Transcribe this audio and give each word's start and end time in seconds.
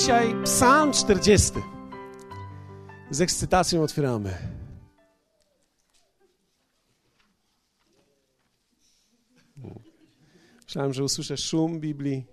dzisiaj 0.00 0.34
Psalm 0.44 0.92
40. 0.92 1.52
Z 3.10 3.20
ekscytacją 3.20 3.82
otwieramy. 3.82 4.34
Myślałem, 10.64 10.94
że 10.94 11.04
usłyszę 11.04 11.36
szum 11.36 11.80
Biblii. 11.80 12.26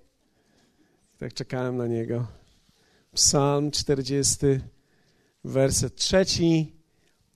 Tak 1.17 1.33
czekałem 1.33 1.77
na 1.77 1.87
niego. 1.87 2.27
Psalm 3.13 3.71
40, 3.71 4.37
werset 5.43 5.95
trzeci 5.95 6.75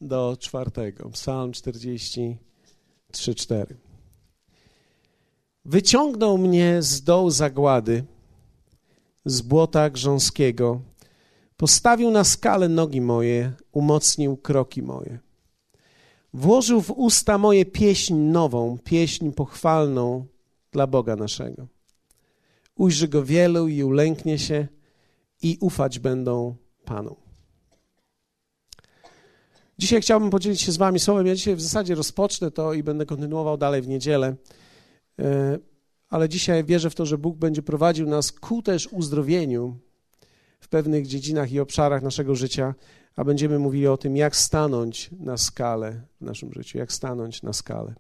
do 0.02 0.38
czwartego. 0.40 1.10
Psalm 1.10 1.52
43, 1.52 3.36
4. 3.36 3.78
Wyciągnął 5.66 6.38
mnie 6.38 6.82
z 6.82 7.04
dołu 7.04 7.30
zagłady, 7.30 8.06
z 9.26 9.42
błota 9.42 9.90
grząskiego. 9.90 10.82
Postawił 11.58 12.12
na 12.12 12.24
skalę 12.24 12.70
nogi 12.70 13.02
moje, 13.02 13.54
umocnił 13.72 14.38
kroki 14.38 14.82
moje. 14.82 15.20
Włożył 16.34 16.82
w 16.82 16.92
usta 16.92 17.38
moje 17.38 17.66
pieśń 17.66 18.14
nową, 18.14 18.78
pieśń 18.84 19.32
pochwalną 19.32 20.26
dla 20.72 20.88
Boga 20.88 21.16
naszego. 21.16 21.68
Ujrzy 22.76 23.08
go 23.08 23.24
wielu 23.24 23.68
i 23.68 23.84
ulęknie 23.84 24.40
się 24.40 24.68
i 25.42 25.58
ufać 25.62 26.00
będą 26.00 26.56
Panu. 26.86 27.16
Dzisiaj 29.78 30.02
chciałbym 30.02 30.30
podzielić 30.30 30.62
się 30.62 30.72
z 30.72 30.78
Wami 30.78 31.00
słowem. 31.00 31.28
Ja 31.28 31.36
dzisiaj 31.36 31.56
w 31.56 31.62
zasadzie 31.62 31.96
rozpocznę 31.96 32.52
to 32.52 32.74
i 32.74 32.84
będę 32.84 33.06
kontynuował 33.06 33.58
dalej 33.58 33.82
w 33.82 33.88
niedzielę. 33.88 34.36
Ale 36.12 36.30
dzisiaj 36.30 36.64
wierzę 36.64 36.90
w 36.90 36.96
to, 36.96 37.06
że 37.06 37.18
Bóg 37.18 37.38
będzie 37.38 37.62
prowadził 37.62 38.10
nas 38.10 38.32
ku 38.32 38.62
też 38.62 38.88
uzdrowieniu 38.88 39.78
w 40.60 40.68
pewnych 40.68 41.08
dziedzinach 41.08 41.52
i 41.52 41.60
obszarach 41.60 42.04
naszego 42.04 42.36
życia, 42.36 42.76
a 43.16 43.24
będziemy 43.24 43.60
mówili 43.60 43.88
o 43.88 43.98
tym, 43.98 44.18
jak 44.18 44.36
stanąć 44.36 45.10
na 45.20 45.38
skalę 45.38 46.02
w 46.22 46.26
naszym 46.26 46.54
życiu, 46.54 46.78
jak 46.78 46.92
stanąć 46.92 47.44
na 47.44 47.54
skalę. 47.54 47.96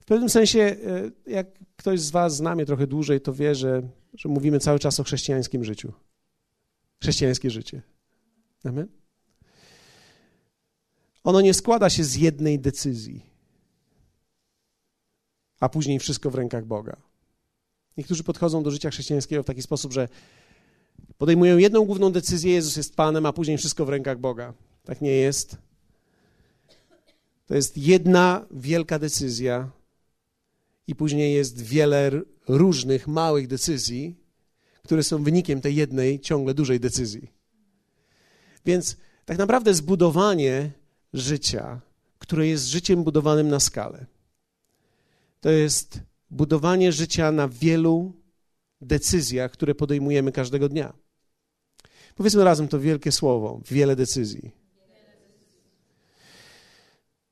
W 0.00 0.04
pewnym 0.04 0.28
sensie, 0.28 0.60
e, 0.60 0.76
jak 1.30 1.46
ktoś 1.76 2.00
z 2.00 2.10
Was 2.10 2.36
zna 2.36 2.54
mnie 2.54 2.66
trochę 2.66 2.86
dłużej, 2.86 3.20
to 3.20 3.32
wie, 3.32 3.54
że, 3.54 3.82
że 4.14 4.28
mówimy 4.28 4.60
cały 4.60 4.78
czas 4.78 5.00
o 5.00 5.04
chrześcijańskim 5.04 5.64
życiu. 5.64 5.92
Chrześcijańskie 7.02 7.50
życie. 7.50 7.82
Amen? 8.64 8.88
Ono 11.24 11.40
nie 11.40 11.54
składa 11.54 11.90
się 11.90 12.04
z 12.04 12.16
jednej 12.16 12.58
decyzji, 12.58 13.26
a 15.60 15.68
później 15.68 15.98
wszystko 15.98 16.30
w 16.30 16.34
rękach 16.34 16.64
Boga. 16.64 17.11
Niektórzy 17.96 18.24
podchodzą 18.24 18.62
do 18.62 18.70
życia 18.70 18.90
chrześcijańskiego 18.90 19.42
w 19.42 19.46
taki 19.46 19.62
sposób, 19.62 19.92
że 19.92 20.08
podejmują 21.18 21.58
jedną 21.58 21.84
główną 21.84 22.12
decyzję, 22.12 22.52
Jezus 22.52 22.76
jest 22.76 22.96
Panem, 22.96 23.26
a 23.26 23.32
później 23.32 23.58
wszystko 23.58 23.84
w 23.84 23.88
rękach 23.88 24.18
Boga. 24.18 24.54
Tak 24.84 25.00
nie 25.00 25.10
jest. 25.10 25.56
To 27.46 27.54
jest 27.54 27.78
jedna 27.78 28.46
wielka 28.50 28.98
decyzja, 28.98 29.70
i 30.86 30.94
później 30.94 31.34
jest 31.34 31.62
wiele 31.62 32.10
różnych 32.48 33.08
małych 33.08 33.46
decyzji, 33.46 34.16
które 34.84 35.02
są 35.02 35.22
wynikiem 35.22 35.60
tej 35.60 35.74
jednej 35.74 36.20
ciągle 36.20 36.54
dużej 36.54 36.80
decyzji. 36.80 37.32
Więc 38.66 38.96
tak 39.24 39.38
naprawdę 39.38 39.74
zbudowanie 39.74 40.72
życia, 41.12 41.80
które 42.18 42.46
jest 42.46 42.66
życiem 42.66 43.04
budowanym 43.04 43.48
na 43.48 43.60
skalę, 43.60 44.06
to 45.40 45.50
jest 45.50 46.00
budowanie 46.32 46.92
życia 46.92 47.32
na 47.32 47.48
wielu 47.48 48.12
decyzjach, 48.80 49.50
które 49.50 49.74
podejmujemy 49.74 50.32
każdego 50.32 50.68
dnia. 50.68 50.92
Powiedzmy 52.14 52.44
razem 52.44 52.68
to 52.68 52.80
wielkie 52.80 53.12
słowo, 53.12 53.60
wiele 53.70 53.96
decyzji. 53.96 54.50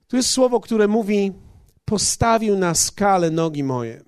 Tu 0.09 0.17
jest 0.17 0.31
słowo, 0.31 0.61
które 0.61 0.89
mówi, 0.89 1.33
postawił 1.85 2.59
na 2.59 2.75
skalę 2.75 3.31
nogi 3.31 3.65
moje. 3.65 4.05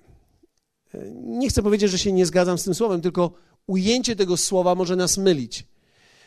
Nie 1.13 1.49
chcę 1.49 1.63
powiedzieć, 1.63 1.91
że 1.91 1.97
się 1.97 2.11
nie 2.11 2.25
zgadzam 2.25 2.57
z 2.57 2.63
tym 2.63 2.73
słowem, 2.73 3.01
tylko 3.01 3.31
ujęcie 3.67 4.15
tego 4.15 4.37
słowa 4.37 4.75
może 4.75 4.95
nas 4.95 5.17
mylić. 5.17 5.67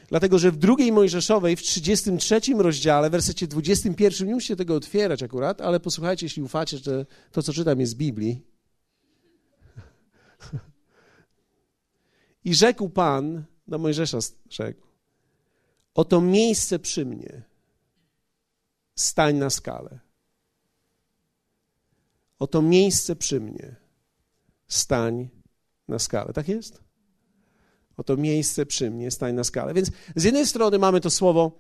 Dlatego, 0.08 0.38
że 0.38 0.50
w 0.50 0.56
drugiej 0.56 0.92
Mojżeszowej, 0.92 1.56
w 1.56 1.62
33 1.62 2.40
rozdziale, 2.58 3.08
w 3.08 3.12
wersecie 3.12 3.46
21, 3.46 4.28
nie 4.28 4.34
musicie 4.34 4.56
tego 4.56 4.74
otwierać 4.74 5.22
akurat, 5.22 5.60
ale 5.60 5.80
posłuchajcie, 5.80 6.26
jeśli 6.26 6.42
ufacie, 6.42 6.78
że 6.78 7.06
to, 7.32 7.42
co 7.42 7.52
czytam, 7.52 7.80
jest 7.80 7.92
z 7.92 7.94
Biblii. 7.94 8.55
I 12.44 12.54
rzekł 12.54 12.88
Pan 12.88 13.44
do 13.68 13.78
Mojżesza, 13.78 14.18
rzekł, 14.50 14.86
oto 15.94 16.20
miejsce 16.20 16.78
przy 16.78 17.06
mnie, 17.06 17.42
stań 18.94 19.36
na 19.36 19.50
skalę. 19.50 19.98
Oto 22.38 22.62
miejsce 22.62 23.16
przy 23.16 23.40
mnie, 23.40 23.76
stań 24.68 25.28
na 25.88 25.98
skalę. 25.98 26.32
Tak 26.32 26.48
jest? 26.48 26.80
Oto 27.96 28.16
miejsce 28.16 28.66
przy 28.66 28.90
mnie, 28.90 29.10
stań 29.10 29.34
na 29.34 29.44
skalę. 29.44 29.74
Więc 29.74 29.90
z 30.16 30.24
jednej 30.24 30.46
strony 30.46 30.78
mamy 30.78 31.00
to 31.00 31.10
słowo, 31.10 31.58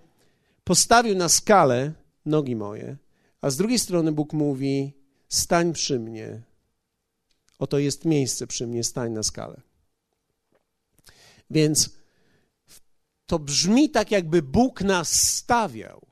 postawił 0.64 1.16
na 1.16 1.28
skalę 1.28 1.92
nogi 2.26 2.56
moje, 2.56 2.96
a 3.40 3.50
z 3.50 3.56
drugiej 3.56 3.78
strony 3.78 4.12
Bóg 4.12 4.32
mówi, 4.32 4.92
stań 5.28 5.72
przy 5.72 6.00
mnie. 6.00 6.42
Oto 7.58 7.78
jest 7.78 8.04
miejsce 8.04 8.46
przy 8.46 8.66
mnie, 8.66 8.84
stań 8.84 9.12
na 9.12 9.22
skalę. 9.22 9.60
Więc 11.50 11.90
to 13.26 13.38
brzmi 13.38 13.90
tak, 13.90 14.10
jakby 14.10 14.42
Bóg 14.42 14.80
nas 14.80 15.22
stawiał 15.22 16.06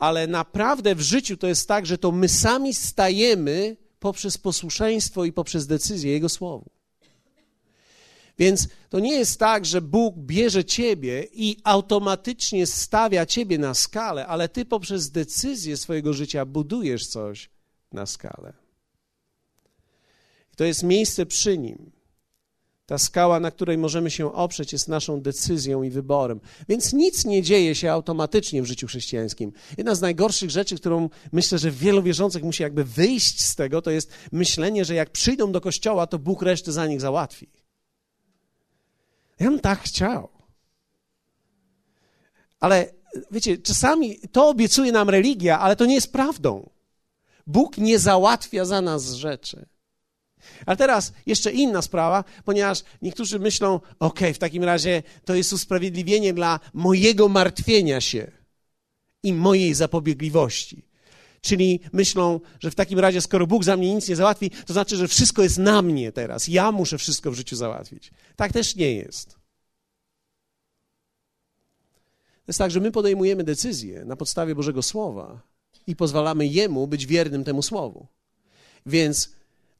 ale 0.00 0.26
naprawdę 0.26 0.94
w 0.94 1.00
życiu 1.00 1.36
to 1.36 1.46
jest 1.46 1.68
tak, 1.68 1.86
że 1.86 1.98
to 1.98 2.12
my 2.12 2.28
sami 2.28 2.74
stajemy 2.74 3.76
poprzez 3.98 4.38
posłuszeństwo 4.38 5.24
i 5.24 5.32
poprzez 5.32 5.66
decyzję 5.66 6.12
Jego 6.12 6.28
Słowu. 6.28 6.70
Więc 8.38 8.68
to 8.88 9.00
nie 9.00 9.14
jest 9.14 9.38
tak, 9.38 9.66
że 9.66 9.80
Bóg 9.80 10.16
bierze 10.18 10.64
ciebie 10.64 11.26
i 11.32 11.56
automatycznie 11.64 12.66
stawia 12.66 13.26
ciebie 13.26 13.58
na 13.58 13.74
skalę, 13.74 14.26
ale 14.26 14.48
ty 14.48 14.64
poprzez 14.64 15.10
decyzję 15.10 15.76
swojego 15.76 16.12
życia 16.12 16.44
budujesz 16.46 17.06
coś 17.06 17.50
na 17.92 18.06
skalę. 18.06 18.52
To 20.60 20.64
jest 20.64 20.82
miejsce 20.82 21.26
przy 21.26 21.58
nim. 21.58 21.90
Ta 22.86 22.98
skała, 22.98 23.40
na 23.40 23.50
której 23.50 23.78
możemy 23.78 24.10
się 24.10 24.32
oprzeć, 24.32 24.72
jest 24.72 24.88
naszą 24.88 25.20
decyzją 25.20 25.82
i 25.82 25.90
wyborem. 25.90 26.40
Więc 26.68 26.92
nic 26.92 27.24
nie 27.24 27.42
dzieje 27.42 27.74
się 27.74 27.92
automatycznie 27.92 28.62
w 28.62 28.66
życiu 28.66 28.86
chrześcijańskim. 28.86 29.52
Jedna 29.78 29.94
z 29.94 30.00
najgorszych 30.00 30.50
rzeczy, 30.50 30.76
którą 30.76 31.10
myślę, 31.32 31.58
że 31.58 31.70
wielu 31.70 32.02
wierzących 32.02 32.42
musi 32.42 32.62
jakby 32.62 32.84
wyjść 32.84 33.44
z 33.44 33.56
tego, 33.56 33.82
to 33.82 33.90
jest 33.90 34.12
myślenie, 34.32 34.84
że 34.84 34.94
jak 34.94 35.10
przyjdą 35.10 35.52
do 35.52 35.60
kościoła, 35.60 36.06
to 36.06 36.18
Bóg 36.18 36.42
resztę 36.42 36.72
za 36.72 36.86
nich 36.86 37.00
załatwi. 37.00 37.48
Ja 39.38 39.50
bym 39.50 39.60
tak 39.60 39.80
chciał. 39.80 40.28
Ale 42.60 42.92
wiecie, 43.30 43.58
czasami 43.58 44.20
to 44.32 44.48
obiecuje 44.48 44.92
nam 44.92 45.10
religia, 45.10 45.58
ale 45.58 45.76
to 45.76 45.86
nie 45.86 45.94
jest 45.94 46.12
prawdą. 46.12 46.70
Bóg 47.46 47.78
nie 47.78 47.98
załatwia 47.98 48.64
za 48.64 48.80
nas 48.80 49.12
rzeczy. 49.12 49.66
Ale 50.66 50.76
teraz 50.76 51.12
jeszcze 51.26 51.52
inna 51.52 51.82
sprawa, 51.82 52.24
ponieważ 52.44 52.82
niektórzy 53.02 53.38
myślą, 53.38 53.80
ok, 53.98 54.20
w 54.34 54.38
takim 54.38 54.64
razie 54.64 55.02
to 55.24 55.34
jest 55.34 55.52
usprawiedliwienie 55.52 56.34
dla 56.34 56.60
mojego 56.74 57.28
martwienia 57.28 58.00
się 58.00 58.30
i 59.22 59.32
mojej 59.32 59.74
zapobiegliwości. 59.74 60.90
Czyli 61.40 61.80
myślą, 61.92 62.40
że 62.60 62.70
w 62.70 62.74
takim 62.74 62.98
razie, 62.98 63.20
skoro 63.20 63.46
Bóg 63.46 63.64
za 63.64 63.76
mnie 63.76 63.94
nic 63.94 64.08
nie 64.08 64.16
załatwi, 64.16 64.50
to 64.50 64.72
znaczy, 64.72 64.96
że 64.96 65.08
wszystko 65.08 65.42
jest 65.42 65.58
na 65.58 65.82
mnie 65.82 66.12
teraz. 66.12 66.48
Ja 66.48 66.72
muszę 66.72 66.98
wszystko 66.98 67.30
w 67.30 67.34
życiu 67.34 67.56
załatwić. 67.56 68.10
Tak 68.36 68.52
też 68.52 68.76
nie 68.76 68.92
jest. 68.92 69.40
To 72.50 72.52
jest 72.52 72.58
tak, 72.58 72.70
że 72.70 72.80
my 72.80 72.92
podejmujemy 72.92 73.44
decyzje 73.44 74.04
na 74.04 74.16
podstawie 74.16 74.54
Bożego 74.54 74.82
Słowa 74.82 75.40
i 75.86 75.96
pozwalamy 75.96 76.46
Jemu 76.46 76.86
być 76.86 77.06
wiernym 77.06 77.44
temu 77.44 77.62
Słowu. 77.62 78.06
Więc 78.86 79.32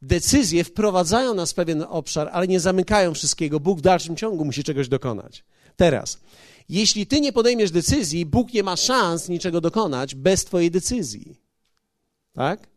decyzje 0.02 0.64
wprowadzają 0.64 1.34
nas 1.34 1.52
w 1.52 1.54
pewien 1.54 1.84
obszar, 1.88 2.30
ale 2.32 2.48
nie 2.48 2.60
zamykają 2.60 3.14
wszystkiego. 3.14 3.60
Bóg 3.60 3.78
w 3.78 3.82
dalszym 3.82 4.16
ciągu 4.16 4.44
musi 4.44 4.64
czegoś 4.64 4.88
dokonać. 4.88 5.44
Teraz, 5.76 6.18
jeśli 6.68 7.06
ty 7.06 7.20
nie 7.20 7.32
podejmiesz 7.32 7.70
decyzji, 7.70 8.26
Bóg 8.26 8.52
nie 8.52 8.62
ma 8.62 8.76
szans 8.76 9.28
niczego 9.28 9.60
dokonać 9.60 10.14
bez 10.14 10.44
twojej 10.44 10.70
decyzji. 10.70 11.36
Tak? 12.34 12.68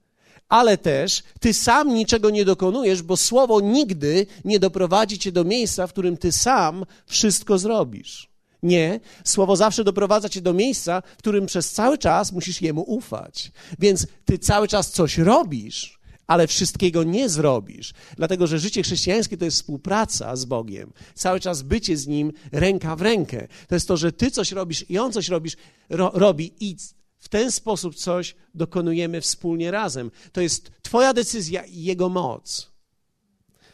Ale 0.50 0.78
też 0.78 1.24
ty 1.40 1.54
sam 1.54 1.94
niczego 1.94 2.30
nie 2.30 2.46
dokonujesz, 2.46 3.02
bo 3.02 3.18
słowo 3.18 3.62
nigdy 3.62 4.26
nie 4.46 4.60
doprowadzi 4.60 5.20
cię 5.20 5.32
do 5.32 5.44
miejsca, 5.44 5.88
w 5.88 5.92
którym 5.92 6.18
ty 6.18 6.32
sam 6.32 6.86
wszystko 7.06 7.58
zrobisz. 7.58 8.30
Nie, 8.64 9.00
słowo 9.24 9.56
zawsze 9.56 9.84
doprowadza 9.84 10.30
cię 10.30 10.42
do 10.42 10.54
miejsca, 10.54 11.02
w 11.02 11.18
którym 11.18 11.46
przez 11.46 11.72
cały 11.72 11.98
czas 11.98 12.32
musisz 12.32 12.62
jemu 12.62 12.82
ufać. 12.82 13.52
Więc 13.80 14.08
ty 14.26 14.40
cały 14.40 14.68
czas 14.68 14.92
coś 14.92 15.18
robisz, 15.18 16.00
ale 16.34 16.48
wszystkiego 16.48 17.04
nie 17.04 17.30
zrobisz, 17.30 17.94
dlatego 18.18 18.48
że 18.48 18.60
życie 18.60 18.84
chrześcijańskie 18.84 19.38
to 19.38 19.46
jest 19.46 19.58
współpraca 19.58 20.36
z 20.36 20.46
Bogiem, 20.46 20.94
cały 21.16 21.40
czas 21.40 21.62
bycie 21.62 21.98
z 21.98 22.08
Nim 22.08 22.34
ręka 22.52 22.96
w 22.96 23.02
rękę. 23.02 23.48
To 23.68 23.76
jest 23.76 23.88
to, 23.88 23.98
że 23.98 24.12
Ty 24.12 24.32
coś 24.32 24.52
robisz 24.52 24.90
i 24.90 24.98
On 24.98 25.12
coś 25.12 25.30
robisz, 25.30 25.56
ro, 25.90 26.12
robi 26.14 26.54
i 26.60 26.78
w 27.20 27.30
ten 27.30 27.52
sposób 27.52 27.96
coś 27.96 28.36
dokonujemy 28.56 29.22
wspólnie 29.22 29.72
razem. 29.72 30.12
To 30.32 30.42
jest 30.42 30.72
Twoja 30.82 31.14
decyzja 31.14 31.66
i 31.66 31.84
Jego 31.84 32.10
moc. 32.10 32.72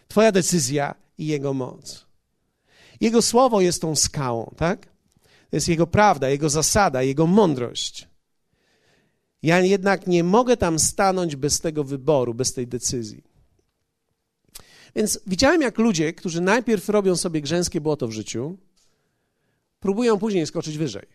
Twoja 0.07 0.31
decyzja 0.31 0.95
i 1.17 1.27
Jego 1.27 1.53
moc. 1.53 2.05
Jego 3.01 3.21
słowo 3.21 3.61
jest 3.61 3.81
tą 3.81 3.95
skałą, 3.95 4.53
tak? 4.57 4.85
To 5.49 5.55
jest 5.55 5.67
Jego 5.67 5.87
prawda, 5.87 6.29
Jego 6.29 6.49
zasada, 6.49 7.03
Jego 7.03 7.27
mądrość. 7.27 8.08
Ja 9.43 9.59
jednak 9.59 10.07
nie 10.07 10.23
mogę 10.23 10.57
tam 10.57 10.79
stanąć 10.79 11.35
bez 11.35 11.59
tego 11.59 11.83
wyboru, 11.83 12.33
bez 12.33 12.53
tej 12.53 12.67
decyzji. 12.67 13.23
Więc 14.95 15.19
widziałem, 15.27 15.61
jak 15.61 15.77
ludzie, 15.77 16.13
którzy 16.13 16.41
najpierw 16.41 16.89
robią 16.89 17.15
sobie 17.15 17.41
grzęskie 17.41 17.81
błoto 17.81 18.07
w 18.07 18.11
życiu, 18.11 18.57
próbują 19.79 20.19
później 20.19 20.47
skoczyć 20.47 20.77
wyżej. 20.77 21.07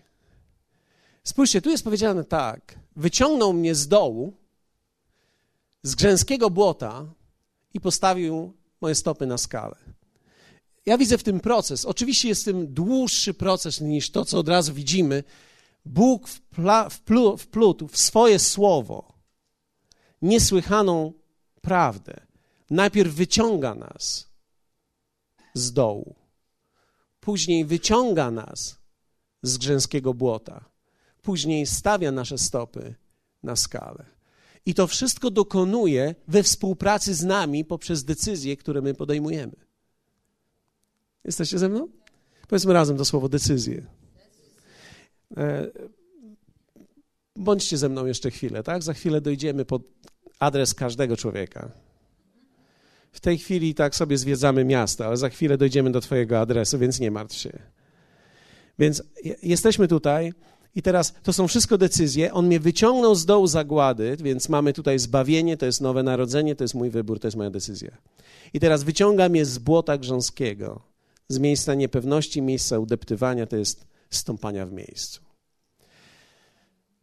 Spójrzcie, 1.25 1.63
tu 1.63 1.71
jest 1.71 1.85
powiedziane 1.85 2.25
tak: 2.25 2.79
wyciągnął 2.97 3.53
mnie 3.53 3.75
z 3.75 3.89
dołu, 3.89 4.33
z 5.83 5.95
grzęskiego 5.95 6.51
błota 6.51 7.07
i 7.75 7.81
postawił 7.81 8.53
moje 8.81 8.95
stopy 8.95 9.27
na 9.27 9.39
skalę. 9.39 9.77
Ja 10.87 10.99
widzę 10.99 11.19
w 11.19 11.23
tym 11.23 11.41
proces. 11.41 11.85
Oczywiście 11.85 12.29
jest 12.29 12.43
w 12.43 12.45
tym 12.45 12.75
dłuższy 12.75 13.35
proces 13.35 13.81
niż 13.81 14.11
to, 14.11 14.25
co 14.25 14.39
od 14.39 14.49
razu 14.49 14.75
widzimy. 14.75 15.25
Bóg 15.85 16.29
wplótł 17.39 17.89
w 17.89 17.99
swoje 17.99 18.39
słowo 18.39 19.15
niesłychaną 20.23 21.13
prawdę. 21.61 22.21
Najpierw 22.71 23.15
wyciąga 23.15 23.75
nas 23.75 24.31
z 25.55 25.73
dołu, 25.73 26.15
później 27.21 27.65
wyciąga 27.65 28.31
nas 28.31 28.79
z 29.43 29.59
grzęskiego 29.59 30.15
błota, 30.15 30.65
później 31.23 31.67
stawia 31.67 32.13
nasze 32.13 32.39
stopy 32.39 32.95
na 33.43 33.57
skalę. 33.57 34.05
I 34.67 34.75
to 34.75 34.87
wszystko 34.87 35.31
dokonuje 35.31 36.15
we 36.29 36.43
współpracy 36.43 37.15
z 37.15 37.25
nami 37.25 37.65
poprzez 37.65 38.05
decyzje, 38.05 38.57
które 38.57 38.81
my 38.83 38.95
podejmujemy. 38.95 39.57
Jesteście 41.25 41.59
ze 41.59 41.69
mną? 41.69 41.89
Powiedzmy 42.49 42.73
razem 42.73 42.97
to 42.97 43.05
słowo 43.05 43.29
decyzje. 43.29 43.87
E, 45.37 45.71
bądźcie 47.37 47.79
ze 47.79 47.89
mną 47.89 48.07
jeszcze 48.07 48.31
chwilę, 48.31 48.63
tak? 48.63 48.83
Za 48.83 48.95
chwilę 48.95 49.21
dojdziemy 49.21 49.65
pod 49.65 49.83
adres 50.39 50.75
każdego 50.75 51.17
człowieka. 51.17 51.71
W 53.13 53.21
tej 53.21 53.39
chwili 53.39 53.75
tak 53.75 53.95
sobie 53.95 54.19
zwiedzamy 54.19 54.65
miasto, 54.65 55.07
ale 55.07 55.17
za 55.17 55.29
chwilę 55.29 55.59
dojdziemy 55.59 55.91
do 55.91 56.01
Twojego 56.01 56.41
adresu, 56.41 56.79
więc 56.79 57.01
nie 57.01 57.11
martw 57.11 57.37
się. 57.37 57.59
Więc 58.79 59.03
jesteśmy 59.43 59.89
tutaj 59.89 60.33
i 60.75 60.83
teraz 60.83 61.15
to 61.23 61.33
są 61.33 61.49
wszystko 61.49 61.79
decyzje. 61.79 62.33
On 62.33 62.47
mnie 62.47 62.61
wyciągnął 62.61 63.15
z 63.15 63.27
dołu 63.27 63.47
zagłady, 63.47 64.17
więc 64.21 64.49
mamy 64.49 64.73
tutaj 64.73 64.99
zbawienie, 64.99 65.57
to 65.57 65.67
jest 65.67 65.81
nowe 65.81 66.03
narodzenie, 66.03 66.57
to 66.57 66.65
jest 66.65 66.75
mój 66.75 66.91
wybór, 66.91 67.21
to 67.21 67.27
jest 67.27 67.37
moja 67.37 67.51
decyzja. 67.51 67.91
I 68.53 68.61
teraz 68.61 68.83
wyciąga 68.83 69.29
mnie 69.29 69.45
z 69.45 69.59
błota 69.59 69.99
grząskiego, 69.99 70.81
z 71.29 71.39
miejsca 71.39 71.75
niepewności, 71.75 72.43
miejsca 72.43 72.79
udeptywania, 72.79 73.47
to 73.47 73.57
jest 73.57 73.87
stąpania 74.11 74.67
w 74.67 74.73
miejscu. 74.73 75.24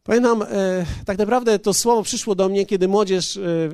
Pamiętam, 0.03 0.41
e, 0.41 0.85
tak 1.05 1.17
naprawdę 1.17 1.59
to 1.59 1.73
słowo 1.73 2.03
przyszło 2.03 2.35
do 2.35 2.49
mnie, 2.49 2.65
kiedy 2.65 2.87
młodzież 2.87 3.37
e, 3.37 3.69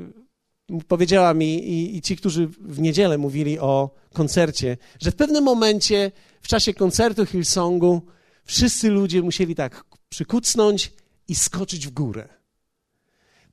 powiedziała 0.88 1.33
mi 1.33 1.69
i, 1.69 1.97
i, 1.97 2.01
ci, 2.01 2.18
którzy 2.18 2.47
w 2.47 2.79
niedzielę 2.79 3.18
mówili 3.18 3.59
o 3.59 3.89
koncercie, 4.13 4.77
że 5.00 5.12
w 5.12 5.15
pewnym 5.15 5.44
momencie 5.44 6.12
w 6.41 6.47
czasie 6.47 6.74
koncertu 6.74 7.25
Hillsongu 7.25 8.01
wszyscy 8.45 8.89
ludzie 8.89 9.21
musieli 9.21 9.56
tak 9.56 9.83
przykucnąć 10.09 10.94
i 11.27 11.35
skoczyć 11.35 11.88
w 11.88 11.91
górę. 11.91 12.30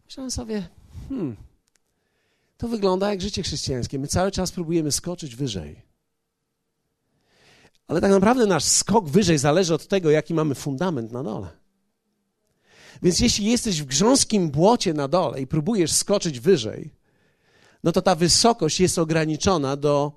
Myślałem 0.05 0.31
sobie, 0.31 0.69
hmm, 1.09 1.37
to 2.56 2.69
wygląda 2.69 3.11
jak 3.11 3.20
życie 3.20 3.43
chrześcijańskie. 3.43 3.99
My 3.99 4.06
cały 4.06 4.31
czas 4.31 4.53
próbujemy 4.53 4.93
skoczyć 4.93 5.37
wyżej. 5.37 5.82
Ale 7.87 8.00
tak 8.00 8.11
naprawdę 8.11 8.47
nasz 8.47 8.65
skok 8.65 9.09
wyżej 9.09 9.38
zależy 9.38 9.75
od 9.75 9.88
tego, 9.88 10.11
jaki 10.11 10.35
mamy 10.35 10.55
fundament 10.55 11.12
na 11.12 11.23
dole. 11.23 11.63
Więc 13.02 13.20
jeśli 13.20 13.50
jesteś 13.50 13.82
w 13.82 13.87
grząskim 13.87 14.50
błocie 14.50 14.94
na 14.94 15.08
dole 15.08 15.41
i 15.41 15.46
próbujesz 15.46 15.93
skoczyć 15.93 16.41
wyżej, 16.41 16.91
no 17.85 17.93
to 17.93 18.02
ta 18.02 18.14
wysokość 18.14 18.81
jest 18.81 18.99
ograniczona 18.99 19.76
do 19.76 20.12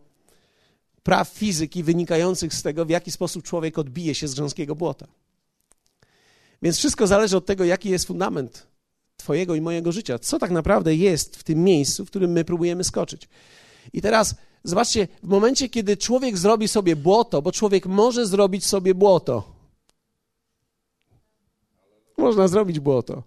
praw 1.03 1.29
fizyki 1.29 1.83
wynikających 1.83 2.53
z 2.53 2.61
tego, 2.61 2.85
w 2.85 2.89
jaki 2.89 3.11
sposób 3.11 3.43
człowiek 3.43 3.77
odbije 3.77 4.15
się 4.15 4.27
z 4.27 4.33
grząskiego 4.33 4.75
błota. 4.75 5.07
Więc 6.61 6.77
wszystko 6.77 7.07
zależy 7.07 7.37
od 7.37 7.45
tego, 7.45 7.65
jaki 7.65 7.89
jest 7.89 8.05
fundament 8.05 8.67
Twojego 9.17 9.55
i 9.55 9.61
mojego 9.61 9.91
życia. 9.91 10.19
Co 10.19 10.39
tak 10.39 10.51
naprawdę 10.51 10.95
jest 10.95 11.35
w 11.35 11.43
tym 11.43 11.63
miejscu, 11.63 12.05
w 12.05 12.07
którym 12.07 12.31
my 12.31 12.45
próbujemy 12.45 12.83
skoczyć. 12.83 13.29
I 13.93 14.01
teraz 14.01 14.35
zobaczcie, 14.63 15.07
w 15.23 15.27
momencie, 15.27 15.69
kiedy 15.69 15.97
człowiek 15.97 16.37
zrobi 16.37 16.67
sobie 16.67 16.95
błoto, 16.95 17.41
bo 17.41 17.51
człowiek 17.51 17.85
może 17.85 18.27
zrobić 18.27 18.65
sobie 18.65 18.95
błoto. 18.95 19.56
Można 22.17 22.47
zrobić 22.47 22.79
błoto. 22.79 23.23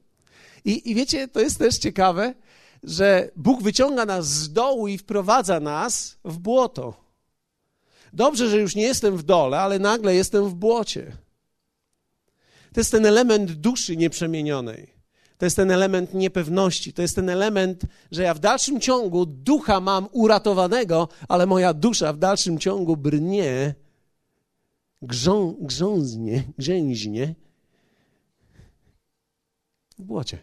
I, 0.65 0.91
I 0.91 0.95
wiecie, 0.95 1.29
to 1.29 1.41
jest 1.41 1.59
też 1.59 1.79
ciekawe, 1.79 2.35
że 2.83 3.31
Bóg 3.37 3.63
wyciąga 3.63 4.07
nas 4.07 4.27
z 4.27 4.53
dołu 4.53 4.89
i 4.89 4.99
wprowadza 4.99 5.61
nas 5.61 6.17
w 6.25 6.39
błoto. 6.39 6.95
Dobrze, 8.13 8.49
że 8.49 8.61
już 8.61 8.75
nie 8.75 8.83
jestem 8.83 9.17
w 9.17 9.23
dole, 9.23 9.61
ale 9.61 9.79
nagle 9.79 10.15
jestem 10.15 10.49
w 10.49 10.55
błocie. 10.55 11.13
To 12.73 12.81
jest 12.81 12.91
ten 12.91 13.07
element 13.07 13.53
duszy 13.53 13.97
nieprzemienionej. 13.97 15.01
To 15.39 15.47
jest 15.47 15.57
ten 15.57 15.71
element 15.71 16.15
niepewności. 16.15 16.93
To 16.93 17.03
jest 17.03 17.15
ten 17.15 17.29
element, 17.29 17.83
że 18.11 18.23
ja 18.23 18.35
w 18.35 18.39
dalszym 18.39 18.81
ciągu 18.81 19.27
ducha 19.27 19.81
mam 19.81 20.09
uratowanego, 20.13 21.09
ale 21.29 21.47
moja 21.47 21.75
dusza 21.75 22.13
w 22.13 22.19
dalszym 22.19 22.59
ciągu 22.59 22.97
brnie, 22.97 23.75
grząznie, 25.03 26.45
grzęźnie 26.59 27.35
w 30.01 30.05
błocie. 30.05 30.39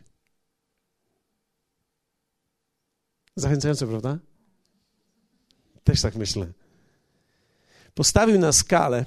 Zachęcające, 3.36 3.88
prawda? 3.88 4.20
Też 5.84 6.02
tak 6.02 6.16
myślę. 6.16 6.52
Postawił 7.94 8.40
na 8.40 8.52
skalę. 8.52 9.06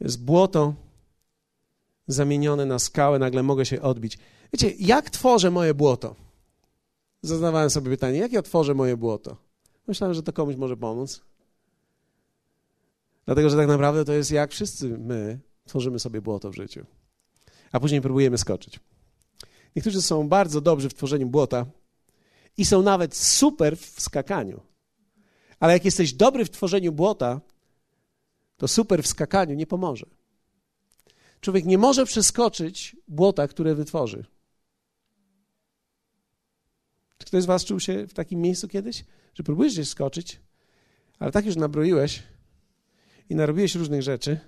Jest 0.00 0.24
błoto 0.24 0.74
zamienione 2.06 2.66
na 2.66 2.78
skałę, 2.78 3.18
nagle 3.18 3.42
mogę 3.42 3.66
się 3.66 3.82
odbić. 3.82 4.18
Wiecie, 4.52 4.70
jak 4.70 5.10
tworzę 5.10 5.50
moje 5.50 5.74
błoto? 5.74 6.16
Zadawałem 7.22 7.70
sobie 7.70 7.90
pytanie, 7.90 8.18
jak 8.18 8.32
ja 8.32 8.42
tworzę 8.42 8.74
moje 8.74 8.96
błoto? 8.96 9.36
Myślałem, 9.86 10.14
że 10.14 10.22
to 10.22 10.32
komuś 10.32 10.56
może 10.56 10.76
pomóc. 10.76 11.20
Dlatego, 13.24 13.50
że 13.50 13.56
tak 13.56 13.68
naprawdę 13.68 14.04
to 14.04 14.12
jest 14.12 14.30
jak 14.30 14.50
wszyscy 14.50 14.98
my 14.98 15.40
tworzymy 15.64 15.98
sobie 15.98 16.22
błoto 16.22 16.50
w 16.50 16.54
życiu, 16.54 16.86
a 17.72 17.80
później 17.80 18.00
próbujemy 18.00 18.38
skoczyć. 18.38 18.80
Niektórzy 19.76 20.02
są 20.02 20.28
bardzo 20.28 20.60
dobrzy 20.60 20.88
w 20.88 20.94
tworzeniu 20.94 21.26
błota 21.26 21.66
i 22.56 22.64
są 22.64 22.82
nawet 22.82 23.16
super 23.16 23.76
w 23.78 24.00
skakaniu. 24.00 24.60
Ale 25.60 25.72
jak 25.72 25.84
jesteś 25.84 26.12
dobry 26.12 26.44
w 26.44 26.50
tworzeniu 26.50 26.92
błota, 26.92 27.40
to 28.56 28.68
super 28.68 29.02
w 29.02 29.06
skakaniu 29.06 29.54
nie 29.54 29.66
pomoże. 29.66 30.06
Człowiek 31.40 31.64
nie 31.64 31.78
może 31.78 32.06
przeskoczyć 32.06 32.96
błota, 33.08 33.48
które 33.48 33.74
wytworzy. 33.74 34.24
Czy 37.18 37.26
ktoś 37.26 37.42
z 37.42 37.46
Was 37.46 37.64
czuł 37.64 37.80
się 37.80 38.06
w 38.06 38.14
takim 38.14 38.40
miejscu 38.40 38.68
kiedyś, 38.68 39.04
że 39.34 39.42
próbujesz 39.42 39.72
gdzieś 39.72 39.88
skoczyć, 39.88 40.40
ale 41.18 41.32
tak 41.32 41.46
już 41.46 41.56
nabroiłeś 41.56 42.22
i 43.28 43.34
narobiłeś 43.34 43.74
różnych 43.74 44.02
rzeczy, 44.02 44.40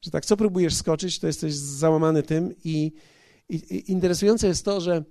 że 0.00 0.10
tak 0.10 0.24
co 0.24 0.36
próbujesz 0.36 0.74
skoczyć, 0.74 1.18
to 1.18 1.26
jesteś 1.26 1.54
załamany 1.54 2.22
tym 2.22 2.54
i, 2.64 2.92
i, 3.48 3.54
i 3.54 3.92
interesujące 3.92 4.46
jest 4.46 4.64
to, 4.64 4.80
że 4.80 5.04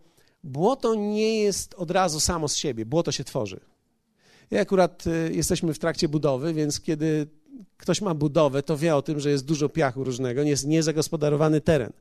błoto 0.44 0.96
nie 0.96 1.40
jest 1.40 1.74
od 1.74 1.92
razu 1.92 2.20
samo 2.20 2.48
z 2.48 2.56
siebie, 2.56 2.86
błoto 2.86 3.12
się 3.12 3.24
tworzy. 3.24 3.60
Ja 4.52 4.62
akurat 4.62 5.08
y, 5.08 5.34
jesteśmy 5.34 5.74
w 5.74 5.80
trakcie 5.80 6.10
budowy, 6.10 6.54
więc 6.54 6.82
kiedy 6.82 7.28
ktoś 7.78 8.02
ma 8.02 8.14
budowę, 8.14 8.64
to 8.64 8.78
wie 8.78 8.96
o 8.96 9.02
tym, 9.02 9.20
że 9.20 9.30
jest 9.30 9.46
dużo 9.46 9.70
piachu 9.70 10.04
różnego, 10.04 10.42
jest 10.42 10.68
niezagospodarowany 10.68 11.62
teren. 11.62 11.94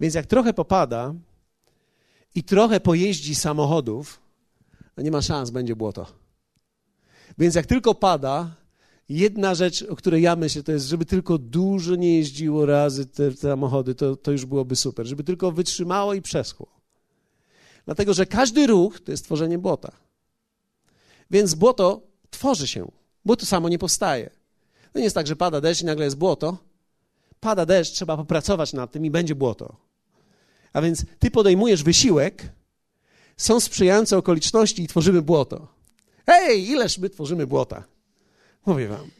Więc 0.00 0.14
jak 0.14 0.26
trochę 0.26 0.52
popada 0.52 1.14
i 2.34 2.42
trochę 2.42 2.80
pojeździ 2.80 3.34
samochodów, 3.34 4.20
no 4.96 5.02
nie 5.02 5.10
ma 5.10 5.22
szans, 5.22 5.50
będzie 5.50 5.76
błoto. 5.76 6.06
Więc 7.38 7.54
jak 7.54 7.66
tylko 7.66 7.94
pada, 7.94 8.50
jedna 9.10 9.54
rzecz, 9.54 9.82
o 9.82 9.96
której 9.96 10.22
ja 10.22 10.36
myślę, 10.36 10.62
to 10.62 10.72
jest, 10.72 10.86
żeby 10.86 11.04
tylko 11.04 11.38
dużo 11.38 11.94
nie 11.94 12.16
jeździło 12.16 12.66
razy 12.66 13.06
te, 13.06 13.30
te 13.30 13.36
samochody, 13.36 13.94
to, 13.94 14.16
to 14.16 14.32
już 14.32 14.46
byłoby 14.46 14.76
super. 14.76 15.06
Żeby 15.06 15.24
tylko 15.24 15.52
wytrzymało 15.52 16.14
i 16.14 16.22
przeschło. 16.22 16.66
Dlatego, 17.84 18.14
że 18.14 18.26
każdy 18.26 18.66
ruch 18.66 19.00
to 19.00 19.10
jest 19.10 19.24
tworzenie 19.24 19.58
błota. 19.58 19.92
Więc 21.30 21.54
błoto 21.54 22.02
tworzy 22.30 22.68
się. 22.68 22.90
Błoto 23.24 23.46
samo 23.46 23.68
nie 23.68 23.78
powstaje. 23.78 24.30
No 24.94 24.98
nie 24.98 25.04
jest 25.04 25.14
tak, 25.14 25.26
że 25.26 25.36
pada 25.36 25.60
deszcz 25.60 25.82
i 25.82 25.84
nagle 25.84 26.04
jest 26.04 26.16
błoto. 26.16 26.58
Pada 27.40 27.66
deszcz, 27.66 27.92
trzeba 27.92 28.16
popracować 28.16 28.72
nad 28.72 28.92
tym 28.92 29.04
i 29.04 29.10
będzie 29.10 29.34
błoto. 29.34 29.76
A 30.72 30.82
więc 30.82 31.04
ty 31.18 31.30
podejmujesz 31.30 31.82
wysiłek, 31.82 32.52
są 33.36 33.60
sprzyjające 33.60 34.18
okoliczności 34.18 34.82
i 34.82 34.88
tworzymy 34.88 35.22
błoto. 35.22 35.68
Hej, 36.26 36.68
ileż 36.68 36.98
my 36.98 37.10
tworzymy 37.10 37.46
błota? 37.46 37.84
Mówię 38.66 38.88
wam. 38.88 39.10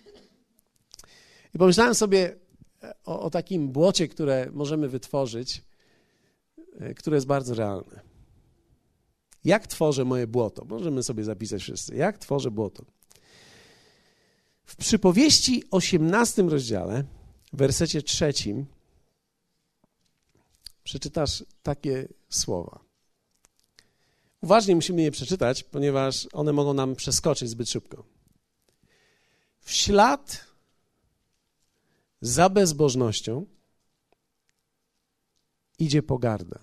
I 1.55 1.59
pomyślałem 1.59 1.95
sobie 1.95 2.37
o, 3.05 3.21
o 3.21 3.31
takim 3.31 3.69
błocie, 3.69 4.09
które 4.09 4.49
możemy 4.53 4.89
wytworzyć, 4.89 5.63
e, 6.81 6.95
które 6.95 7.17
jest 7.17 7.27
bardzo 7.27 7.55
realne. 7.55 8.01
Jak 9.45 9.67
tworzę 9.67 10.05
moje 10.05 10.27
błoto? 10.27 10.65
Możemy 10.65 11.03
sobie 11.03 11.25
zapisać 11.25 11.63
wszyscy. 11.63 11.97
Jak 11.97 12.19
tworzę 12.19 12.51
błoto? 12.51 12.85
W 14.65 14.77
przypowieści 14.77 15.65
18 15.71 16.43
rozdziale, 16.43 17.05
w 17.53 17.57
wersecie 17.57 18.03
trzecim, 18.03 18.67
przeczytasz 20.85 21.45
takie 21.63 22.09
słowa. 22.29 22.81
Uważnie 24.43 24.75
musimy 24.75 25.03
je 25.03 25.11
przeczytać, 25.11 25.63
ponieważ 25.63 26.29
one 26.33 26.53
mogą 26.53 26.75
nam 26.75 26.97
przeskoczyć 26.97 27.49
zbyt 27.49 27.71
szybko. 27.71 28.05
W 29.71 29.73
ślad 29.73 30.45
za 32.21 32.49
bezbożnością 32.49 33.47
idzie 35.79 36.03
pogarda. 36.03 36.59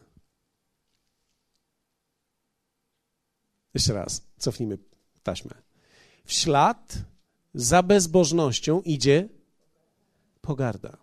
Jeszcze 3.74 3.94
raz, 3.94 4.22
cofnijmy 4.38 4.78
taśmę. 5.24 5.56
W 6.26 6.34
ślad 6.34 6.98
za 7.54 7.84
bezbożnością 7.84 8.82
idzie 8.82 9.30
pogarda. 10.42 10.98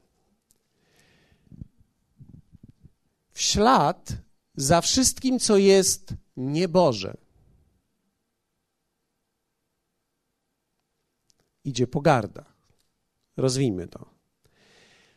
W 3.33 3.41
ślad 3.41 4.13
za 4.57 4.81
wszystkim, 4.81 5.39
co 5.39 5.57
jest 5.57 6.15
nieboże, 6.37 7.17
idzie 11.65 11.87
pogarda. 11.87 12.45
Rozwijmy 13.37 13.89
to. 13.89 14.07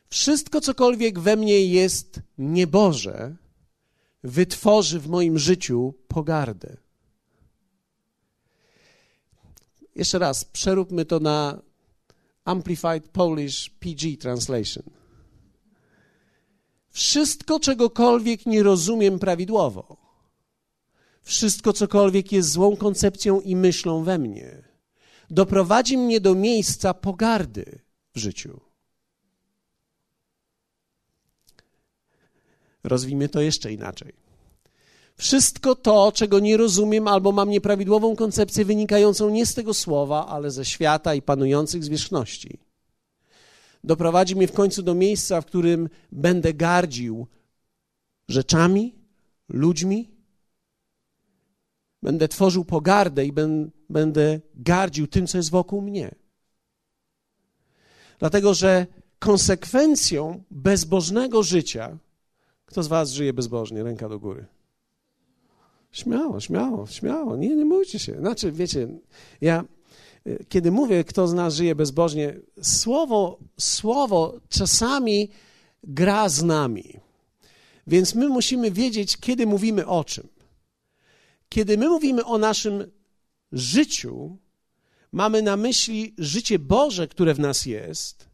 Wszystko, 0.10 0.62
cokolwiek 0.62 1.20
we 1.20 1.36
mnie 1.36 1.66
jest 1.66 2.20
nieboże, 2.38 3.36
wytworzy 4.24 5.00
w 5.00 5.08
moim 5.08 5.40
życiu 5.40 5.94
pogardę. 6.08 6.78
Jeszcze 9.96 10.20
raz, 10.20 10.46
przeróbmy 10.46 11.06
to 11.06 11.20
na 11.20 11.62
Amplified 12.46 13.08
Polish 13.08 13.70
PG 13.70 14.18
Translation. 14.20 14.84
Wszystko, 16.90 17.60
czegokolwiek 17.60 18.46
nie 18.46 18.64
rozumiem 18.64 19.20
prawidłowo, 19.20 19.98
wszystko, 21.22 21.74
cokolwiek 21.74 22.32
jest 22.32 22.52
złą 22.52 22.76
koncepcją 22.76 23.42
i 23.42 23.56
myślą 23.56 24.04
we 24.04 24.18
mnie, 24.18 24.67
doprowadzi 25.30 25.98
mnie 25.98 26.22
do 26.22 26.36
miejsca 26.36 26.94
pogardy 26.94 27.80
w 28.16 28.20
życiu. 28.20 28.60
Rozwijmy 32.84 33.30
to 33.30 33.42
jeszcze 33.42 33.74
inaczej. 33.74 34.14
Wszystko 35.16 35.76
to, 35.76 36.12
czego 36.12 36.40
nie 36.40 36.58
rozumiem 36.58 37.08
albo 37.08 37.32
mam 37.32 37.50
nieprawidłową 37.50 38.16
koncepcję 38.16 38.66
wynikającą 38.66 39.30
nie 39.30 39.46
z 39.46 39.54
tego 39.54 39.74
słowa, 39.74 40.28
ale 40.28 40.52
ze 40.52 40.66
świata 40.66 41.16
i 41.16 41.22
panujących 41.22 41.84
zwierzchności, 41.84 42.60
doprowadzi 43.84 44.36
mnie 44.36 44.48
w 44.48 44.52
końcu 44.52 44.84
do 44.84 44.96
miejsca, 44.96 45.42
w 45.42 45.46
którym 45.46 45.90
będę 46.12 46.54
gardził 46.54 47.28
rzeczami, 48.28 48.96
ludźmi, 49.50 50.17
będę 52.04 52.28
tworzył 52.28 52.66
pogardę 52.66 53.26
i 53.26 53.34
będę 53.90 54.40
gardził 54.56 55.08
tym, 55.08 55.28
co 55.28 55.38
jest 55.38 55.52
wokół 55.52 55.82
mnie. 55.82 56.16
Dlatego, 58.20 58.54
że 58.54 58.88
konsekwencją 59.20 60.44
bezbożnego 60.52 61.44
życia 61.44 61.98
kto 62.68 62.84
z 62.84 62.88
was 62.88 63.12
żyje 63.12 63.34
bezbożnie? 63.34 63.84
Ręka 63.84 64.10
do 64.10 64.20
góry. 64.20 64.46
Śmiało, 65.92 66.40
śmiało, 66.40 66.88
śmiało. 66.88 67.36
Nie, 67.36 67.56
nie 67.56 67.66
bójcie 67.66 68.00
się. 68.00 68.20
Znaczy, 68.20 68.52
wiecie, 68.52 68.88
ja 69.42 69.64
y, 70.28 70.46
kiedy 70.50 70.72
mówię, 70.72 71.04
kto 71.04 71.28
z 71.28 71.34
nas 71.34 71.54
żyje 71.54 71.76
bezbożnie, 71.76 72.40
słowo, 72.62 73.40
słowo 73.60 74.40
czasami 74.50 75.30
gra 75.84 76.30
z 76.30 76.44
nami. 76.44 77.00
Więc 77.88 78.16
my 78.16 78.30
musimy 78.30 78.72
wiedzieć, 78.72 79.18
kiedy 79.18 79.46
mówimy 79.46 79.86
o 79.86 80.04
czym. 80.04 80.28
Kiedy 81.50 81.78
my 81.78 81.90
mówimy 81.90 82.26
o 82.26 82.38
naszym 82.38 82.92
życiu, 83.52 84.38
mamy 85.12 85.42
na 85.42 85.58
myśli 85.58 86.14
życie 86.18 86.60
Boże, 86.60 87.08
które 87.08 87.34
w 87.34 87.40
nas 87.40 87.66
jest, 87.66 88.30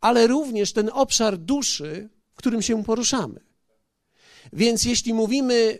ale 0.00 0.26
również 0.26 0.72
ten 0.72 0.90
obszar 0.92 1.38
duszy, 1.38 2.08
w 2.32 2.36
którym 2.36 2.62
się 2.62 2.84
poruszamy. 2.84 3.40
Więc 4.52 4.84
jeśli 4.84 5.14
mówimy 5.14 5.78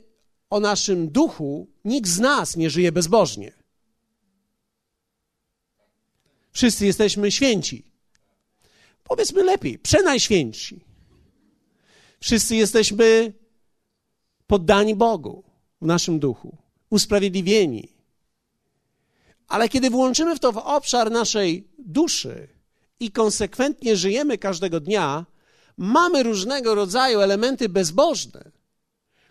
o 0.50 0.60
naszym 0.60 1.08
duchu, 1.08 1.68
nikt 1.84 2.08
z 2.08 2.18
nas 2.18 2.56
nie 2.56 2.70
żyje 2.70 2.92
bezbożnie. 2.92 3.52
Wszyscy 6.52 6.86
jesteśmy 6.86 7.32
święci. 7.32 7.84
Powiedzmy 9.04 9.44
lepiej, 9.44 9.78
przenajświętsi. 9.78 10.80
Wszyscy 12.20 12.56
jesteśmy 12.56 13.32
poddani 14.46 14.94
Bogu 14.94 15.45
w 15.82 15.86
naszym 15.86 16.18
duchu, 16.18 16.56
usprawiedliwieni. 16.90 17.88
Ale 19.48 19.68
kiedy 19.68 19.90
włączymy 19.90 20.36
w 20.36 20.40
to 20.40 20.52
w 20.52 20.56
obszar 20.56 21.10
naszej 21.10 21.68
duszy 21.78 22.48
i 23.00 23.10
konsekwentnie 23.10 23.96
żyjemy 23.96 24.38
każdego 24.38 24.80
dnia, 24.80 25.26
mamy 25.76 26.22
różnego 26.22 26.74
rodzaju 26.74 27.20
elementy 27.20 27.68
bezbożne, 27.68 28.50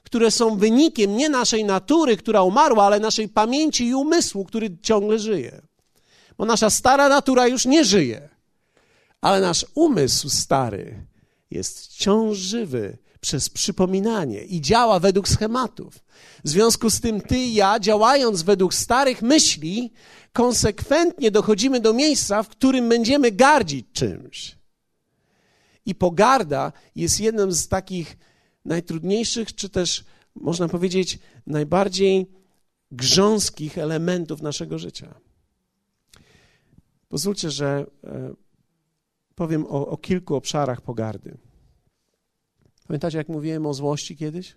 które 0.03 0.31
są 0.31 0.57
wynikiem 0.57 1.17
nie 1.17 1.29
naszej 1.29 1.65
natury, 1.65 2.17
która 2.17 2.41
umarła, 2.41 2.85
ale 2.85 2.99
naszej 2.99 3.29
pamięci 3.29 3.87
i 3.87 3.95
umysłu, 3.95 4.45
który 4.45 4.77
ciągle 4.81 5.19
żyje. 5.19 5.61
Bo 6.37 6.45
nasza 6.45 6.69
stara 6.69 7.09
natura 7.09 7.47
już 7.47 7.65
nie 7.65 7.85
żyje, 7.85 8.29
ale 9.21 9.41
nasz 9.41 9.65
umysł 9.75 10.29
stary 10.29 11.05
jest 11.51 11.79
wciąż 11.79 12.37
żywy 12.37 12.97
przez 13.25 13.49
przypominanie 13.49 14.43
i 14.43 14.61
działa 14.61 14.99
według 14.99 15.27
schematów. 15.27 16.03
W 16.43 16.49
związku 16.49 16.89
z 16.89 17.01
tym 17.01 17.21
ty 17.21 17.37
i 17.37 17.53
ja, 17.53 17.79
działając 17.79 18.41
według 18.41 18.73
starych 18.73 19.21
myśli, 19.21 19.91
konsekwentnie 20.33 21.31
dochodzimy 21.31 21.79
do 21.79 21.93
miejsca, 21.93 22.43
w 22.43 22.49
którym 22.49 22.89
będziemy 22.89 23.31
gardzić 23.31 23.85
czymś. 23.93 24.57
I 25.85 25.95
pogarda 25.95 26.71
jest 26.95 27.19
jednym 27.19 27.51
z 27.51 27.67
takich 27.67 28.17
najtrudniejszych, 28.65 29.55
czy 29.55 29.69
też 29.69 30.05
można 30.35 30.67
powiedzieć 30.67 31.19
najbardziej 31.47 32.31
grząskich 32.91 33.77
elementów 33.77 34.41
naszego 34.41 34.79
życia. 34.79 35.15
Pozwólcie, 37.09 37.51
że 37.51 37.85
e, 38.03 38.33
powiem 39.35 39.65
o, 39.65 39.87
o 39.87 39.97
kilku 39.97 40.35
obszarach 40.35 40.81
pogardy. 40.81 41.44
Pamiętacie, 42.87 43.17
jak 43.17 43.29
mówiłem 43.29 43.65
o 43.65 43.73
złości 43.73 44.17
kiedyś? 44.17 44.55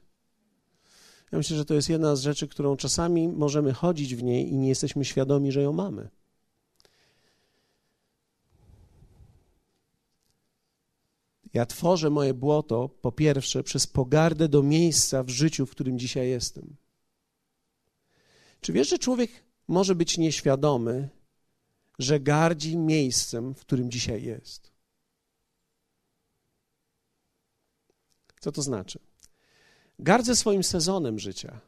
Ja 1.32 1.38
myślę, 1.38 1.56
że 1.56 1.64
to 1.64 1.74
jest 1.74 1.88
jedna 1.88 2.16
z 2.16 2.20
rzeczy, 2.20 2.48
którą 2.48 2.76
czasami 2.76 3.28
możemy 3.28 3.72
chodzić 3.72 4.14
w 4.14 4.22
niej 4.22 4.48
i 4.48 4.56
nie 4.56 4.68
jesteśmy 4.68 5.04
świadomi, 5.04 5.52
że 5.52 5.62
ją 5.62 5.72
mamy. 5.72 6.08
Ja 11.54 11.66
tworzę 11.66 12.10
moje 12.10 12.34
błoto, 12.34 12.88
po 12.88 13.12
pierwsze, 13.12 13.62
przez 13.62 13.86
pogardę 13.86 14.48
do 14.48 14.62
miejsca 14.62 15.22
w 15.22 15.28
życiu, 15.28 15.66
w 15.66 15.70
którym 15.70 15.98
dzisiaj 15.98 16.28
jestem. 16.28 16.76
Czy 18.60 18.72
wiesz, 18.72 18.88
że 18.88 18.98
człowiek 18.98 19.30
może 19.68 19.94
być 19.94 20.18
nieświadomy, 20.18 21.08
że 21.98 22.20
gardzi 22.20 22.76
miejscem, 22.78 23.54
w 23.54 23.60
którym 23.60 23.90
dzisiaj 23.90 24.22
jest? 24.22 24.67
Co 28.40 28.52
to 28.52 28.62
znaczy? 28.62 28.98
Gardzę 29.98 30.36
swoim 30.36 30.62
sezonem 30.62 31.18
życia. 31.18 31.60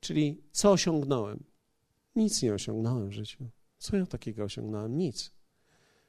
Czyli 0.00 0.42
co 0.52 0.72
osiągnąłem? 0.72 1.44
Nic 2.16 2.42
nie 2.42 2.54
osiągnąłem 2.54 3.08
w 3.08 3.12
życiu. 3.12 3.50
Co 3.78 3.96
ja 3.96 4.06
takiego 4.06 4.44
osiągnąłem? 4.44 4.98
Nic. 4.98 5.32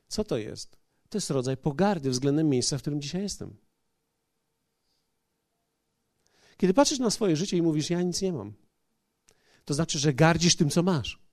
Co 0.07 0.23
to 0.23 0.37
jest? 0.37 0.77
To 1.09 1.17
jest 1.17 1.29
rodzaj 1.29 1.57
pogardy 1.57 2.09
względem 2.09 2.49
miejsca, 2.49 2.77
w 2.77 2.81
którym 2.81 3.01
dzisiaj 3.01 3.21
jestem. 3.21 3.57
Kiedy 6.57 6.73
patrzysz 6.73 6.99
na 6.99 7.09
swoje 7.09 7.35
życie 7.35 7.57
i 7.57 7.61
mówisz, 7.61 7.89
ja 7.89 8.01
nic 8.01 8.21
nie 8.21 8.33
mam, 8.33 8.53
to 9.65 9.73
znaczy, 9.73 9.99
że 9.99 10.13
gardzisz 10.13 10.55
tym, 10.55 10.69
co 10.69 10.83
masz. 10.83 11.24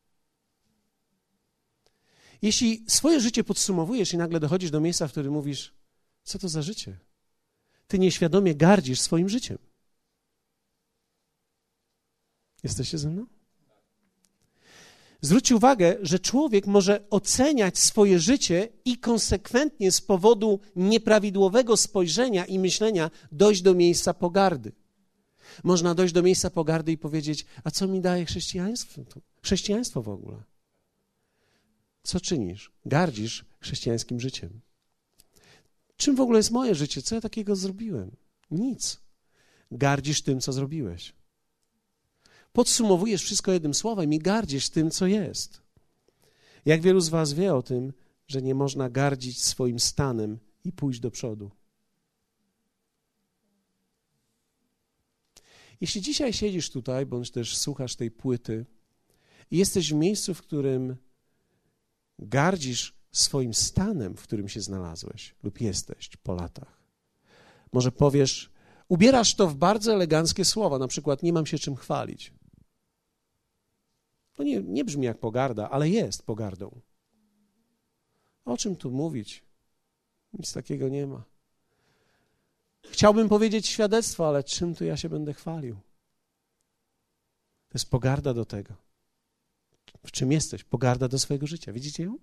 Jeśli 2.42 2.84
swoje 2.88 3.20
życie 3.20 3.44
podsumowujesz 3.44 4.12
i 4.12 4.16
nagle 4.16 4.40
dochodzisz 4.40 4.70
do 4.70 4.80
miejsca, 4.80 5.08
w 5.08 5.10
którym 5.10 5.32
mówisz, 5.32 5.74
co 6.22 6.38
to 6.38 6.48
za 6.48 6.62
życie? 6.62 6.98
Ty 7.86 7.98
nieświadomie 7.98 8.54
gardzisz 8.54 9.00
swoim 9.00 9.28
życiem. 9.28 9.58
Jesteście 12.62 12.98
ze 12.98 13.10
mną? 13.10 13.26
Zwróćcie 15.20 15.56
uwagę, 15.56 15.96
że 16.02 16.18
człowiek 16.18 16.66
może 16.66 17.08
oceniać 17.10 17.78
swoje 17.78 18.18
życie 18.18 18.68
i 18.84 18.98
konsekwentnie 18.98 19.92
z 19.92 20.00
powodu 20.00 20.60
nieprawidłowego 20.76 21.76
spojrzenia 21.76 22.44
i 22.44 22.58
myślenia 22.58 23.10
dojść 23.32 23.62
do 23.62 23.74
miejsca 23.74 24.14
pogardy. 24.14 24.72
Można 25.64 25.94
dojść 25.94 26.14
do 26.14 26.22
miejsca 26.22 26.50
pogardy 26.50 26.92
i 26.92 26.98
powiedzieć: 26.98 27.46
A 27.64 27.70
co 27.70 27.88
mi 27.88 28.00
daje 28.00 28.24
chrześcijaństwo? 28.24 29.02
Chrześcijaństwo 29.42 30.02
w 30.02 30.08
ogóle. 30.08 30.51
Co 32.02 32.20
czynisz? 32.20 32.72
Gardzisz 32.86 33.44
chrześcijańskim 33.60 34.20
życiem. 34.20 34.60
Czym 35.96 36.16
w 36.16 36.20
ogóle 36.20 36.38
jest 36.38 36.50
moje 36.50 36.74
życie? 36.74 37.02
Co 37.02 37.14
ja 37.14 37.20
takiego 37.20 37.56
zrobiłem? 37.56 38.16
Nic. 38.50 39.00
Gardzisz 39.70 40.22
tym, 40.22 40.40
co 40.40 40.52
zrobiłeś. 40.52 41.14
Podsumowujesz 42.52 43.22
wszystko 43.22 43.52
jednym 43.52 43.74
słowem 43.74 44.12
i 44.12 44.18
gardzisz 44.18 44.68
tym, 44.68 44.90
co 44.90 45.06
jest. 45.06 45.62
Jak 46.64 46.82
wielu 46.82 47.00
z 47.00 47.08
Was 47.08 47.32
wie 47.32 47.54
o 47.54 47.62
tym, 47.62 47.92
że 48.26 48.42
nie 48.42 48.54
można 48.54 48.90
gardzić 48.90 49.42
swoim 49.42 49.80
stanem 49.80 50.38
i 50.64 50.72
pójść 50.72 51.00
do 51.00 51.10
przodu? 51.10 51.50
Jeśli 55.80 56.00
dzisiaj 56.00 56.32
siedzisz 56.32 56.70
tutaj, 56.70 57.06
bądź 57.06 57.30
też 57.30 57.56
słuchasz 57.56 57.96
tej 57.96 58.10
płyty 58.10 58.66
i 59.50 59.56
jesteś 59.56 59.92
w 59.92 59.96
miejscu, 59.96 60.34
w 60.34 60.42
którym 60.42 60.96
gardzisz 62.18 62.94
swoim 63.12 63.54
stanem, 63.54 64.16
w 64.16 64.22
którym 64.22 64.48
się 64.48 64.60
znalazłeś 64.60 65.34
lub 65.42 65.60
jesteś 65.60 66.16
po 66.22 66.34
latach, 66.34 66.82
może 67.72 67.92
powiesz, 67.92 68.50
ubierasz 68.88 69.34
to 69.34 69.48
w 69.48 69.54
bardzo 69.54 69.92
eleganckie 69.92 70.44
słowa, 70.44 70.78
na 70.78 70.88
przykład 70.88 71.22
nie 71.22 71.32
mam 71.32 71.46
się 71.46 71.58
czym 71.58 71.76
chwalić. 71.76 72.32
To 74.32 74.42
nie, 74.42 74.62
nie 74.62 74.84
brzmi 74.84 75.06
jak 75.06 75.18
pogarda, 75.18 75.70
ale 75.70 75.88
jest 75.88 76.22
pogardą. 76.22 76.80
O 78.44 78.56
czym 78.56 78.76
tu 78.76 78.90
mówić? 78.90 79.44
Nic 80.32 80.52
takiego 80.52 80.88
nie 80.88 81.06
ma. 81.06 81.24
Chciałbym 82.82 83.28
powiedzieć 83.28 83.66
świadectwo, 83.66 84.28
ale 84.28 84.44
czym 84.44 84.74
tu 84.74 84.84
ja 84.84 84.96
się 84.96 85.08
będę 85.08 85.34
chwalił? 85.34 85.74
To 87.68 87.74
jest 87.74 87.90
pogarda 87.90 88.34
do 88.34 88.44
tego. 88.44 88.74
W 90.06 90.10
czym 90.10 90.32
jesteś? 90.32 90.64
Pogarda 90.64 91.08
do 91.08 91.18
swojego 91.18 91.46
życia. 91.46 91.72
Widzicie 91.72 92.02
ją? 92.02 92.18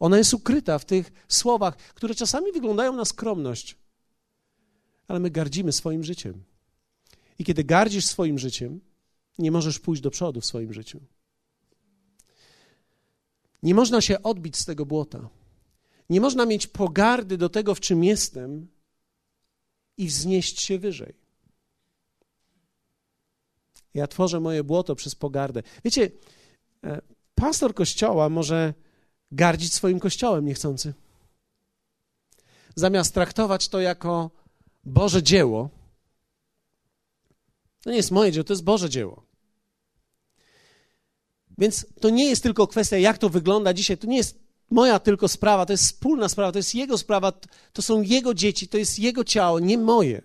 Ona 0.00 0.18
jest 0.18 0.34
ukryta 0.34 0.78
w 0.78 0.84
tych 0.84 1.12
słowach, 1.28 1.76
które 1.76 2.14
czasami 2.14 2.52
wyglądają 2.52 2.92
na 2.92 3.04
skromność, 3.04 3.76
ale 5.08 5.20
my 5.20 5.30
gardzimy 5.30 5.72
swoim 5.72 6.04
życiem. 6.04 6.44
I 7.38 7.44
kiedy 7.44 7.64
gardzisz 7.64 8.06
swoim 8.06 8.38
życiem, 8.38 8.80
nie 9.38 9.50
możesz 9.50 9.78
pójść 9.78 10.02
do 10.02 10.10
przodu 10.10 10.40
w 10.40 10.46
swoim 10.46 10.72
życiu. 10.72 11.00
Nie 13.62 13.74
można 13.74 14.00
się 14.00 14.22
odbić 14.22 14.56
z 14.56 14.64
tego 14.64 14.86
błota. 14.86 15.28
Nie 16.10 16.20
można 16.20 16.46
mieć 16.46 16.66
pogardy 16.66 17.36
do 17.36 17.48
tego, 17.48 17.74
w 17.74 17.80
czym 17.80 18.04
jestem 18.04 18.68
i 19.96 20.06
wznieść 20.06 20.60
się 20.60 20.78
wyżej. 20.78 21.14
Ja 23.94 24.06
tworzę 24.06 24.40
moje 24.40 24.64
błoto 24.64 24.96
przez 24.96 25.14
pogardę. 25.14 25.62
Wiecie, 25.84 26.10
pastor 27.34 27.74
kościoła 27.74 28.28
może 28.28 28.74
gardzić 29.32 29.74
swoim 29.74 30.00
kościołem 30.00 30.44
niechcący. 30.44 30.94
Zamiast 32.74 33.14
traktować 33.14 33.68
to 33.68 33.80
jako 33.80 34.30
Boże 34.84 35.22
dzieło, 35.22 35.70
to 37.82 37.90
nie 37.90 37.96
jest 37.96 38.10
moje 38.10 38.32
dzieło, 38.32 38.44
to 38.44 38.52
jest 38.52 38.64
Boże 38.64 38.90
dzieło. 38.90 39.22
Więc 41.58 41.86
to 42.00 42.10
nie 42.10 42.24
jest 42.24 42.42
tylko 42.42 42.66
kwestia, 42.66 42.98
jak 42.98 43.18
to 43.18 43.28
wygląda 43.28 43.74
dzisiaj. 43.74 43.98
To 43.98 44.06
nie 44.06 44.16
jest 44.16 44.38
moja 44.70 44.98
tylko 44.98 45.28
sprawa, 45.28 45.66
to 45.66 45.72
jest 45.72 45.84
wspólna 45.84 46.28
sprawa, 46.28 46.52
to 46.52 46.58
jest 46.58 46.74
jego 46.74 46.98
sprawa, 46.98 47.32
to 47.72 47.82
są 47.82 48.02
jego 48.02 48.34
dzieci, 48.34 48.68
to 48.68 48.78
jest 48.78 48.98
jego 48.98 49.24
ciało, 49.24 49.60
nie 49.60 49.78
moje. 49.78 50.22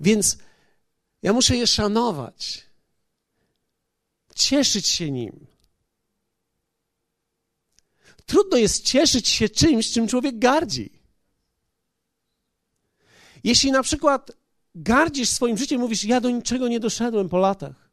Więc 0.00 0.38
ja 1.22 1.32
muszę 1.32 1.56
je 1.56 1.66
szanować, 1.66 2.66
cieszyć 4.34 4.86
się 4.86 5.10
nim. 5.10 5.46
Trudno 8.26 8.56
jest 8.56 8.84
cieszyć 8.84 9.28
się 9.28 9.48
czymś, 9.48 9.92
czym 9.92 10.08
człowiek 10.08 10.38
gardzi. 10.38 11.02
Jeśli 13.44 13.72
na 13.72 13.82
przykład 13.82 14.32
gardzisz 14.74 15.28
swoim 15.28 15.56
życiem, 15.58 15.80
mówisz, 15.80 16.04
ja 16.04 16.20
do 16.20 16.30
niczego 16.30 16.68
nie 16.68 16.80
doszedłem 16.80 17.28
po 17.28 17.38
latach. 17.38 17.90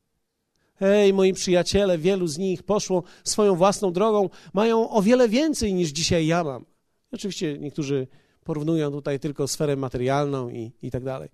Hej, 0.76 1.14
moi 1.14 1.34
przyjaciele, 1.34 1.98
wielu 1.98 2.28
z 2.28 2.38
nich 2.38 2.64
poszło 2.64 3.04
swoją 3.24 3.56
własną 3.56 3.94
drogą, 3.94 4.30
mają 4.54 4.90
o 4.90 5.02
wiele 5.02 5.30
więcej 5.30 5.74
niż 5.74 5.90
dzisiaj 5.90 6.28
ja 6.28 6.44
mam. 6.44 6.66
Oczywiście 7.12 7.58
niektórzy 7.58 8.08
porównują 8.44 8.92
tutaj 8.92 9.20
tylko 9.20 9.48
sferę 9.48 9.76
materialną 9.76 10.50
i, 10.50 10.72
i 10.82 10.92
tak 10.92 11.04
dalej. 11.04 11.30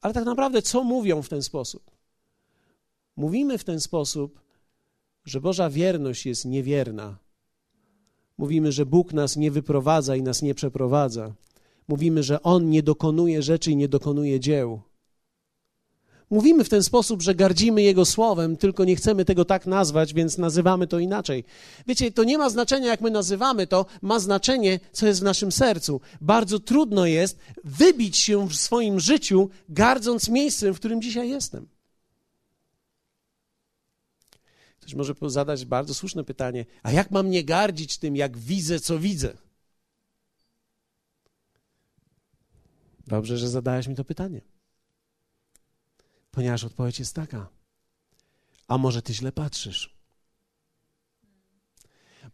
Ale 0.00 0.14
tak 0.14 0.24
naprawdę, 0.24 0.62
co 0.62 0.84
mówią 0.84 1.22
w 1.22 1.28
ten 1.28 1.42
sposób? 1.42 1.91
Mówimy 3.16 3.58
w 3.58 3.64
ten 3.64 3.80
sposób, 3.80 4.40
że 5.24 5.40
Boża 5.40 5.70
wierność 5.70 6.26
jest 6.26 6.44
niewierna. 6.44 7.18
Mówimy, 8.38 8.72
że 8.72 8.86
Bóg 8.86 9.12
nas 9.12 9.36
nie 9.36 9.50
wyprowadza 9.50 10.16
i 10.16 10.22
nas 10.22 10.42
nie 10.42 10.54
przeprowadza. 10.54 11.34
Mówimy, 11.88 12.22
że 12.22 12.42
On 12.42 12.70
nie 12.70 12.82
dokonuje 12.82 13.42
rzeczy 13.42 13.70
i 13.70 13.76
nie 13.76 13.88
dokonuje 13.88 14.40
dzieł. 14.40 14.80
Mówimy 16.30 16.64
w 16.64 16.68
ten 16.68 16.82
sposób, 16.82 17.22
że 17.22 17.34
gardzimy 17.34 17.82
Jego 17.82 18.04
słowem, 18.04 18.56
tylko 18.56 18.84
nie 18.84 18.96
chcemy 18.96 19.24
tego 19.24 19.44
tak 19.44 19.66
nazwać, 19.66 20.14
więc 20.14 20.38
nazywamy 20.38 20.86
to 20.86 20.98
inaczej. 20.98 21.44
Wiecie, 21.86 22.12
to 22.12 22.24
nie 22.24 22.38
ma 22.38 22.50
znaczenia, 22.50 22.86
jak 22.86 23.00
my 23.00 23.10
nazywamy 23.10 23.66
to, 23.66 23.86
ma 24.02 24.18
znaczenie, 24.18 24.80
co 24.92 25.06
jest 25.06 25.20
w 25.20 25.24
naszym 25.24 25.52
sercu. 25.52 26.00
Bardzo 26.20 26.58
trudno 26.58 27.06
jest 27.06 27.38
wybić 27.64 28.16
się 28.16 28.48
w 28.48 28.54
swoim 28.54 29.00
życiu, 29.00 29.50
gardząc 29.68 30.28
miejscem, 30.28 30.74
w 30.74 30.78
którym 30.78 31.02
dzisiaj 31.02 31.30
jestem. 31.30 31.66
Ktoś 34.82 34.94
może 34.94 35.14
zadać 35.26 35.64
bardzo 35.64 35.94
słuszne 35.94 36.24
pytanie: 36.24 36.66
a 36.82 36.92
jak 36.92 37.10
mam 37.10 37.30
nie 37.30 37.44
gardzić 37.44 37.98
tym, 37.98 38.16
jak 38.16 38.38
widzę, 38.38 38.80
co 38.80 38.98
widzę? 38.98 39.36
Dobrze, 43.06 43.38
że 43.38 43.48
zadałeś 43.48 43.86
mi 43.86 43.94
to 43.94 44.04
pytanie. 44.04 44.40
Ponieważ 46.30 46.64
odpowiedź 46.64 46.98
jest 46.98 47.14
taka: 47.14 47.48
A 48.68 48.78
może 48.78 49.02
ty 49.02 49.14
źle 49.14 49.32
patrzysz? 49.32 49.96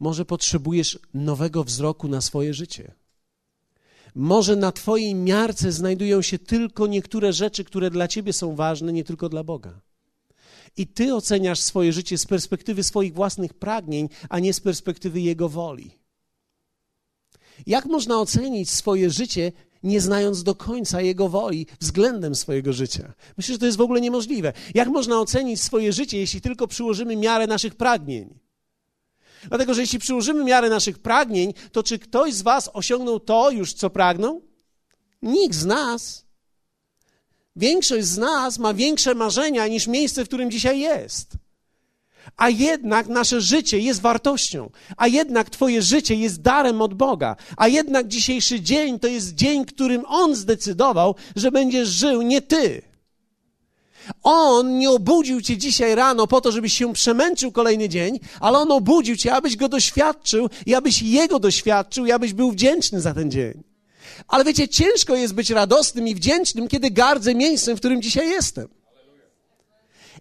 Może 0.01 0.25
potrzebujesz 0.25 0.99
nowego 1.15 1.65
wzroku 1.65 2.09
na 2.09 2.21
swoje 2.21 2.55
życie. 2.55 2.95
Może 4.15 4.57
na 4.57 4.73
Twojej 4.73 5.15
miarce 5.15 5.73
znajdują 5.73 6.23
się 6.23 6.39
tylko 6.39 6.87
niektóre 6.87 7.33
rzeczy, 7.33 7.65
które 7.65 7.91
dla 7.91 8.09
Ciebie 8.09 8.33
są 8.33 8.57
ważne, 8.57 8.93
nie 8.93 9.05
tylko 9.05 9.29
dla 9.29 9.45
Boga. 9.45 9.81
I 10.79 10.87
Ty 10.87 11.14
oceniasz 11.14 11.61
swoje 11.61 11.93
życie 11.93 12.19
z 12.19 12.27
perspektywy 12.27 12.83
swoich 12.83 13.14
własnych 13.14 13.55
pragnień, 13.55 14.09
a 14.29 14.38
nie 14.38 14.55
z 14.55 14.61
perspektywy 14.61 15.21
Jego 15.21 15.49
woli. 15.49 15.91
Jak 17.67 17.87
można 17.87 18.21
ocenić 18.21 18.71
swoje 18.71 19.11
życie, 19.11 19.53
nie 19.83 20.01
znając 20.01 20.43
do 20.43 20.55
końca 20.55 21.01
Jego 21.01 21.29
woli 21.29 21.67
względem 21.81 22.35
swojego 22.35 22.73
życia. 22.73 23.12
Myślę, 23.37 23.53
że 23.55 23.59
to 23.59 23.67
jest 23.67 23.79
w 23.79 23.81
ogóle 23.81 24.01
niemożliwe. 24.01 24.53
Jak 24.75 24.88
można 24.88 25.21
ocenić 25.21 25.61
swoje 25.61 25.93
życie, 25.93 26.19
jeśli 26.19 26.41
tylko 26.41 26.69
przyłożymy 26.69 27.17
miarę 27.17 27.47
naszych 27.47 27.75
pragnień? 27.75 28.38
Dlatego, 29.49 29.75
że 29.75 29.81
jeśli 29.81 29.99
przyłożymy 29.99 30.45
miarę 30.45 30.71
naszych 30.71 30.99
pragnień, 30.99 31.55
to 31.73 31.83
czy 31.83 31.99
ktoś 31.99 32.35
z 32.35 32.43
Was 32.43 32.71
osiągnął 32.73 33.21
to 33.21 33.51
już, 33.51 33.73
co 33.73 33.91
pragnął? 33.91 34.43
Nikt 35.23 35.55
z 35.55 35.67
nas. 35.67 36.28
Większość 37.59 38.07
z 38.07 38.18
nas 38.18 38.59
ma 38.59 38.75
większe 38.75 39.14
marzenia 39.14 39.66
niż 39.66 39.87
miejsce, 39.87 40.25
w 40.25 40.29
którym 40.29 40.51
dzisiaj 40.51 40.81
jest. 40.81 41.33
A 42.37 42.49
jednak 42.49 43.09
nasze 43.09 43.40
życie 43.40 43.79
jest 43.79 44.01
wartością, 44.01 44.71
a 44.97 45.07
jednak 45.07 45.51
Twoje 45.51 45.83
życie 45.83 46.14
jest 46.14 46.42
darem 46.42 46.83
od 46.83 46.94
Boga, 46.94 47.37
a 47.57 47.68
jednak 47.68 48.09
dzisiejszy 48.09 48.61
dzień 48.61 48.99
to 48.99 49.09
jest 49.09 49.35
dzień, 49.35 49.64
którym 49.64 50.03
On 50.07 50.35
zdecydował, 50.35 51.14
że 51.37 51.51
będziesz 51.51 51.88
żył, 51.88 52.23
nie 52.23 52.42
Ty. 52.42 52.83
On 54.23 54.79
nie 54.79 54.90
obudził 54.90 55.42
cię 55.42 55.57
dzisiaj 55.57 55.94
rano 55.94 56.27
po 56.27 56.40
to, 56.40 56.53
żebyś 56.53 56.73
się 56.73 56.92
przemęczył 56.92 57.53
kolejny 57.53 57.88
dzień, 57.88 58.18
ale 58.40 58.59
on 58.59 58.73
obudził 58.73 59.16
cię, 59.16 59.35
abyś 59.35 59.57
go 59.57 59.68
doświadczył 59.68 60.49
i 60.66 60.75
abyś 60.75 61.03
jego 61.03 61.38
doświadczył 61.38 62.07
i 62.07 62.12
abyś 62.12 62.33
był 62.33 62.51
wdzięczny 62.51 63.01
za 63.01 63.14
ten 63.14 63.31
dzień. 63.31 63.67
Ale 64.29 64.44
wiecie, 64.44 64.68
ciężko 64.68 65.14
jest 65.14 65.35
być 65.35 65.51
radosnym 65.51 66.09
i 66.09 66.14
wdzięcznym, 66.14 66.68
kiedy 66.68 66.90
gardzę 66.90 67.35
miejscem, 67.35 67.77
w 67.77 67.79
którym 67.79 68.03
dzisiaj 68.03 68.29
jestem. 68.29 68.68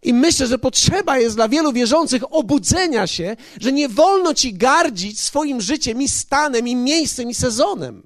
I 0.04 0.14
myślę, 0.14 0.48
że 0.48 0.60
potrzeba 0.60 1.18
jest 1.18 1.36
dla 1.36 1.50
wielu 1.50 1.74
wierzących 1.74 2.34
obudzenia 2.34 3.08
się, 3.08 3.36
że 3.62 3.72
nie 3.72 3.90
wolno 3.90 4.34
ci 4.34 4.54
gardzić 4.54 5.20
swoim 5.20 5.62
życiem 5.62 6.02
i 6.02 6.10
stanem, 6.10 6.68
i 6.68 6.76
miejscem, 6.76 7.30
i 7.30 7.34
sezonem. 7.34 8.04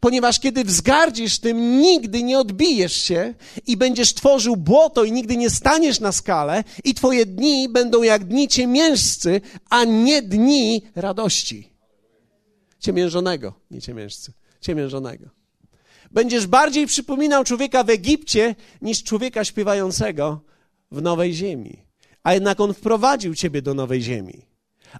Ponieważ 0.00 0.40
kiedy 0.40 0.64
wzgardzisz 0.64 1.38
tym, 1.38 1.80
nigdy 1.80 2.22
nie 2.22 2.38
odbijesz 2.38 3.02
się 3.02 3.34
i 3.66 3.76
będziesz 3.76 4.14
tworzył 4.14 4.56
błoto 4.56 5.04
i 5.04 5.12
nigdy 5.12 5.36
nie 5.36 5.50
staniesz 5.50 6.00
na 6.00 6.12
skale 6.12 6.64
i 6.84 6.94
twoje 6.94 7.26
dni 7.26 7.68
będą 7.68 8.02
jak 8.02 8.24
dni 8.24 8.48
ciemiężcy, 8.48 9.40
a 9.70 9.84
nie 9.84 10.22
dni 10.22 10.82
radości. 10.94 11.70
Ciemiężonego, 12.80 13.54
nie 13.70 13.80
ciemiężcy, 13.80 14.32
ciemiężonego. 14.60 15.28
Będziesz 16.10 16.46
bardziej 16.46 16.86
przypominał 16.86 17.44
człowieka 17.44 17.84
w 17.84 17.90
Egipcie 17.90 18.54
niż 18.82 19.02
człowieka 19.02 19.44
śpiewającego 19.44 20.40
w 20.90 21.02
nowej 21.02 21.34
ziemi. 21.34 21.82
A 22.22 22.34
jednak 22.34 22.60
On 22.60 22.74
wprowadził 22.74 23.34
ciebie 23.34 23.62
do 23.62 23.74
nowej 23.74 24.02
ziemi. 24.02 24.46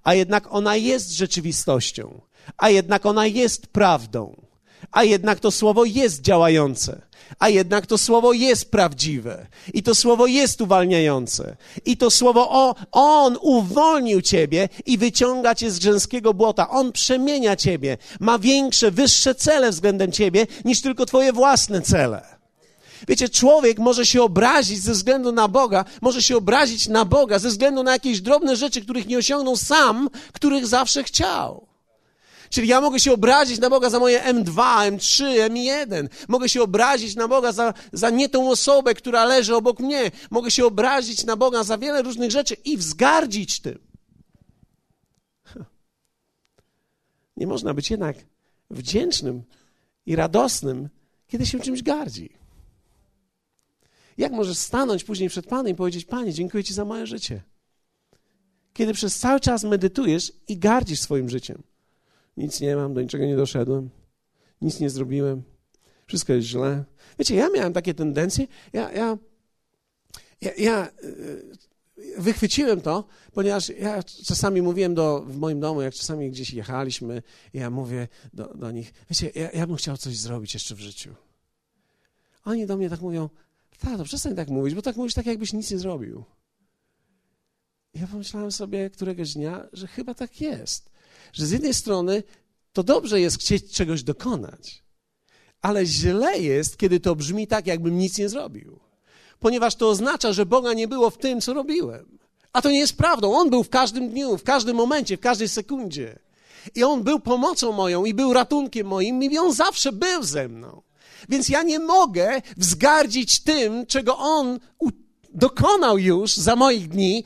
A 0.04 0.14
jednak 0.14 0.54
ona 0.54 0.76
jest 0.76 1.10
rzeczywistością. 1.10 2.20
A 2.56 2.70
jednak 2.70 3.06
ona 3.06 3.26
jest 3.26 3.66
prawdą. 3.66 4.42
A 4.92 5.04
jednak 5.04 5.40
to 5.40 5.50
słowo 5.50 5.84
jest 5.84 6.20
działające. 6.20 7.02
A 7.38 7.48
jednak 7.48 7.86
to 7.86 7.98
słowo 7.98 8.32
jest 8.32 8.70
prawdziwe. 8.70 9.46
I 9.74 9.82
to 9.82 9.94
słowo 9.94 10.26
jest 10.26 10.60
uwalniające. 10.60 11.56
I 11.84 11.96
to 11.96 12.10
słowo 12.10 12.50
o, 12.50 12.74
On 12.92 13.38
uwolnił 13.40 14.22
ciebie 14.22 14.68
i 14.86 14.98
wyciąga 14.98 15.54
cię 15.54 15.70
z 15.70 15.78
grzęskiego 15.78 16.34
błota. 16.34 16.70
On 16.70 16.92
przemienia 16.92 17.56
ciebie. 17.56 17.98
Ma 18.20 18.38
większe, 18.38 18.90
wyższe 18.90 19.34
cele 19.34 19.70
względem 19.70 20.12
ciebie 20.12 20.46
niż 20.64 20.80
tylko 20.80 21.06
twoje 21.06 21.32
własne 21.32 21.82
cele. 21.82 22.40
Wiecie, 23.08 23.28
człowiek 23.28 23.78
może 23.78 24.06
się 24.06 24.22
obrazić 24.22 24.82
ze 24.82 24.92
względu 24.92 25.32
na 25.32 25.48
Boga, 25.48 25.84
może 26.00 26.22
się 26.22 26.36
obrazić 26.36 26.88
na 26.88 27.04
Boga 27.04 27.38
ze 27.38 27.48
względu 27.48 27.82
na 27.82 27.92
jakieś 27.92 28.20
drobne 28.20 28.56
rzeczy, 28.56 28.80
których 28.80 29.06
nie 29.06 29.18
osiągnął 29.18 29.56
sam, 29.56 30.10
których 30.32 30.66
zawsze 30.66 31.04
chciał. 31.04 31.69
Czyli 32.50 32.68
ja 32.68 32.80
mogę 32.80 33.00
się 33.00 33.12
obrazić 33.12 33.58
na 33.58 33.70
Boga 33.70 33.90
za 33.90 33.98
moje 33.98 34.20
M2, 34.20 34.54
M3, 34.90 35.24
M1. 35.50 36.08
Mogę 36.28 36.48
się 36.48 36.62
obrazić 36.62 37.16
na 37.16 37.28
Boga 37.28 37.52
za, 37.52 37.74
za 37.92 38.10
nie 38.10 38.28
tą 38.28 38.50
osobę, 38.50 38.94
która 38.94 39.24
leży 39.24 39.56
obok 39.56 39.80
mnie. 39.80 40.10
Mogę 40.30 40.50
się 40.50 40.66
obrazić 40.66 41.24
na 41.24 41.36
Boga 41.36 41.64
za 41.64 41.78
wiele 41.78 42.02
różnych 42.02 42.30
rzeczy 42.30 42.54
i 42.54 42.76
wzgardzić 42.76 43.60
tym. 43.60 43.78
Nie 47.36 47.46
można 47.46 47.74
być 47.74 47.90
jednak 47.90 48.16
wdzięcznym 48.70 49.42
i 50.06 50.16
radosnym, 50.16 50.88
kiedy 51.26 51.46
się 51.46 51.60
czymś 51.60 51.82
gardzi. 51.82 52.30
Jak 54.18 54.32
możesz 54.32 54.58
stanąć 54.58 55.04
później 55.04 55.28
przed 55.28 55.46
Panem 55.46 55.72
i 55.72 55.74
powiedzieć: 55.74 56.04
Panie, 56.04 56.32
dziękuję 56.32 56.64
Ci 56.64 56.74
za 56.74 56.84
moje 56.84 57.06
życie? 57.06 57.42
Kiedy 58.72 58.94
przez 58.94 59.18
cały 59.18 59.40
czas 59.40 59.64
medytujesz 59.64 60.32
i 60.48 60.58
gardzisz 60.58 61.00
swoim 61.00 61.30
życiem. 61.30 61.69
Nic 62.40 62.60
nie 62.60 62.76
mam, 62.76 62.94
do 62.94 63.02
niczego 63.02 63.24
nie 63.24 63.36
doszedłem, 63.36 63.90
nic 64.62 64.80
nie 64.80 64.90
zrobiłem, 64.90 65.42
wszystko 66.06 66.32
jest 66.32 66.48
źle. 66.48 66.84
Wiecie, 67.18 67.34
ja 67.34 67.48
miałem 67.54 67.72
takie 67.72 67.94
tendencje, 67.94 68.46
ja, 68.72 68.92
ja, 68.92 69.18
ja, 70.40 70.50
ja 70.58 70.86
e, 70.86 70.90
wychwyciłem 72.18 72.80
to, 72.80 73.04
ponieważ 73.32 73.68
ja 73.68 74.02
czasami 74.02 74.62
mówiłem 74.62 74.94
do, 74.94 75.20
w 75.20 75.36
moim 75.36 75.60
domu, 75.60 75.82
jak 75.82 75.94
czasami 75.94 76.30
gdzieś 76.30 76.50
jechaliśmy, 76.50 77.22
ja 77.54 77.70
mówię 77.70 78.08
do, 78.32 78.54
do 78.54 78.70
nich, 78.70 78.92
wiecie, 79.10 79.30
ja, 79.34 79.50
ja 79.50 79.66
bym 79.66 79.76
chciał 79.76 79.96
coś 79.96 80.16
zrobić 80.16 80.54
jeszcze 80.54 80.74
w 80.74 80.80
życiu. 80.80 81.14
Oni 82.44 82.66
do 82.66 82.76
mnie 82.76 82.90
tak 82.90 83.00
mówią, 83.00 83.28
Tato, 83.80 84.04
przestań 84.04 84.36
tak 84.36 84.48
mówić, 84.48 84.74
bo 84.74 84.82
tak 84.82 84.96
mówisz 84.96 85.14
tak, 85.14 85.26
jakbyś 85.26 85.52
nic 85.52 85.70
nie 85.70 85.78
zrobił. 85.78 86.24
Ja 87.94 88.06
pomyślałem 88.06 88.52
sobie 88.52 88.90
któregoś 88.90 89.34
dnia, 89.34 89.68
że 89.72 89.86
chyba 89.86 90.14
tak 90.14 90.40
jest. 90.40 90.90
Że 91.32 91.46
z 91.46 91.50
jednej 91.50 91.74
strony 91.74 92.22
to 92.72 92.82
dobrze 92.82 93.20
jest 93.20 93.40
chcieć 93.40 93.72
czegoś 93.72 94.02
dokonać, 94.02 94.82
ale 95.62 95.86
źle 95.86 96.38
jest, 96.38 96.76
kiedy 96.76 97.00
to 97.00 97.16
brzmi 97.16 97.46
tak, 97.46 97.66
jakbym 97.66 97.98
nic 97.98 98.18
nie 98.18 98.28
zrobił. 98.28 98.80
Ponieważ 99.40 99.74
to 99.74 99.88
oznacza, 99.88 100.32
że 100.32 100.46
Boga 100.46 100.72
nie 100.72 100.88
było 100.88 101.10
w 101.10 101.18
tym, 101.18 101.40
co 101.40 101.54
robiłem. 101.54 102.18
A 102.52 102.62
to 102.62 102.70
nie 102.70 102.78
jest 102.78 102.96
prawdą. 102.96 103.34
On 103.34 103.50
był 103.50 103.64
w 103.64 103.68
każdym 103.68 104.08
dniu, 104.08 104.38
w 104.38 104.42
każdym 104.42 104.76
momencie, 104.76 105.16
w 105.16 105.20
każdej 105.20 105.48
sekundzie. 105.48 106.18
I 106.74 106.84
On 106.84 107.02
był 107.02 107.20
pomocą 107.20 107.72
moją 107.72 108.04
i 108.04 108.14
był 108.14 108.32
ratunkiem 108.32 108.86
moim 108.86 109.22
i 109.22 109.38
On 109.38 109.52
zawsze 109.52 109.92
był 109.92 110.22
ze 110.22 110.48
mną. 110.48 110.82
Więc 111.28 111.48
ja 111.48 111.62
nie 111.62 111.78
mogę 111.78 112.42
wzgardzić 112.56 113.40
tym, 113.40 113.86
czego 113.86 114.18
On 114.18 114.60
dokonał 115.34 115.98
już 115.98 116.36
za 116.36 116.56
moich 116.56 116.88
dni, 116.88 117.24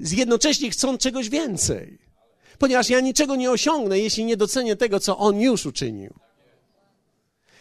jednocześnie 0.00 0.70
chcąc 0.70 1.00
czegoś 1.00 1.28
więcej. 1.28 2.05
Ponieważ 2.58 2.90
ja 2.90 3.00
niczego 3.00 3.36
nie 3.36 3.50
osiągnę, 3.50 3.98
jeśli 3.98 4.24
nie 4.24 4.36
docenię 4.36 4.76
tego, 4.76 5.00
co 5.00 5.18
On 5.18 5.40
już 5.40 5.66
uczynił. 5.66 6.14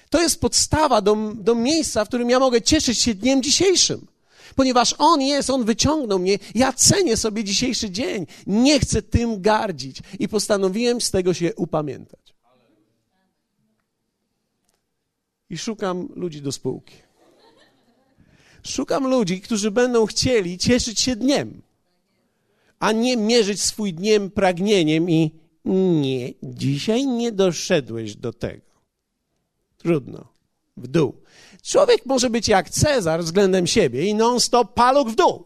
To 0.09 0.21
jest 0.21 0.41
podstawa 0.41 1.01
do, 1.01 1.17
do 1.35 1.55
miejsca, 1.55 2.05
w 2.05 2.07
którym 2.07 2.29
ja 2.29 2.39
mogę 2.39 2.61
cieszyć 2.61 2.99
się 2.99 3.13
dniem 3.13 3.43
dzisiejszym. 3.43 4.07
Ponieważ 4.55 4.95
On 4.97 5.21
jest, 5.21 5.49
On 5.49 5.63
wyciągnął 5.63 6.19
mnie, 6.19 6.39
ja 6.55 6.73
cenię 6.73 7.17
sobie 7.17 7.43
dzisiejszy 7.43 7.89
dzień. 7.89 8.25
Nie 8.47 8.79
chcę 8.79 9.01
tym 9.01 9.41
gardzić. 9.41 9.97
I 10.19 10.27
postanowiłem 10.27 11.01
z 11.01 11.11
tego 11.11 11.33
się 11.33 11.55
upamiętać. 11.55 12.25
i 15.49 15.57
szukam 15.57 16.09
ludzi 16.15 16.41
do 16.41 16.51
spółki. 16.51 16.95
Szukam 18.63 19.07
ludzi, 19.07 19.41
którzy 19.41 19.71
będą 19.71 20.05
chcieli 20.05 20.57
cieszyć 20.57 20.99
się 20.99 21.15
dniem, 21.15 21.61
a 22.79 22.91
nie 22.91 23.17
mierzyć 23.17 23.61
swój 23.61 23.93
dniem 23.93 24.31
pragnieniem 24.31 25.09
i 25.09 25.31
nie, 25.65 26.33
dzisiaj 26.43 27.07
nie 27.07 27.31
doszedłeś 27.31 28.15
do 28.15 28.33
tego. 28.33 28.65
Trudno. 29.77 30.27
W 30.77 30.87
dół. 30.87 31.21
Człowiek 31.63 32.05
może 32.05 32.29
być 32.29 32.47
jak 32.47 32.69
Cezar 32.69 33.23
względem 33.23 33.67
siebie 33.67 34.05
i 34.05 34.15
non-stop 34.15 34.73
paluch 34.73 35.07
w 35.07 35.15
dół. 35.15 35.45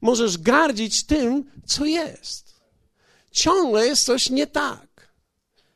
Możesz 0.00 0.38
gardzić 0.38 1.04
tym, 1.04 1.50
co 1.66 1.84
jest. 1.84 2.60
Ciągle 3.30 3.86
jest 3.86 4.04
coś 4.04 4.30
nie 4.30 4.46
tak. 4.46 5.14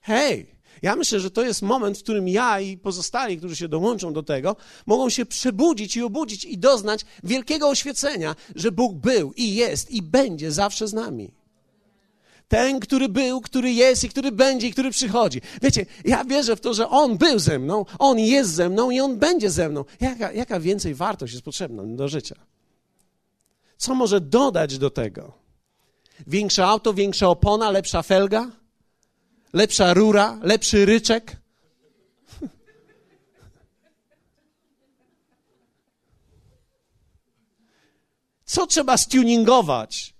Hej, 0.00 0.54
ja 0.82 0.96
myślę, 0.96 1.20
że 1.20 1.30
to 1.30 1.42
jest 1.42 1.62
moment, 1.62 1.98
w 1.98 2.02
którym 2.02 2.28
ja 2.28 2.60
i 2.60 2.76
pozostali, 2.76 3.38
którzy 3.38 3.56
się 3.56 3.68
dołączą 3.68 4.12
do 4.12 4.22
tego, 4.22 4.56
mogą 4.86 5.10
się 5.10 5.26
przebudzić 5.26 5.96
i 5.96 6.02
obudzić 6.02 6.44
i 6.44 6.58
doznać 6.58 7.04
wielkiego 7.24 7.68
oświecenia, 7.68 8.36
że 8.54 8.72
Bóg 8.72 8.94
był 8.94 9.32
i 9.36 9.54
jest 9.54 9.90
i 9.90 10.02
będzie 10.02 10.52
zawsze 10.52 10.88
z 10.88 10.92
nami. 10.92 11.32
Ten, 12.48 12.80
który 12.80 13.08
był, 13.08 13.40
który 13.40 13.72
jest 13.72 14.04
i 14.04 14.08
który 14.08 14.32
będzie 14.32 14.66
i 14.66 14.72
który 14.72 14.90
przychodzi. 14.90 15.40
Wiecie, 15.62 15.86
ja 16.04 16.24
wierzę 16.24 16.56
w 16.56 16.60
to, 16.60 16.74
że 16.74 16.88
On 16.88 17.18
był 17.18 17.38
ze 17.38 17.58
mną, 17.58 17.84
On 17.98 18.18
jest 18.18 18.50
ze 18.50 18.68
mną 18.68 18.90
i 18.90 19.00
On 19.00 19.18
będzie 19.18 19.50
ze 19.50 19.68
mną. 19.68 19.84
Jaka, 20.00 20.32
jaka 20.32 20.60
więcej 20.60 20.94
wartość 20.94 21.32
jest 21.32 21.44
potrzebna 21.44 21.82
do 21.82 22.08
życia? 22.08 22.36
Co 23.76 23.94
może 23.94 24.20
dodać 24.20 24.78
do 24.78 24.90
tego? 24.90 25.32
Większe 26.26 26.66
auto, 26.66 26.94
większa 26.94 27.28
opona, 27.28 27.70
lepsza 27.70 28.02
felga? 28.02 28.50
Lepsza 29.52 29.94
rura, 29.94 30.38
lepszy 30.42 30.86
ryczek. 30.86 31.36
Co 38.44 38.66
trzeba 38.66 38.96
stuningować, 38.96 40.14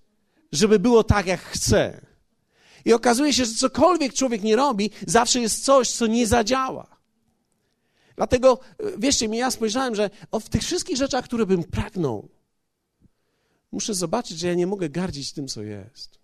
żeby 0.53 0.79
było 0.79 1.05
tak, 1.05 1.27
jak 1.27 1.41
chce? 1.41 2.01
I 2.85 2.93
okazuje 2.93 3.33
się, 3.33 3.45
że 3.45 3.55
cokolwiek 3.55 4.15
człowiek 4.15 4.43
nie 4.43 4.57
robi, 4.57 4.91
zawsze 5.07 5.41
jest 5.41 5.65
coś, 5.65 5.91
co 5.91 6.07
nie 6.07 6.27
zadziała. 6.27 6.99
Dlatego, 8.17 8.59
wierzcie 8.99 9.29
mi, 9.29 9.39
ja 9.39 9.51
spojrzałem, 9.51 9.95
że 9.95 10.11
o, 10.31 10.41
w 10.41 10.49
tych 10.49 10.63
wszystkich 10.63 10.97
rzeczach, 10.97 11.25
które 11.25 11.47
bym 11.47 11.65
pragnął, 11.65 12.29
muszę 13.73 13.95
zobaczyć, 13.95 14.39
że 14.39 14.47
ja 14.47 14.55
nie 14.55 14.67
mogę 14.67 14.89
gardzić 14.89 15.33
tym, 15.33 15.49
co 15.49 15.63
jest. 15.63 16.19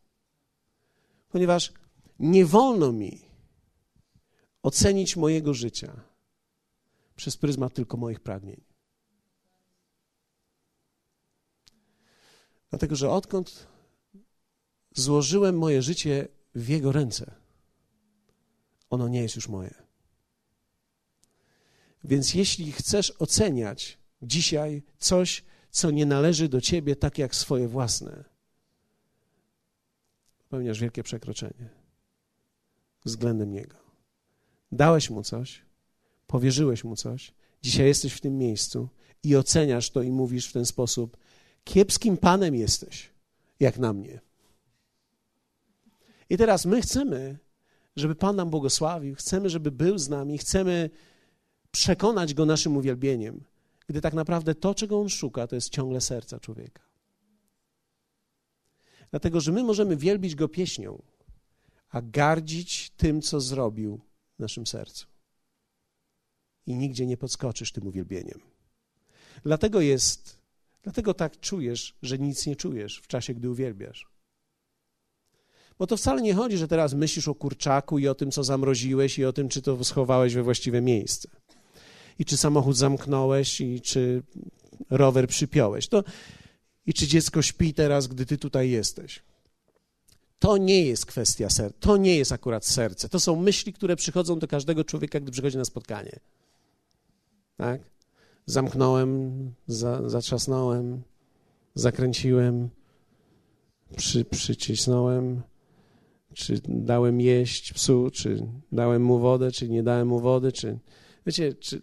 Ponieważ 1.29 1.73
nie 2.19 2.47
wolno 2.47 2.93
mi 2.93 3.21
ocenić 4.63 5.17
mojego 5.17 5.55
życia 5.55 6.01
przez 7.17 7.37
pryzmat 7.37 7.75
tylko 7.75 7.97
moich 7.97 8.21
pragnień. 8.21 8.61
Dlatego, 12.71 12.97
że 12.97 13.11
odkąd 13.11 13.67
złożyłem 14.95 15.59
moje 15.59 15.83
życie 15.83 16.29
w 16.55 16.69
Jego 16.69 16.93
ręce, 16.93 17.35
ono 18.91 19.09
nie 19.09 19.23
jest 19.23 19.37
już 19.37 19.49
moje. 19.49 19.75
Więc 22.05 22.35
jeśli 22.35 22.73
chcesz 22.73 23.11
oceniać 23.11 23.99
dzisiaj 24.23 24.83
coś, 24.99 25.45
co 25.71 25.91
nie 25.91 26.07
należy 26.07 26.49
do 26.49 26.61
ciebie 26.61 26.97
tak 26.97 27.19
jak 27.19 27.35
swoje 27.35 27.69
własne, 27.69 28.25
popełniasz 30.39 30.81
wielkie 30.81 31.03
przekroczenie. 31.03 31.84
Względem 33.05 33.53
Niego. 33.53 33.77
Dałeś 34.73 35.11
Mu 35.11 35.23
coś, 35.23 35.63
powierzyłeś 36.27 36.85
Mu 36.85 36.97
coś, 36.97 37.35
dzisiaj 37.63 37.87
jesteś 37.87 38.13
w 38.13 38.21
tym 38.21 38.39
miejscu 38.39 38.89
i 39.23 39.37
oceniasz 39.37 39.91
to 39.91 40.03
i 40.03 40.11
mówisz 40.11 40.49
w 40.49 40.53
ten 40.53 40.67
sposób: 40.67 41.17
kiepskim 41.65 42.17
Panem 42.17 42.55
jesteś, 42.55 43.11
jak 43.61 43.79
na 43.79 43.93
mnie. 43.93 44.21
I 46.31 46.37
teraz 46.37 46.67
my 46.67 46.83
chcemy, 46.83 47.39
żeby 47.97 48.15
Pan 48.15 48.37
nam 48.37 48.51
błogosławił, 48.51 49.15
chcemy, 49.15 49.51
żeby 49.51 49.71
był 49.71 49.99
z 49.99 50.09
nami, 50.09 50.39
chcemy 50.39 50.91
przekonać 51.71 52.35
Go 52.35 52.47
naszym 52.47 52.77
uwielbieniem, 52.77 53.45
gdy 53.87 54.01
tak 54.01 54.15
naprawdę 54.15 54.55
to, 54.55 54.75
czego 54.75 55.01
On 55.01 55.09
szuka, 55.09 55.47
to 55.47 55.55
jest 55.55 55.71
ciągle 55.71 56.01
serca 56.01 56.41
człowieka. 56.41 56.83
Dlatego, 59.11 59.41
że 59.41 59.53
my 59.53 59.65
możemy 59.65 59.97
wielbić 59.97 60.35
Go 60.35 60.49
pieśnią, 60.49 61.03
a 61.95 62.03
gardzić 62.03 62.91
tym, 62.97 63.23
co 63.23 63.41
zrobił 63.41 64.01
w 64.37 64.39
naszym 64.39 64.67
sercu. 64.67 65.07
I 66.67 66.75
nigdzie 66.75 67.07
nie 67.07 67.17
podskoczysz 67.17 67.73
tym 67.73 67.87
uwielbieniem. 67.87 68.41
Dlatego 69.43 69.81
jest, 69.81 70.39
dlatego 70.83 71.15
tak 71.15 71.41
czujesz, 71.41 71.95
że 72.03 72.19
nic 72.19 72.47
nie 72.47 72.57
czujesz 72.57 72.99
w 72.99 73.07
czasie, 73.07 73.35
gdy 73.35 73.51
uwielbiasz. 73.51 74.07
Bo 75.79 75.87
to 75.87 75.97
wcale 75.97 76.23
nie 76.23 76.35
chodzi, 76.35 76.57
że 76.57 76.69
teraz 76.69 76.95
myślisz 76.95 77.29
o 77.29 77.35
kurczaku 77.35 77.99
i 77.99 78.09
o 78.09 78.15
tym, 78.15 78.31
co 78.31 78.45
zamroziłeś, 78.45 79.19
i 79.19 79.25
o 79.25 79.33
tym, 79.33 79.49
czy 79.49 79.63
to 79.63 79.85
schowałeś 79.85 80.35
we 80.35 80.43
właściwe 80.43 80.81
miejsce. 80.81 81.29
I 82.19 82.25
czy 82.25 82.37
samochód 82.37 82.77
zamknąłeś, 82.77 83.61
i 83.61 83.81
czy 83.81 84.23
rower 84.91 85.29
przypiąłeś. 85.29 85.89
To, 85.89 86.05
I 86.87 86.95
czy 86.95 87.07
dziecko 87.07 87.43
śpi 87.43 87.75
teraz, 87.75 88.07
gdy 88.07 88.27
ty 88.27 88.39
tutaj 88.39 88.71
jesteś. 88.71 89.23
To 90.39 90.57
nie 90.57 90.87
jest 90.87 91.07
kwestia 91.07 91.51
serca, 91.51 91.79
to 91.81 91.97
nie 91.97 92.17
jest 92.17 92.33
akurat 92.33 92.67
serce. 92.67 93.09
To 93.09 93.21
są 93.21 93.37
myśli, 93.37 93.73
które 93.73 93.97
przychodzą 93.97 94.39
do 94.39 94.49
każdego 94.49 94.85
człowieka, 94.85 95.21
gdy 95.21 95.33
przychodzi 95.33 95.57
na 95.57 95.65
spotkanie. 95.65 96.21
Tak? 97.57 97.81
Zamknąłem, 98.47 99.31
za, 99.67 100.09
zatrzasnąłem, 100.09 101.03
zakręciłem, 101.75 102.69
przy, 103.97 104.25
przycisnąłem, 104.25 105.43
czy 106.35 106.61
dałem 106.69 107.21
jeść 107.21 107.73
psu, 107.73 108.11
czy 108.13 108.47
dałem 108.73 109.03
mu 109.03 109.19
wodę, 109.19 109.53
czy 109.53 109.69
nie 109.69 109.83
dałem 109.83 110.09
mu 110.09 110.21
wody, 110.21 110.53
czy... 110.53 110.79
Wiecie, 111.27 111.55
czy... 111.55 111.83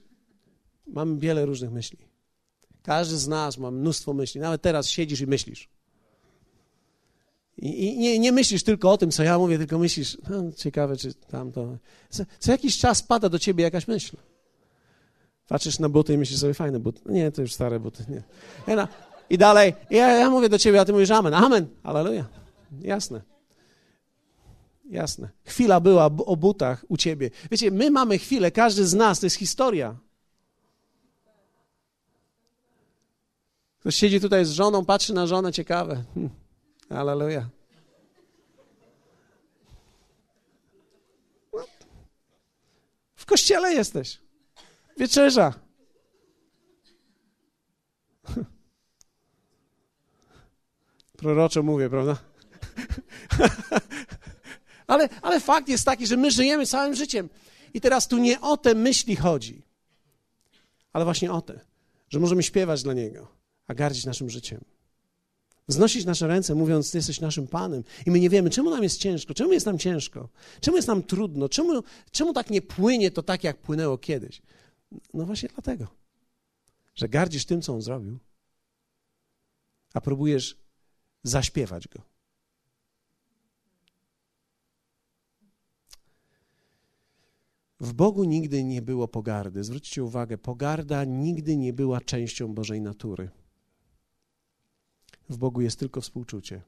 Mam 0.88 1.20
wiele 1.20 1.46
różnych 1.46 1.72
myśli. 1.72 1.98
Każdy 2.84 3.18
z 3.18 3.28
nas 3.28 3.58
ma 3.58 3.72
mnóstwo 3.72 4.14
myśli. 4.14 4.42
Nawet 4.42 4.62
teraz 4.62 4.88
siedzisz 4.88 5.22
i 5.22 5.28
myślisz. 5.28 5.70
I, 7.62 7.84
i 7.86 7.98
nie, 7.98 8.20
nie, 8.20 8.32
myślisz 8.32 8.64
tylko 8.64 8.92
o 8.92 8.98
tym, 8.98 9.12
co 9.12 9.24
ja 9.24 9.38
mówię, 9.38 9.58
tylko 9.58 9.78
myślisz, 9.78 10.18
no, 10.30 10.52
ciekawe, 10.52 10.98
czy 10.98 11.14
tamto. 11.14 11.78
Co, 12.10 12.24
co 12.40 12.52
jakiś 12.52 12.78
czas 12.78 13.04
pada 13.04 13.30
do 13.30 13.40
ciebie 13.40 13.64
jakaś 13.64 13.88
myśl. 13.88 14.18
Patrzysz 15.48 15.80
na 15.80 15.90
buty 15.90 16.14
i 16.14 16.18
myślisz 16.18 16.40
sobie, 16.40 16.54
fajne 16.54 16.80
buty. 16.80 17.02
Nie, 17.06 17.32
to 17.32 17.42
już 17.42 17.54
stare 17.54 17.80
buty. 17.80 18.06
Nie. 18.10 18.24
I 19.30 19.38
dalej, 19.38 19.74
ja, 19.90 20.08
ja 20.08 20.30
mówię 20.30 20.50
do 20.50 20.60
ciebie, 20.60 20.82
a 20.82 20.86
ty 20.86 20.94
mówisz 20.94 21.12
amen. 21.12 21.34
Amen, 21.34 21.68
aleluja. 21.84 22.26
Jasne. 22.82 23.22
Jasne. 24.90 25.30
Chwila 25.44 25.80
była 25.80 26.06
o 26.06 26.36
butach 26.36 26.86
u 26.90 26.98
ciebie. 26.98 27.30
Wiecie, 27.52 27.72
my 27.72 27.92
mamy 27.92 28.18
chwilę, 28.18 28.52
każdy 28.52 28.88
z 28.88 28.94
nas, 28.94 29.20
to 29.20 29.26
jest 29.26 29.36
historia. 29.36 29.96
Ktoś 33.80 33.96
siedzi 33.96 34.22
tutaj 34.22 34.46
z 34.46 34.52
żoną, 34.52 34.86
patrzy 34.86 35.14
na 35.14 35.28
żonę, 35.28 35.54
ciekawe. 35.54 36.04
Aleluja. 36.96 37.50
W 43.16 43.26
kościele 43.26 43.74
jesteś. 43.74 44.20
Wieczerza. 44.98 45.54
Proroczo 51.18 51.64
mówię, 51.64 51.90
prawda? 51.90 52.18
ale, 54.88 55.10
ale 55.22 55.40
fakt 55.40 55.70
jest 55.70 55.86
taki, 55.86 56.08
że 56.08 56.18
my 56.18 56.32
żyjemy 56.32 56.66
całym 56.66 56.96
życiem. 56.96 57.30
I 57.74 57.82
teraz 57.82 58.08
tu 58.08 58.18
nie 58.18 58.42
o 58.42 58.58
te 58.58 58.76
myśli 58.76 59.16
chodzi, 59.16 59.62
ale 60.94 61.06
właśnie 61.06 61.32
o 61.32 61.42
te, 61.42 61.60
że 62.10 62.20
możemy 62.20 62.44
śpiewać 62.44 62.84
dla 62.84 62.94
Niego, 62.94 63.28
a 63.68 63.74
gardzić 63.74 64.06
naszym 64.06 64.30
życiem. 64.30 64.71
Wznosić 65.68 66.06
nasze 66.06 66.28
ręce, 66.28 66.56
mówiąc, 66.56 66.92
Ty 66.92 66.98
jesteś 66.98 67.20
naszym 67.20 67.48
Panem. 67.48 67.84
I 68.06 68.12
my 68.12 68.20
nie 68.20 68.30
wiemy, 68.30 68.50
czemu 68.50 68.70
nam 68.70 68.84
jest 68.84 69.00
ciężko, 69.00 69.34
czemu 69.34 69.54
jest 69.54 69.66
nam 69.66 69.78
ciężko, 69.78 70.30
czemu 70.62 70.78
jest 70.78 70.88
nam 70.88 71.04
trudno, 71.04 71.50
czemu, 71.50 71.84
czemu 72.12 72.34
tak 72.34 72.50
nie 72.50 72.62
płynie 72.62 73.12
to 73.12 73.24
tak, 73.24 73.44
jak 73.44 73.58
płynęło 73.58 73.98
kiedyś. 73.98 74.42
No 75.14 75.26
właśnie 75.26 75.50
dlatego, 75.54 75.88
że 76.96 77.10
gardzisz 77.10 77.46
tym, 77.46 77.62
co 77.62 77.74
On 77.74 77.82
zrobił, 77.82 78.20
a 79.94 80.02
próbujesz 80.02 80.58
zaśpiewać 81.24 81.88
Go. 81.88 82.02
W 87.80 87.94
Bogu 87.94 88.24
nigdy 88.24 88.64
nie 88.64 88.82
było 88.82 89.08
pogardy. 89.08 89.64
Zwróćcie 89.64 90.04
uwagę, 90.04 90.38
pogarda 90.38 91.04
nigdy 91.04 91.58
nie 91.58 91.74
była 91.74 92.02
częścią 92.02 92.54
Bożej 92.54 92.82
natury. 92.82 93.30
W 95.32 95.38
Bogu 95.38 95.62
jest 95.62 95.80
tylko 95.80 96.02
współczucie. 96.02 96.62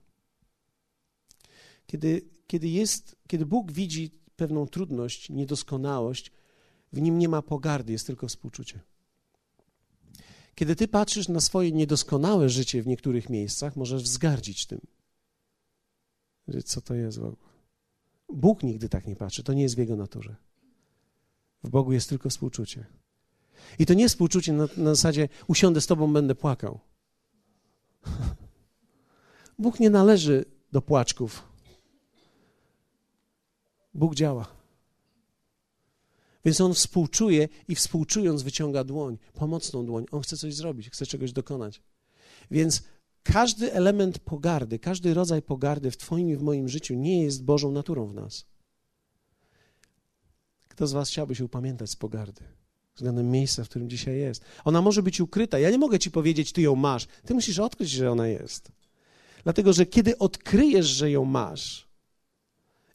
Kiedy, 1.88 2.22
kiedy, 2.48 2.68
jest, 2.68 3.16
kiedy 3.28 3.46
Bóg 3.46 3.72
widzi 3.72 4.12
pewną 4.36 4.68
trudność, 4.68 5.30
niedoskonałość, 5.30 6.32
w 6.94 7.02
nim 7.02 7.20
nie 7.20 7.30
ma 7.30 7.42
pogardy, 7.42 7.92
jest 7.92 8.08
tylko 8.08 8.28
współczucie. 8.28 8.80
Kiedy 10.56 10.76
ty 10.76 10.88
patrzysz 10.88 11.28
na 11.28 11.40
swoje 11.40 11.72
niedoskonałe 11.72 12.50
życie 12.50 12.84
w 12.84 12.88
niektórych 12.88 13.30
miejscach, 13.30 13.76
możesz 13.76 14.04
wzgardzić 14.04 14.66
tym. 14.66 14.82
Co 16.66 16.82
to 16.82 16.94
jest 16.94 17.20
w 17.20 17.24
ogóle? 17.24 17.54
Bóg 18.34 18.64
nigdy 18.64 18.90
tak 18.90 19.08
nie 19.08 19.16
patrzy, 19.16 19.44
to 19.44 19.54
nie 19.54 19.62
jest 19.62 19.76
w 19.76 19.78
jego 19.78 19.96
naturze. 19.96 20.36
W 21.64 21.70
Bogu 21.70 21.94
jest 21.94 22.10
tylko 22.10 22.30
współczucie. 22.30 22.86
I 23.80 23.86
to 23.86 23.94
nie 23.94 24.10
współczucie 24.10 24.54
na, 24.54 24.68
na 24.78 24.96
zasadzie 24.96 25.30
usiądę 25.48 25.82
z 25.82 25.88
tobą, 25.88 26.14
będę 26.14 26.36
płakał. 26.36 26.80
Bóg 29.60 29.80
nie 29.80 29.90
należy 29.90 30.46
do 30.72 30.82
płaczków. 30.82 31.44
Bóg 33.94 34.16
działa. 34.16 34.48
Więc 36.46 36.62
on 36.62 36.74
współczuje 36.74 37.50
i 37.68 37.76
współczując 37.76 38.42
wyciąga 38.42 38.84
dłoń, 38.84 39.18
pomocną 39.34 39.86
dłoń. 39.86 40.06
On 40.12 40.22
chce 40.22 40.38
coś 40.38 40.56
zrobić, 40.56 40.90
chce 40.90 41.06
czegoś 41.06 41.32
dokonać. 41.32 41.82
Więc 42.52 42.84
każdy 43.24 43.74
element 43.74 44.20
pogardy, 44.20 44.80
każdy 44.80 45.14
rodzaj 45.14 45.42
pogardy 45.42 45.92
w 45.92 45.98
Twoim 45.98 46.30
i 46.30 46.36
w 46.36 46.42
moim 46.42 46.70
życiu 46.70 46.96
nie 46.96 47.24
jest 47.24 47.44
Bożą 47.44 47.72
naturą 47.72 48.08
w 48.08 48.14
nas. 48.14 48.46
Kto 50.68 50.88
z 50.88 50.92
Was 50.92 51.10
chciałby 51.10 51.36
się 51.36 51.46
upamiętać 51.46 51.90
z 51.90 51.96
pogardy? 51.96 52.42
Względem 52.96 53.32
miejsca, 53.32 53.64
w 53.64 53.70
którym 53.70 53.90
dzisiaj 53.90 54.18
jest. 54.18 54.46
Ona 54.64 54.82
może 54.82 55.04
być 55.04 55.22
ukryta. 55.22 55.60
Ja 55.60 55.70
nie 55.70 55.78
mogę 55.78 56.00
Ci 56.00 56.12
powiedzieć, 56.12 56.52
Ty 56.52 56.62
ją 56.62 56.76
masz. 56.76 57.08
Ty 57.26 57.34
musisz 57.34 57.60
odkryć, 57.60 57.90
że 57.90 58.12
ona 58.12 58.28
jest. 58.28 58.72
Dlatego, 59.44 59.74
że 59.74 59.86
kiedy 59.86 60.18
odkryjesz, 60.18 60.86
że 60.86 61.12
ją 61.12 61.26
masz, 61.26 61.88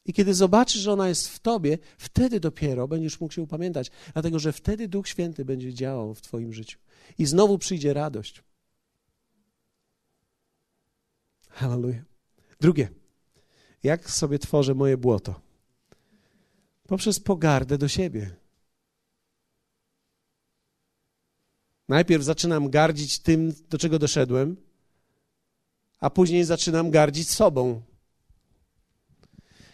i 0.09 0.13
kiedy 0.13 0.35
zobaczysz, 0.35 0.81
że 0.81 0.93
ona 0.93 1.09
jest 1.09 1.29
w 1.29 1.39
tobie, 1.39 1.79
wtedy 1.99 2.41
dopiero 2.41 2.89
będziesz 2.89 3.21
mógł 3.21 3.35
się 3.35 3.43
upamiętać, 3.43 3.91
dlatego 4.13 4.39
że 4.39 4.53
wtedy 4.53 4.89
Duch 4.89 5.09
Święty 5.09 5.45
będzie 5.45 5.75
działał 5.75 6.15
w 6.15 6.21
twoim 6.21 6.53
życiu. 6.53 6.79
I 7.19 7.27
znowu 7.27 7.59
przyjdzie 7.59 7.95
radość. 7.95 8.43
Hallelujah. 11.49 12.05
Drugie. 12.61 12.89
Jak 13.83 14.11
sobie 14.11 14.39
tworzę 14.39 14.75
moje 14.75 14.97
błoto? 14.97 15.41
Poprzez 16.87 17.21
pogardę 17.21 17.79
do 17.79 17.89
siebie. 17.89 18.37
Najpierw 21.89 22.25
zaczynam 22.25 22.71
gardzić 22.71 23.19
tym, 23.19 23.55
do 23.71 23.79
czego 23.79 23.99
doszedłem, 23.99 24.57
a 26.01 26.11
później 26.11 26.45
zaczynam 26.45 26.91
gardzić 26.91 27.31
sobą. 27.31 27.83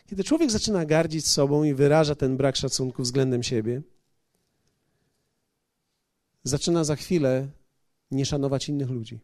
Kiedy 0.07 0.25
człowiek 0.25 0.51
zaczyna 0.51 0.85
gardzić 0.85 1.27
sobą 1.27 1.65
i 1.65 1.75
wyraża 1.75 2.15
ten 2.15 2.37
brak 2.37 2.57
szacunku 2.57 3.03
względem 3.03 3.43
siebie, 3.43 3.83
zaczyna 6.45 6.85
za 6.85 6.97
chwilę 6.97 7.49
nie 8.11 8.27
szanować 8.27 8.69
innych 8.69 8.91
ludzi. 8.91 9.21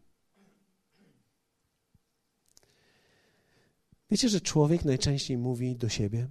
Wiecie, 4.11 4.29
że 4.29 4.41
człowiek 4.41 4.85
najczęściej 4.85 5.37
mówi 5.37 5.75
do 5.75 5.89
siebie? 5.89 6.27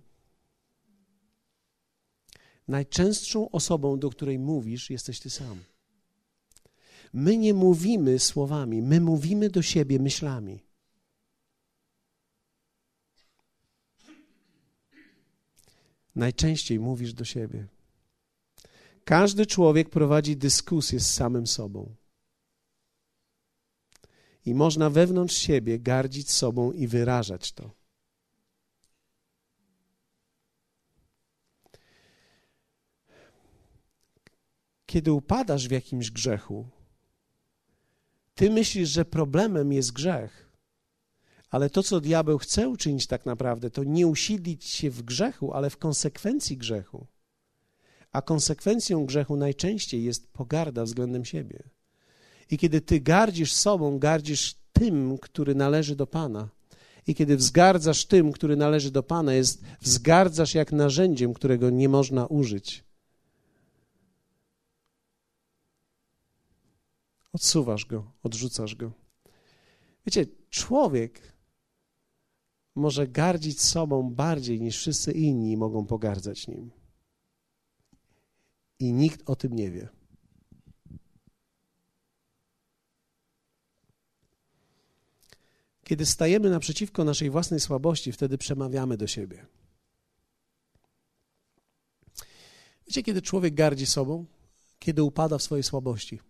Najczęstszą 2.68 3.50
osobą, 3.50 3.98
do 3.98 4.10
której 4.10 4.38
mówisz, 4.38 4.90
jesteś 4.90 5.20
ty 5.20 5.30
sam. 5.30 5.58
My 7.12 7.36
nie 7.36 7.54
mówimy 7.54 8.18
słowami, 8.18 8.82
my 8.82 9.00
mówimy 9.00 9.50
do 9.50 9.62
siebie 9.62 9.98
myślami. 9.98 10.70
najczęściej 16.14 16.80
mówisz 16.80 17.14
do 17.14 17.24
siebie. 17.24 17.66
Każdy 19.04 19.46
człowiek 19.46 19.90
prowadzi 19.90 20.36
dyskusję 20.36 21.00
z 21.00 21.14
samym 21.14 21.46
sobą. 21.46 21.94
I 24.46 24.54
można 24.54 24.90
wewnątrz 24.90 25.36
siebie 25.36 25.78
gardzić 25.78 26.30
sobą 26.30 26.72
i 26.72 26.86
wyrażać 26.86 27.52
to. 27.52 27.70
Kiedy 34.86 35.12
upadasz 35.12 35.68
w 35.68 35.70
jakimś 35.70 36.10
grzechu, 36.10 36.68
ty 38.40 38.50
myślisz, 38.50 38.88
że 38.88 39.04
problemem 39.04 39.72
jest 39.72 39.92
grzech, 39.92 40.50
ale 41.50 41.70
to, 41.70 41.82
co 41.82 42.00
diabeł 42.00 42.38
chce 42.38 42.68
uczynić 42.68 43.06
tak 43.06 43.26
naprawdę, 43.26 43.70
to 43.70 43.84
nie 43.84 44.06
usiedlić 44.06 44.64
się 44.64 44.90
w 44.90 45.02
grzechu, 45.02 45.52
ale 45.52 45.70
w 45.70 45.76
konsekwencji 45.76 46.56
grzechu. 46.56 47.06
A 48.12 48.22
konsekwencją 48.22 49.06
grzechu 49.06 49.36
najczęściej 49.36 50.04
jest 50.04 50.32
pogarda 50.32 50.84
względem 50.84 51.24
siebie. 51.24 51.62
I 52.50 52.58
kiedy 52.58 52.80
ty 52.80 53.00
gardzisz 53.00 53.52
sobą, 53.52 53.98
gardzisz 53.98 54.54
tym, 54.72 55.18
który 55.18 55.54
należy 55.54 55.96
do 55.96 56.06
Pana. 56.06 56.48
I 57.06 57.14
kiedy 57.14 57.36
wzgardzasz 57.36 58.04
tym, 58.04 58.32
który 58.32 58.56
należy 58.56 58.90
do 58.90 59.02
Pana, 59.02 59.34
jest 59.34 59.62
wzgardzasz 59.80 60.54
jak 60.54 60.72
narzędziem, 60.72 61.34
którego 61.34 61.70
nie 61.70 61.88
można 61.88 62.26
użyć. 62.26 62.84
Odsuwasz 67.32 67.86
go, 67.86 68.12
odrzucasz 68.22 68.74
go. 68.74 68.92
Wiecie, 70.06 70.26
człowiek 70.50 71.32
może 72.74 73.08
gardzić 73.08 73.60
sobą 73.62 74.10
bardziej 74.10 74.60
niż 74.60 74.76
wszyscy 74.76 75.12
inni 75.12 75.56
mogą 75.56 75.86
pogardzać 75.86 76.48
nim. 76.48 76.70
I 78.78 78.92
nikt 78.92 79.30
o 79.30 79.36
tym 79.36 79.52
nie 79.52 79.70
wie. 79.70 79.88
Kiedy 85.84 86.06
stajemy 86.06 86.50
naprzeciwko 86.50 87.04
naszej 87.04 87.30
własnej 87.30 87.60
słabości, 87.60 88.12
wtedy 88.12 88.38
przemawiamy 88.38 88.96
do 88.96 89.06
siebie. 89.06 89.46
Wiecie, 92.86 93.02
kiedy 93.02 93.22
człowiek 93.22 93.54
gardzi 93.54 93.86
sobą? 93.86 94.26
Kiedy 94.78 95.02
upada 95.02 95.38
w 95.38 95.42
swojej 95.42 95.62
słabości. 95.62 96.20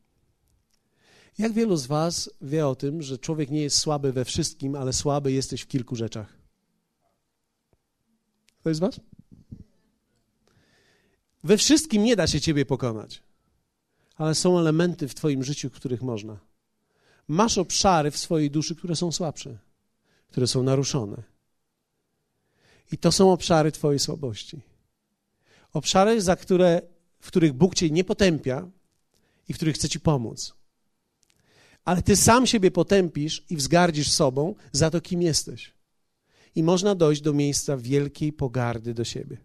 Jak 1.39 1.53
wielu 1.53 1.77
z 1.77 1.87
Was 1.87 2.31
wie 2.41 2.67
o 2.67 2.75
tym, 2.75 3.03
że 3.03 3.19
człowiek 3.19 3.51
nie 3.51 3.63
jest 3.63 3.79
słaby 3.79 4.13
we 4.13 4.25
wszystkim, 4.25 4.75
ale 4.75 4.93
słaby 4.93 5.33
jesteś 5.33 5.63
w 5.63 5.67
kilku 5.67 5.97
rzeczach? 5.97 6.39
To 8.63 8.69
jest 8.69 8.81
Was? 8.81 9.01
We 11.45 11.57
wszystkim 11.57 12.05
nie 12.05 12.17
da 12.17 12.27
się 12.27 12.41
Ciebie 12.41 12.67
pokonać, 12.67 13.23
ale 14.17 14.35
są 14.35 14.59
elementy 14.59 15.09
w 15.09 15.15
Twoim 15.15 15.45
życiu, 15.45 15.71
których 15.71 16.03
można. 16.03 16.39
Masz 17.29 17.59
obszary 17.59 18.11
w 18.11 18.19
swojej 18.19 18.51
duszy, 18.51 18.77
które 18.77 18.97
są 18.97 19.13
słabsze, 19.13 19.59
które 20.29 20.47
są 20.47 20.63
naruszone. 20.63 21.23
I 22.93 22.99
to 22.99 23.13
są 23.13 23.33
obszary 23.33 23.73
Twojej 23.73 23.99
słabości. 23.99 24.61
Obszary, 25.73 26.23
za 26.23 26.37
które, 26.37 26.83
w 27.21 27.27
których 27.27 27.53
Bóg 27.53 27.75
Cię 27.75 27.91
nie 27.91 28.05
potępia 28.05 28.69
i 29.49 29.53
w 29.53 29.57
których 29.57 29.75
chce 29.75 29.89
Ci 29.89 30.01
pomóc 30.01 30.60
ale 31.85 32.03
ty 32.03 32.17
sam 32.17 32.47
siebie 32.47 32.71
potępisz 32.71 33.45
i 33.51 33.57
wzgardzisz 33.57 34.11
sobą 34.11 34.55
za 34.73 34.91
to, 34.91 35.01
kim 35.01 35.23
jesteś. 35.23 35.75
I 36.55 36.63
można 36.63 36.95
dojść 36.95 37.23
do 37.23 37.33
miejsca 37.33 37.77
wielkiej 37.77 38.33
pogardy 38.33 38.95
do 38.95 39.05
siebie. 39.05 39.37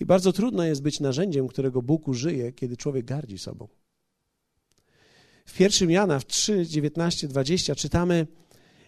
I 0.00 0.04
bardzo 0.04 0.32
trudno 0.32 0.64
jest 0.64 0.82
być 0.82 1.00
narzędziem, 1.00 1.48
którego 1.48 1.82
Bóg 1.82 2.08
użyje, 2.08 2.52
kiedy 2.52 2.76
człowiek 2.76 3.04
gardzi 3.04 3.38
sobą. 3.38 3.68
W 5.44 5.56
pierwszym 5.56 5.90
Jana 5.90 6.18
w 6.18 6.26
3, 6.26 6.66
19, 6.66 7.28
20 7.28 7.74
czytamy, 7.74 8.26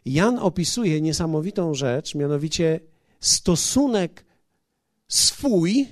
Jan 0.05 0.39
opisuje 0.39 1.01
niesamowitą 1.01 1.75
rzecz, 1.75 2.15
mianowicie 2.15 2.81
stosunek 3.21 4.25
swój 5.09 5.89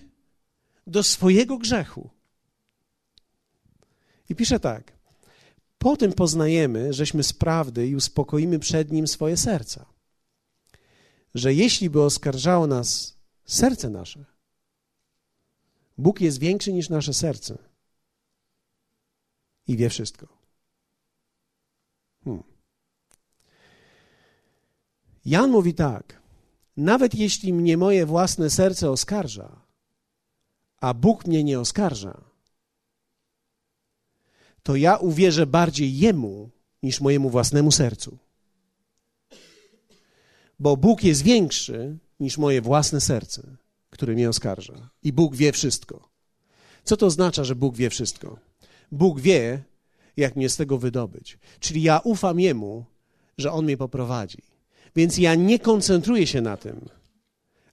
do 0.87 1.03
swojego 1.03 1.59
grzechu. 1.59 2.11
I 4.29 4.35
pisze 4.35 4.61
tak: 4.61 4.93
po 5.85 5.97
tym 5.97 6.13
poznajemy, 6.13 6.93
żeśmy 6.93 7.23
z 7.23 7.33
prawdy 7.33 7.89
i 7.89 7.97
uspokoimy 7.97 8.59
przed 8.59 8.93
Nim 8.93 9.07
swoje 9.09 9.37
serca. 9.37 9.87
Że 11.35 11.55
jeśli 11.55 11.91
by 11.91 12.03
oskarżało 12.03 12.67
nas 12.67 13.17
serce 13.45 13.91
nasze, 13.91 14.25
Bóg 15.99 16.21
jest 16.21 16.39
większy 16.39 16.73
niż 16.73 16.89
nasze 16.89 17.15
serce 17.15 17.59
i 19.67 19.77
wie 19.77 19.91
wszystko. 19.91 20.29
Hmm. 22.25 22.43
Jan 25.25 25.51
mówi 25.51 25.75
tak: 25.75 26.23
Nawet 26.77 27.15
jeśli 27.15 27.53
mnie 27.53 27.77
moje 27.77 28.07
własne 28.07 28.51
serce 28.51 28.91
oskarża, 28.91 29.61
a 30.81 30.95
Bóg 30.95 31.27
mnie 31.27 31.45
nie 31.45 31.61
oskarża, 31.61 32.34
to 34.65 34.77
ja 34.77 34.97
uwierzę 34.97 35.47
bardziej 35.47 35.99
Jemu 35.99 36.51
niż 36.83 37.01
mojemu 37.01 37.31
własnemu 37.31 37.73
sercu. 37.73 38.19
Bo 40.59 40.77
Bóg 40.77 41.05
jest 41.05 41.23
większy 41.23 41.99
niż 42.21 42.39
moje 42.39 42.63
własne 42.63 43.01
serce, 43.01 43.57
które 43.91 44.15
mnie 44.15 44.29
oskarża. 44.29 44.91
I 45.03 45.13
Bóg 45.13 45.37
wie 45.37 45.53
wszystko. 45.53 46.09
Co 46.85 46.97
to 46.97 47.07
oznacza, 47.07 47.45
że 47.45 47.55
Bóg 47.55 47.77
wie 47.77 47.91
wszystko? 47.91 48.39
Bóg 48.93 49.21
wie, 49.21 49.63
jak 50.17 50.37
mnie 50.37 50.49
z 50.49 50.57
tego 50.57 50.79
wydobyć. 50.79 51.39
Czyli 51.61 51.83
ja 51.83 51.99
ufam 51.99 52.41
Jemu, 52.41 52.85
że 53.39 53.53
On 53.53 53.65
mnie 53.65 53.77
poprowadzi. 53.77 54.43
Więc 54.97 55.19
ja 55.19 55.35
nie 55.35 55.59
koncentruję 55.59 56.27
się 56.27 56.41
na 56.41 56.57
tym, 56.57 56.89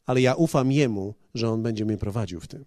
ale 0.05 0.21
ja 0.21 0.35
ufam 0.35 0.71
Jemu, 0.71 1.13
że 1.33 1.49
On 1.49 1.63
będzie 1.63 1.85
mnie 1.85 1.97
prowadził 1.97 2.39
w 2.39 2.47
tym. 2.47 2.65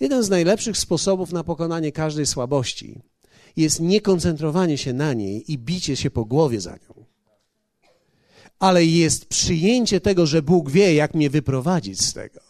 Jeden 0.00 0.22
z 0.22 0.30
najlepszych 0.30 0.78
sposobów 0.78 1.32
na 1.32 1.44
pokonanie 1.44 1.92
każdej 1.92 2.26
słabości 2.26 3.00
jest 3.56 3.80
niekoncentrowanie 3.80 4.78
się 4.78 4.92
na 4.92 5.12
niej 5.12 5.52
i 5.52 5.58
bicie 5.58 5.96
się 5.96 6.10
po 6.10 6.24
głowie 6.24 6.60
za 6.60 6.72
nią. 6.72 7.04
Ale 8.58 8.84
jest 8.84 9.26
przyjęcie 9.26 10.00
tego, 10.00 10.26
że 10.26 10.42
Bóg 10.42 10.70
wie, 10.70 10.94
jak 10.94 11.14
mnie 11.14 11.30
wyprowadzić 11.30 12.02
z 12.02 12.12
tego. 12.12 12.40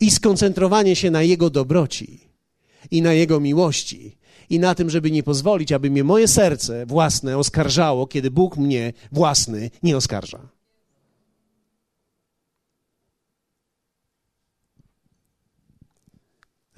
I 0.00 0.10
skoncentrowanie 0.10 0.96
się 0.96 1.10
na 1.10 1.22
Jego 1.22 1.50
dobroci 1.50 2.20
i 2.90 3.02
na 3.02 3.12
Jego 3.12 3.40
miłości 3.40 4.18
i 4.50 4.58
na 4.58 4.74
tym, 4.74 4.90
żeby 4.90 5.10
nie 5.10 5.22
pozwolić, 5.22 5.72
aby 5.72 5.90
mnie 5.90 6.04
moje 6.04 6.28
serce 6.28 6.86
własne 6.86 7.38
oskarżało, 7.38 8.06
kiedy 8.06 8.30
Bóg 8.30 8.56
mnie 8.56 8.92
własny 9.12 9.70
nie 9.82 9.96
oskarża. 9.96 10.57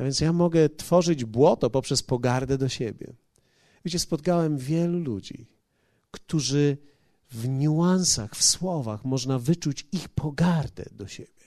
A 0.00 0.02
więc 0.02 0.20
ja 0.20 0.32
mogę 0.32 0.68
tworzyć 0.68 1.24
błoto 1.24 1.70
poprzez 1.70 2.02
pogardę 2.02 2.58
do 2.58 2.68
siebie. 2.68 3.12
Wiecie, 3.84 3.98
spotkałem 3.98 4.58
wielu 4.58 4.98
ludzi, 4.98 5.46
którzy 6.10 6.76
w 7.30 7.48
niuansach, 7.48 8.36
w 8.36 8.44
słowach 8.44 9.04
można 9.04 9.38
wyczuć 9.38 9.86
ich 9.92 10.08
pogardę 10.08 10.84
do 10.92 11.08
siebie. 11.08 11.44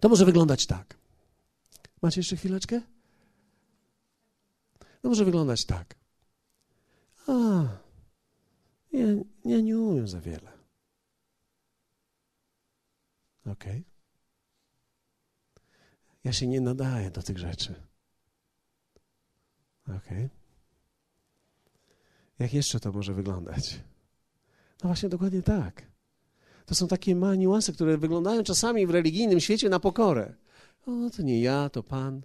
To 0.00 0.08
może 0.08 0.24
wyglądać 0.24 0.66
tak. 0.66 0.96
Macie 2.02 2.20
jeszcze 2.20 2.36
chwileczkę? 2.36 2.80
To 5.02 5.08
może 5.08 5.24
wyglądać 5.24 5.64
tak. 5.64 5.94
A, 7.26 7.32
ja, 8.92 9.06
ja 9.44 9.60
nie 9.60 9.78
umiem 9.78 10.08
za 10.08 10.20
wiele. 10.20 10.52
Okej. 13.46 13.80
Okay. 13.80 13.97
Ja 16.28 16.32
się 16.32 16.46
nie 16.46 16.60
nadaję 16.60 17.10
do 17.10 17.22
tych 17.22 17.38
rzeczy. 17.38 17.74
Okej. 19.84 19.96
Okay. 19.98 20.30
Jak 22.38 22.54
jeszcze 22.54 22.80
to 22.80 22.92
może 22.92 23.14
wyglądać? 23.14 23.80
No 24.82 24.88
właśnie 24.88 25.08
dokładnie 25.08 25.42
tak. 25.42 25.82
To 26.66 26.74
są 26.74 26.88
takie 26.88 27.16
małe 27.16 27.38
niuanse, 27.38 27.72
które 27.72 27.98
wyglądają 27.98 28.42
czasami 28.42 28.86
w 28.86 28.90
religijnym 28.90 29.40
świecie 29.40 29.68
na 29.68 29.80
pokorę. 29.80 30.34
O, 30.86 31.10
to 31.16 31.22
nie 31.22 31.40
ja, 31.40 31.68
to 31.68 31.82
Pan. 31.82 32.22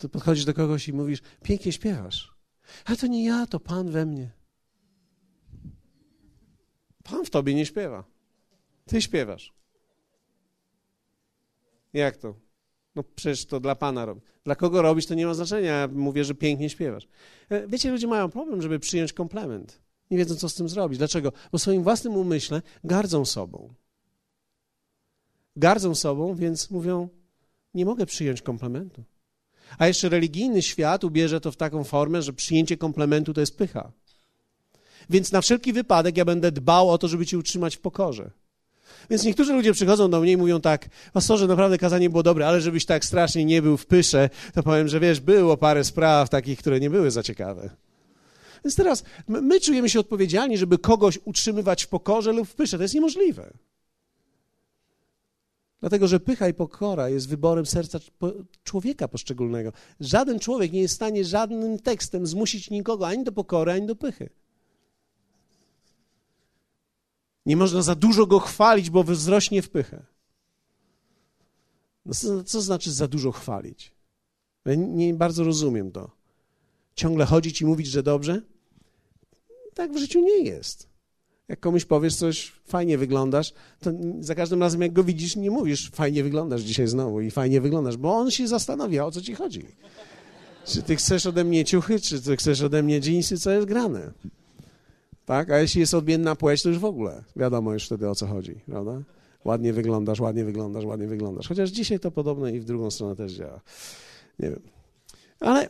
To 0.00 0.08
podchodzisz 0.08 0.44
do 0.44 0.54
kogoś 0.54 0.88
i 0.88 0.92
mówisz, 0.92 1.22
pięknie 1.42 1.72
śpiewasz. 1.72 2.34
A 2.84 2.96
to 2.96 3.06
nie 3.06 3.24
ja, 3.24 3.46
to 3.46 3.60
Pan 3.60 3.90
we 3.90 4.06
mnie. 4.06 4.30
Pan 7.02 7.24
w 7.24 7.30
tobie 7.30 7.54
nie 7.54 7.66
śpiewa. 7.66 8.04
Ty 8.86 9.02
śpiewasz. 9.02 9.56
Jak 11.96 12.16
to? 12.16 12.34
No 12.94 13.02
przecież 13.02 13.46
to 13.46 13.60
dla 13.60 13.74
Pana 13.74 14.04
robi. 14.04 14.20
Dla 14.44 14.54
kogo 14.54 14.82
robisz, 14.82 15.06
to 15.06 15.14
nie 15.14 15.26
ma 15.26 15.34
znaczenia. 15.34 15.70
Ja 15.70 15.88
mówię, 15.88 16.24
że 16.24 16.34
pięknie 16.34 16.70
śpiewasz. 16.70 17.08
E, 17.48 17.68
wiecie, 17.68 17.90
ludzie 17.90 18.06
mają 18.06 18.30
problem, 18.30 18.62
żeby 18.62 18.78
przyjąć 18.78 19.12
komplement. 19.12 19.80
Nie 20.10 20.18
wiedzą, 20.18 20.34
co 20.34 20.48
z 20.48 20.54
tym 20.54 20.68
zrobić. 20.68 20.98
Dlaczego? 20.98 21.32
Bo 21.52 21.58
w 21.58 21.62
swoim 21.62 21.82
własnym 21.82 22.16
umyśle 22.16 22.62
gardzą 22.84 23.24
sobą. 23.24 23.74
Gardzą 25.56 25.94
sobą, 25.94 26.34
więc 26.34 26.70
mówią: 26.70 27.08
Nie 27.74 27.84
mogę 27.84 28.06
przyjąć 28.06 28.42
komplementu. 28.42 29.04
A 29.78 29.86
jeszcze 29.86 30.08
religijny 30.08 30.62
świat 30.62 31.04
ubierze 31.04 31.40
to 31.40 31.52
w 31.52 31.56
taką 31.56 31.84
formę, 31.84 32.22
że 32.22 32.32
przyjęcie 32.32 32.76
komplementu 32.76 33.34
to 33.34 33.40
jest 33.40 33.58
pycha. 33.58 33.92
Więc 35.10 35.32
na 35.32 35.40
wszelki 35.40 35.72
wypadek 35.72 36.16
ja 36.16 36.24
będę 36.24 36.52
dbał 36.52 36.90
o 36.90 36.98
to, 36.98 37.08
żeby 37.08 37.26
cię 37.26 37.38
utrzymać 37.38 37.76
w 37.76 37.80
pokorze. 37.80 38.30
Więc 39.10 39.24
niektórzy 39.24 39.52
ludzie 39.52 39.72
przychodzą 39.72 40.10
do 40.10 40.20
mnie 40.20 40.32
i 40.32 40.36
mówią 40.36 40.60
tak, 40.60 40.88
pastorze, 41.12 41.46
naprawdę 41.46 41.78
kazanie 41.78 42.10
było 42.10 42.22
dobre, 42.22 42.48
ale 42.48 42.60
żebyś 42.60 42.86
tak 42.86 43.04
strasznie 43.04 43.44
nie 43.44 43.62
był 43.62 43.76
w 43.76 43.86
pysze, 43.86 44.30
to 44.54 44.62
powiem, 44.62 44.88
że 44.88 45.00
wiesz, 45.00 45.20
było 45.20 45.56
parę 45.56 45.84
spraw 45.84 46.28
takich, 46.28 46.58
które 46.58 46.80
nie 46.80 46.90
były 46.90 47.10
za 47.10 47.22
ciekawe. 47.22 47.70
Więc 48.64 48.76
teraz 48.76 49.04
my 49.28 49.60
czujemy 49.60 49.88
się 49.88 50.00
odpowiedzialni, 50.00 50.58
żeby 50.58 50.78
kogoś 50.78 51.18
utrzymywać 51.24 51.84
w 51.84 51.88
pokorze 51.88 52.32
lub 52.32 52.48
w 52.48 52.54
pysze. 52.54 52.76
To 52.76 52.82
jest 52.82 52.94
niemożliwe. 52.94 53.52
Dlatego, 55.80 56.08
że 56.08 56.20
pycha 56.20 56.48
i 56.48 56.54
pokora 56.54 57.08
jest 57.08 57.28
wyborem 57.28 57.66
serca 57.66 57.98
człowieka 58.64 59.08
poszczególnego. 59.08 59.72
Żaden 60.00 60.38
człowiek 60.38 60.72
nie 60.72 60.80
jest 60.80 60.94
w 60.94 60.96
stanie 60.96 61.24
żadnym 61.24 61.78
tekstem 61.78 62.26
zmusić 62.26 62.70
nikogo 62.70 63.06
ani 63.06 63.24
do 63.24 63.32
pokory, 63.32 63.72
ani 63.72 63.86
do 63.86 63.96
pychy. 63.96 64.30
Nie 67.46 67.56
można 67.56 67.82
za 67.82 67.94
dużo 67.94 68.26
go 68.26 68.38
chwalić, 68.38 68.90
bo 68.90 69.04
wzrośnie 69.04 69.62
w 69.62 69.70
pychę. 69.70 70.02
No 72.06 72.14
co, 72.14 72.44
co 72.44 72.62
znaczy 72.62 72.92
za 72.92 73.08
dużo 73.08 73.32
chwalić? 73.32 73.92
Ja 74.64 74.74
nie 74.74 75.14
bardzo 75.14 75.44
rozumiem 75.44 75.92
to. 75.92 76.10
Ciągle 76.94 77.24
chodzić 77.26 77.60
i 77.60 77.66
mówić, 77.66 77.86
że 77.86 78.02
dobrze? 78.02 78.42
Tak 79.74 79.92
w 79.92 79.98
życiu 79.98 80.20
nie 80.20 80.38
jest. 80.38 80.88
Jak 81.48 81.60
komuś 81.60 81.84
powiesz 81.84 82.16
coś, 82.16 82.52
fajnie 82.64 82.98
wyglądasz, 82.98 83.52
to 83.80 83.90
za 84.20 84.34
każdym 84.34 84.62
razem, 84.62 84.82
jak 84.82 84.92
go 84.92 85.04
widzisz, 85.04 85.36
nie 85.36 85.50
mówisz, 85.50 85.90
fajnie 85.90 86.22
wyglądasz 86.22 86.62
dzisiaj 86.62 86.86
znowu 86.86 87.20
i 87.20 87.30
fajnie 87.30 87.60
wyglądasz, 87.60 87.96
bo 87.96 88.16
on 88.16 88.30
się 88.30 88.48
zastanawia, 88.48 89.04
o 89.04 89.10
co 89.10 89.20
ci 89.20 89.34
chodzi. 89.34 89.66
Czy 90.64 90.82
ty 90.82 90.96
chcesz 90.96 91.26
ode 91.26 91.44
mnie 91.44 91.64
ciuchy, 91.64 92.00
czy 92.00 92.22
ty 92.22 92.36
chcesz 92.36 92.62
ode 92.62 92.82
mnie 92.82 93.00
dżinsy, 93.00 93.38
co 93.38 93.50
jest 93.50 93.66
grane? 93.66 94.12
Tak? 95.26 95.50
A 95.50 95.58
jeśli 95.58 95.80
jest 95.80 95.94
odmienna 95.94 96.36
płeć, 96.36 96.62
to 96.62 96.68
już 96.68 96.78
w 96.78 96.84
ogóle 96.84 97.24
wiadomo 97.36 97.72
już 97.72 97.86
wtedy 97.86 98.10
o 98.10 98.14
co 98.14 98.26
chodzi, 98.26 98.60
prawda? 98.66 99.02
Ładnie 99.44 99.72
wyglądasz, 99.72 100.20
ładnie 100.20 100.44
wyglądasz, 100.44 100.84
ładnie 100.84 101.06
wyglądasz. 101.06 101.48
Chociaż 101.48 101.70
dzisiaj 101.70 102.00
to 102.00 102.10
podobno 102.10 102.48
i 102.48 102.60
w 102.60 102.64
drugą 102.64 102.90
stronę 102.90 103.16
też 103.16 103.32
działa. 103.32 103.60
Nie 104.38 104.50
wiem. 104.50 104.60
Ale 105.40 105.68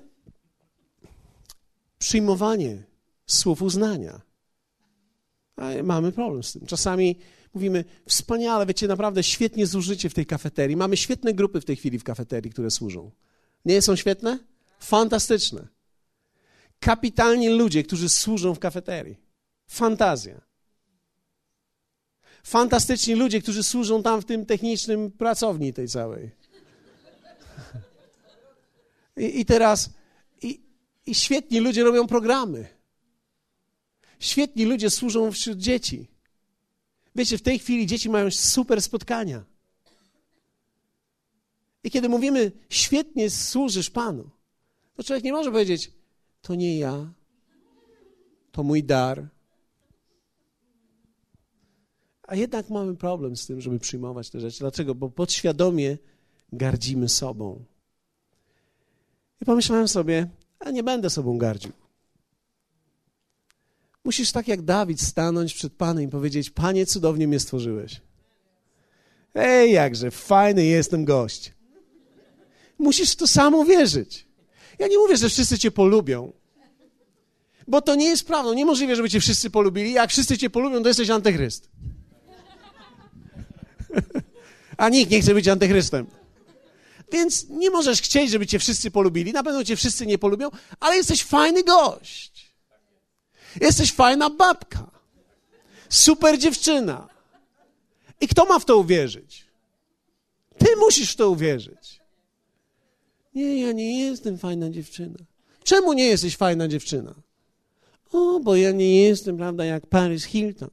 przyjmowanie 1.99 2.83
słów 3.27 3.63
uznania. 3.63 4.21
Mamy 5.85 6.13
problem 6.13 6.43
z 6.43 6.53
tym. 6.53 6.67
Czasami 6.67 7.19
mówimy, 7.55 7.85
wspaniale, 8.07 8.67
wiecie, 8.67 8.89
naprawdę 8.89 9.23
świetnie 9.23 9.67
zużycie 9.67 10.11
w 10.11 10.15
tej 10.15 10.27
kafeterii. 10.27 10.77
Mamy 10.77 10.97
świetne 10.97 11.35
grupy 11.35 11.61
w 11.61 11.65
tej 11.65 11.77
chwili 11.77 11.99
w 11.99 12.05
kafeterii, 12.05 12.51
które 12.51 12.71
służą. 12.71 13.11
Nie 13.65 13.83
są 13.83 13.97
świetne? 13.97 14.39
Fantastyczne. 14.81 15.69
Kapitalni 16.81 17.49
ludzie, 17.49 17.83
którzy 17.83 18.09
służą 18.09 18.55
w 18.55 18.59
kafeterii. 18.59 19.26
Fantazja. 19.67 20.41
Fantastyczni 22.43 23.15
ludzie, 23.15 23.43
którzy 23.43 23.63
służą 23.63 24.03
tam 24.03 24.23
w 24.23 24.25
tym 24.25 24.47
technicznym 24.47 25.11
pracowni 25.11 25.73
tej 25.73 25.89
całej. 25.89 26.31
I, 29.17 29.41
i 29.41 29.45
teraz, 29.45 29.91
i, 30.43 30.61
i 31.07 31.15
świetni 31.15 31.61
ludzie 31.61 31.85
robią 31.85 32.07
programy. 32.07 32.69
Świetni 34.21 34.65
ludzie 34.65 34.91
służą 34.91 35.33
wśród 35.33 35.59
dzieci. 35.59 36.07
Wiecie, 37.15 37.39
w 37.39 37.43
tej 37.43 37.59
chwili 37.59 37.87
dzieci 37.87 38.11
mają 38.11 38.31
super 38.31 38.83
spotkania. 38.83 39.45
I 41.85 41.91
kiedy 41.91 42.09
mówimy, 42.09 42.53
świetnie 42.71 43.31
służysz 43.31 43.91
Panu, 43.91 44.31
to 44.97 45.05
człowiek 45.05 45.25
nie 45.25 45.33
może 45.33 45.53
powiedzieć, 45.53 45.93
to 46.43 46.55
nie 46.55 46.79
ja, 46.79 47.13
to 48.53 48.63
mój 48.63 48.85
dar, 48.85 49.29
a 52.27 52.35
jednak 52.35 52.71
mamy 52.71 52.97
problem 52.97 53.37
z 53.37 53.47
tym, 53.47 53.61
żeby 53.61 53.79
przyjmować 53.79 54.31
te 54.31 54.41
rzeczy. 54.41 54.59
Dlaczego? 54.59 54.95
Bo 54.95 55.11
podświadomie 55.11 55.99
gardzimy 56.53 57.09
sobą. 57.09 57.65
I 59.41 59.45
pomyślałem 59.45 59.89
sobie, 59.89 60.29
a 60.59 60.71
nie 60.71 60.83
będę 60.83 61.11
sobą 61.11 61.39
gardził. 61.39 61.73
Musisz 64.05 64.33
tak 64.33 64.49
jak 64.49 64.63
Dawid 64.63 65.01
stanąć 65.01 65.55
przed 65.55 65.73
Panem 65.73 66.05
i 66.05 66.09
powiedzieć: 66.09 66.51
Panie, 66.51 66.87
cudownie 66.87 67.29
mnie 67.29 67.41
stworzyłeś. 67.41 68.01
Ej, 69.35 69.73
jakże 69.73 70.11
fajny 70.11 70.65
jestem 70.65 71.05
gość. 71.05 71.55
Musisz 72.79 73.17
to 73.17 73.27
samo 73.27 73.65
wierzyć. 73.65 74.27
Ja 74.79 74.89
nie 74.89 74.99
mówię, 74.99 75.17
że 75.17 75.29
wszyscy 75.29 75.59
cię 75.59 75.71
polubią, 75.71 76.33
bo 77.69 77.83
to 77.83 77.95
nie 77.95 78.07
jest 78.07 78.27
prawdą. 78.27 78.55
Niemożliwe, 78.55 78.97
żeby 78.97 79.11
cię 79.11 79.21
wszyscy 79.21 79.51
polubili. 79.51 79.93
Jak 79.93 80.11
wszyscy 80.11 80.39
cię 80.39 80.51
polubią, 80.51 80.83
to 80.83 80.89
jesteś 80.89 81.11
antychryst. 81.11 81.71
A 84.77 84.89
nikt 84.89 85.11
nie 85.11 85.21
chce 85.21 85.35
być 85.35 85.49
antychrystem. 85.49 86.07
Więc 87.13 87.49
nie 87.49 87.71
możesz 87.71 88.03
chcieć, 88.03 88.31
żeby 88.31 88.47
cię 88.47 88.59
wszyscy 88.59 88.91
polubili. 88.91 89.33
Na 89.33 89.43
pewno 89.43 89.65
cię 89.65 89.77
wszyscy 89.77 90.07
nie 90.07 90.19
polubią, 90.19 90.51
ale 90.81 90.97
jesteś 90.97 91.25
fajny 91.25 91.63
gość. 91.63 92.53
Jesteś 93.61 93.93
fajna 93.93 94.31
babka. 94.31 94.91
Super 95.89 96.39
dziewczyna. 96.39 97.09
I 98.21 98.29
kto 98.29 98.45
ma 98.45 98.59
w 98.59 98.65
to 98.65 98.79
uwierzyć? 98.79 99.47
Ty 100.59 100.67
musisz 100.77 101.13
w 101.13 101.17
to 101.17 101.31
uwierzyć. 101.31 102.01
Nie, 103.35 103.61
ja 103.61 103.73
nie 103.73 104.01
jestem 104.01 104.39
fajna 104.39 104.71
dziewczyna. 104.71 105.19
Czemu 105.65 105.93
nie 105.93 106.05
jesteś 106.05 106.37
fajna 106.37 106.69
dziewczyna? 106.69 107.15
O, 108.13 108.41
bo 108.41 108.57
ja 108.57 108.73
nie 108.73 109.03
jestem, 109.03 109.37
prawda, 109.37 109.65
jak 109.65 109.87
Paris 109.87 110.25
Hilton. 110.25 110.71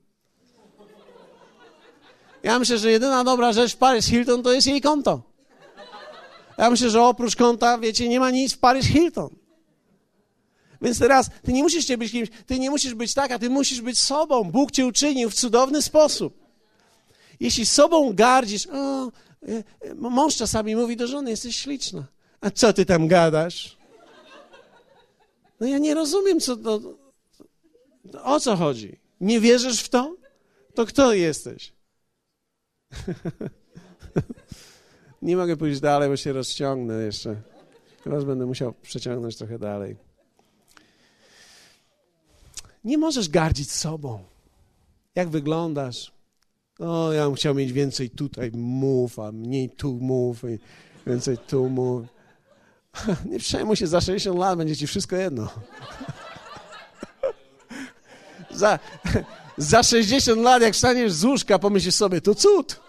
Ja 2.44 2.60
myślę, 2.60 2.78
że 2.78 2.92
jedyna 2.92 3.24
dobra 3.24 3.54
rzecz 3.54 3.74
w 3.74 3.78
Paris 3.78 4.06
Hilton 4.06 4.44
to 4.44 4.54
jest 4.54 4.68
jej 4.68 4.82
konto. 4.82 5.22
Ja 6.58 6.70
myślę, 6.70 6.90
że 6.90 7.02
oprócz 7.02 7.36
konta, 7.36 7.78
wiecie, 7.78 8.10
nie 8.10 8.20
ma 8.20 8.32
nic 8.32 8.54
w 8.54 8.58
Paris 8.58 8.86
Hilton. 8.86 9.30
Więc 10.82 11.00
teraz 11.00 11.30
ty 11.44 11.54
nie 11.54 11.64
musisz 11.64 11.98
być 11.98 12.12
kimś, 12.12 12.30
ty 12.46 12.60
nie 12.60 12.70
musisz 12.70 12.94
być 12.94 13.14
taka, 13.14 13.40
ty 13.40 13.50
musisz 13.50 13.82
być 13.82 14.00
sobą. 14.00 14.52
Bóg 14.52 14.72
cię 14.72 14.86
uczynił 14.86 15.30
w 15.30 15.34
cudowny 15.34 15.82
sposób. 15.82 16.44
Jeśli 17.40 17.66
sobą 17.66 18.14
gardzisz, 18.14 18.68
o, 18.68 19.06
e, 19.08 19.12
e, 19.82 19.96
mąż 19.96 20.36
czasami 20.36 20.76
mówi 20.76 20.98
do 20.98 21.08
żony, 21.08 21.30
jesteś 21.30 21.56
śliczna. 21.56 22.04
A 22.42 22.52
co 22.52 22.74
ty 22.74 22.86
tam 22.86 23.08
gadasz? 23.08 23.78
No 25.60 25.68
ja 25.68 25.78
nie 25.78 25.94
rozumiem, 25.94 26.40
co 26.40 26.58
to, 26.58 26.82
o 28.24 28.40
co 28.40 28.56
chodzi. 28.56 29.00
Nie 29.22 29.40
wierzysz 29.40 29.80
w 29.80 29.90
to? 29.90 30.16
To 30.76 30.86
kto 30.86 31.14
jesteś? 31.14 31.74
Nie 35.22 35.38
mogę 35.38 35.58
pójść 35.58 35.80
dalej, 35.80 36.10
bo 36.10 36.18
się 36.18 36.34
rozciągnę 36.34 37.04
jeszcze. 37.04 37.42
Teraz 38.04 38.24
będę 38.24 38.46
musiał 38.46 38.74
przeciągnąć 38.74 39.38
trochę 39.38 39.60
dalej. 39.60 39.96
Nie 42.84 42.98
możesz 42.98 43.30
gardzić 43.30 43.72
sobą. 43.72 44.24
Jak 45.16 45.30
wyglądasz? 45.30 46.12
O, 46.80 47.14
ja 47.14 47.26
bym 47.26 47.36
chciał 47.36 47.56
mieć 47.56 47.72
więcej 47.72 48.10
tutaj 48.10 48.52
mów, 48.54 49.20
a 49.20 49.32
mniej 49.32 49.70
tu 49.70 49.94
mów, 49.94 50.44
i 50.44 50.60
więcej 51.08 51.38
tu 51.38 51.70
mów. 51.70 52.06
Nie 53.32 53.40
przejmuj 53.40 53.76
się, 53.76 53.88
za 53.88 54.02
60 54.02 54.40
lat 54.40 54.58
będzie 54.58 54.76
ci 54.76 54.88
wszystko 54.88 55.16
jedno. 55.16 55.50
za, 58.52 58.80
za 59.58 59.84
60 59.84 60.42
lat, 60.42 60.62
jak 60.62 60.76
staniesz 60.76 61.12
z 61.12 61.24
łóżka, 61.24 61.60
pomyślisz 61.60 61.96
sobie, 61.96 62.22
to 62.22 62.36
cud. 62.36 62.80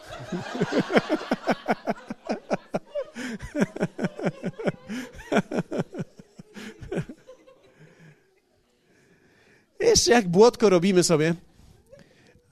Jeszcze 9.81 10.11
jak 10.11 10.29
błotko 10.29 10.71
robimy 10.71 11.03
sobie, 11.03 11.35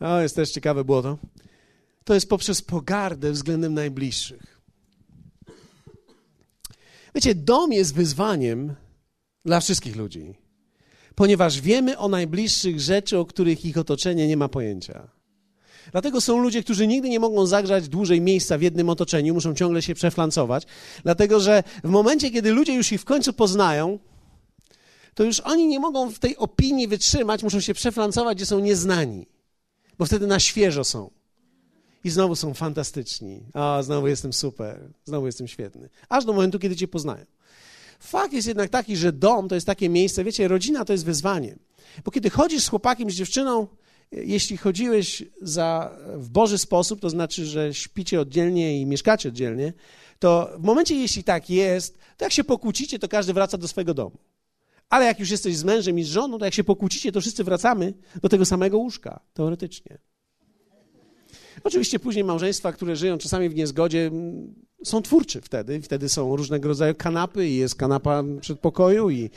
o, 0.00 0.20
jest 0.20 0.36
też 0.36 0.50
ciekawe 0.50 0.84
błoto, 0.84 1.18
to 2.04 2.14
jest 2.14 2.28
poprzez 2.28 2.62
pogardę 2.62 3.32
względem 3.32 3.74
najbliższych. 3.74 4.60
Wiecie, 7.14 7.34
dom 7.34 7.72
jest 7.72 7.94
wyzwaniem 7.94 8.74
dla 9.44 9.60
wszystkich 9.60 9.96
ludzi 9.96 10.41
ponieważ 11.14 11.60
wiemy 11.60 11.98
o 11.98 12.08
najbliższych 12.08 12.80
rzeczy, 12.80 13.18
o 13.18 13.24
których 13.24 13.64
ich 13.64 13.78
otoczenie 13.78 14.28
nie 14.28 14.36
ma 14.36 14.48
pojęcia. 14.48 15.08
Dlatego 15.92 16.20
są 16.20 16.38
ludzie, 16.38 16.62
którzy 16.62 16.86
nigdy 16.86 17.08
nie 17.08 17.20
mogą 17.20 17.46
zagrzać 17.46 17.88
dłużej 17.88 18.20
miejsca 18.20 18.58
w 18.58 18.62
jednym 18.62 18.88
otoczeniu, 18.88 19.34
muszą 19.34 19.54
ciągle 19.54 19.82
się 19.82 19.94
przeflancować, 19.94 20.66
dlatego 21.02 21.40
że 21.40 21.62
w 21.84 21.88
momencie, 21.88 22.30
kiedy 22.30 22.52
ludzie 22.52 22.74
już 22.74 22.92
ich 22.92 23.00
w 23.00 23.04
końcu 23.04 23.32
poznają, 23.32 23.98
to 25.14 25.24
już 25.24 25.40
oni 25.40 25.66
nie 25.66 25.80
mogą 25.80 26.10
w 26.10 26.18
tej 26.18 26.36
opinii 26.36 26.88
wytrzymać, 26.88 27.42
muszą 27.42 27.60
się 27.60 27.74
przeflancować, 27.74 28.36
gdzie 28.36 28.46
są 28.46 28.58
nieznani, 28.58 29.26
bo 29.98 30.06
wtedy 30.06 30.26
na 30.26 30.40
świeżo 30.40 30.84
są. 30.84 31.10
I 32.04 32.10
znowu 32.10 32.36
są 32.36 32.54
fantastyczni. 32.54 33.40
A, 33.54 33.82
znowu 33.82 34.08
jestem 34.08 34.32
super, 34.32 34.80
znowu 35.04 35.26
jestem 35.26 35.48
świetny. 35.48 35.88
Aż 36.08 36.24
do 36.24 36.32
momentu, 36.32 36.58
kiedy 36.58 36.76
cię 36.76 36.88
poznają. 36.88 37.24
Fakt 38.02 38.32
jest 38.32 38.48
jednak 38.48 38.70
taki, 38.70 38.96
że 38.96 39.12
dom 39.12 39.48
to 39.48 39.54
jest 39.54 39.66
takie 39.66 39.88
miejsce, 39.88 40.24
wiecie, 40.24 40.48
rodzina 40.48 40.84
to 40.84 40.92
jest 40.92 41.04
wyzwanie. 41.04 41.56
Bo 42.04 42.10
kiedy 42.10 42.30
chodzisz 42.30 42.62
z 42.62 42.68
chłopakiem, 42.68 43.10
z 43.10 43.14
dziewczyną, 43.14 43.66
jeśli 44.12 44.56
chodziłeś 44.56 45.22
za, 45.42 45.98
w 46.14 46.28
Boży 46.28 46.58
sposób, 46.58 47.00
to 47.00 47.10
znaczy, 47.10 47.46
że 47.46 47.74
śpicie 47.74 48.20
oddzielnie 48.20 48.80
i 48.80 48.86
mieszkacie 48.86 49.28
oddzielnie, 49.28 49.72
to 50.18 50.50
w 50.58 50.62
momencie, 50.62 50.94
jeśli 50.94 51.24
tak 51.24 51.50
jest, 51.50 51.98
to 52.16 52.24
jak 52.24 52.32
się 52.32 52.44
pokłócicie, 52.44 52.98
to 52.98 53.08
każdy 53.08 53.32
wraca 53.32 53.58
do 53.58 53.68
swojego 53.68 53.94
domu. 53.94 54.18
Ale 54.88 55.06
jak 55.06 55.20
już 55.20 55.30
jesteś 55.30 55.56
z 55.56 55.64
mężem 55.64 55.98
i 55.98 56.04
z 56.04 56.08
żoną, 56.08 56.38
to 56.38 56.44
jak 56.44 56.54
się 56.54 56.64
pokłócicie, 56.64 57.12
to 57.12 57.20
wszyscy 57.20 57.44
wracamy 57.44 57.94
do 58.22 58.28
tego 58.28 58.44
samego 58.44 58.78
łóżka, 58.78 59.20
teoretycznie. 59.34 59.98
Oczywiście 61.64 61.98
później 61.98 62.24
małżeństwa, 62.24 62.72
które 62.72 62.96
żyją 62.96 63.18
czasami 63.18 63.48
w 63.48 63.54
niezgodzie, 63.54 64.10
są 64.84 65.02
twórczy 65.02 65.40
wtedy. 65.40 65.82
Wtedy 65.82 66.08
są 66.08 66.36
różnego 66.36 66.68
rodzaju 66.68 66.94
kanapy 66.94 67.48
i 67.48 67.56
jest 67.56 67.74
kanapa 67.74 68.22
przedpokoju 68.40 69.10
i, 69.10 69.30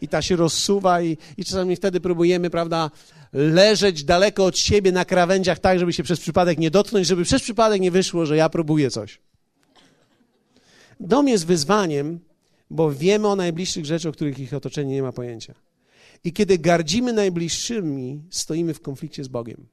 i 0.00 0.08
ta 0.08 0.22
się 0.22 0.36
rozsuwa 0.36 1.02
i, 1.02 1.16
i 1.36 1.44
czasami 1.44 1.76
wtedy 1.76 2.00
próbujemy, 2.00 2.50
prawda, 2.50 2.90
leżeć 3.32 4.04
daleko 4.04 4.44
od 4.44 4.58
siebie 4.58 4.92
na 4.92 5.04
krawędziach 5.04 5.58
tak, 5.58 5.78
żeby 5.78 5.92
się 5.92 6.02
przez 6.02 6.20
przypadek 6.20 6.58
nie 6.58 6.70
dotknąć, 6.70 7.06
żeby 7.06 7.24
przez 7.24 7.42
przypadek 7.42 7.80
nie 7.80 7.90
wyszło, 7.90 8.26
że 8.26 8.36
ja 8.36 8.48
próbuję 8.48 8.90
coś. 8.90 9.20
Dom 11.00 11.28
jest 11.28 11.46
wyzwaniem, 11.46 12.20
bo 12.70 12.92
wiemy 12.92 13.28
o 13.28 13.36
najbliższych 13.36 13.86
rzeczach, 13.86 14.10
o 14.10 14.12
których 14.12 14.38
ich 14.38 14.54
otoczenie 14.54 14.94
nie 14.94 15.02
ma 15.02 15.12
pojęcia. 15.12 15.54
I 16.24 16.32
kiedy 16.32 16.58
gardzimy 16.58 17.12
najbliższymi, 17.12 18.22
stoimy 18.30 18.74
w 18.74 18.80
konflikcie 18.80 19.24
z 19.24 19.28
Bogiem. 19.28 19.66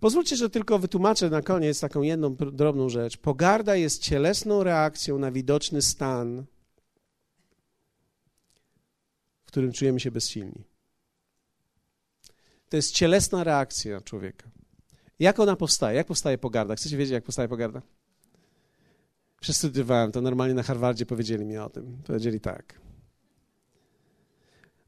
Pozwólcie, 0.00 0.36
że 0.36 0.50
tylko 0.50 0.78
wytłumaczę 0.78 1.30
na 1.30 1.42
koniec 1.42 1.80
taką 1.80 2.02
jedną 2.02 2.34
drobną 2.34 2.88
rzecz. 2.88 3.16
Pogarda 3.16 3.76
jest 3.76 4.02
cielesną 4.02 4.62
reakcją 4.62 5.18
na 5.18 5.32
widoczny 5.32 5.82
stan, 5.82 6.44
w 9.44 9.46
którym 9.46 9.72
czujemy 9.72 10.00
się 10.00 10.10
bezsilni. 10.10 10.64
To 12.68 12.76
jest 12.76 12.92
cielesna 12.92 13.44
reakcja 13.44 14.00
człowieka. 14.00 14.50
Jak 15.18 15.40
ona 15.40 15.56
powstaje? 15.56 15.96
Jak 15.96 16.06
powstaje 16.06 16.38
pogarda? 16.38 16.76
Chcecie 16.76 16.96
wiedzieć, 16.96 17.12
jak 17.12 17.24
powstaje 17.24 17.48
pogarda? 17.48 17.82
Przestudiowałem 19.40 20.12
to 20.12 20.20
normalnie 20.20 20.54
na 20.54 20.62
Harvardzie, 20.62 21.06
powiedzieli 21.06 21.44
mi 21.44 21.58
o 21.58 21.70
tym. 21.70 22.02
Powiedzieli 22.06 22.40
tak. 22.40 22.80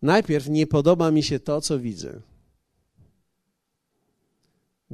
Najpierw 0.02 0.48
nie 0.48 0.66
podoba 0.66 1.11
mi 1.11 1.22
się 1.22 1.40
to, 1.40 1.61
co 1.61 1.78
widzę. 1.78 2.20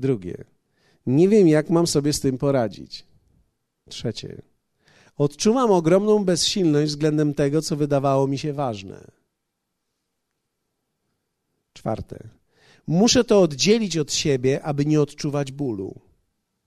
Drugie. 0.00 0.44
Nie 1.06 1.28
wiem, 1.28 1.48
jak 1.48 1.70
mam 1.70 1.86
sobie 1.86 2.12
z 2.12 2.20
tym 2.20 2.38
poradzić. 2.38 3.06
Trzecie. 3.88 4.42
Odczuwam 5.16 5.70
ogromną 5.70 6.24
bezsilność 6.24 6.90
względem 6.92 7.34
tego, 7.34 7.62
co 7.62 7.76
wydawało 7.76 8.26
mi 8.26 8.38
się 8.38 8.52
ważne. 8.52 9.10
Czwarte. 11.72 12.28
Muszę 12.86 13.24
to 13.24 13.40
oddzielić 13.40 13.96
od 13.96 14.12
siebie, 14.12 14.62
aby 14.62 14.86
nie 14.86 15.00
odczuwać 15.00 15.52
bólu. 15.52 16.00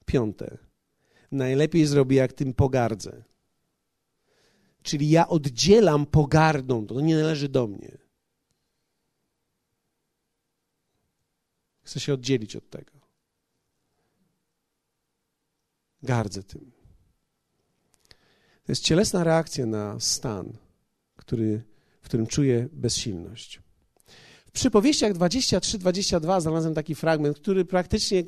Piąte. 0.06 0.58
Najlepiej 1.32 1.86
zrobię, 1.86 2.18
jak 2.18 2.34
tym 2.34 2.54
pogardzę. 2.54 3.24
Czyli 4.84 5.10
ja 5.10 5.28
oddzielam 5.28 6.06
pogardą, 6.06 6.88
to 6.88 7.02
nie 7.02 7.16
należy 7.16 7.50
do 7.50 7.68
mnie. 7.68 7.98
Chcę 11.84 12.00
się 12.00 12.14
oddzielić 12.14 12.56
od 12.56 12.70
tego. 12.70 13.03
Gardzę 16.04 16.44
tym. 16.44 16.72
To 18.66 18.72
jest 18.72 18.84
cielesna 18.84 19.24
reakcja 19.24 19.66
na 19.66 20.00
stan, 20.00 20.58
który, 21.16 21.64
w 22.02 22.06
którym 22.06 22.28
czuję 22.28 22.70
bezsilność. 22.72 23.62
W 24.46 24.52
przypowieściach 24.52 25.14
23-22 25.14 26.42
znalazłem 26.42 26.74
taki 26.74 26.96
fragment, 26.96 27.40
który 27.40 27.66
praktycznie, 27.66 28.24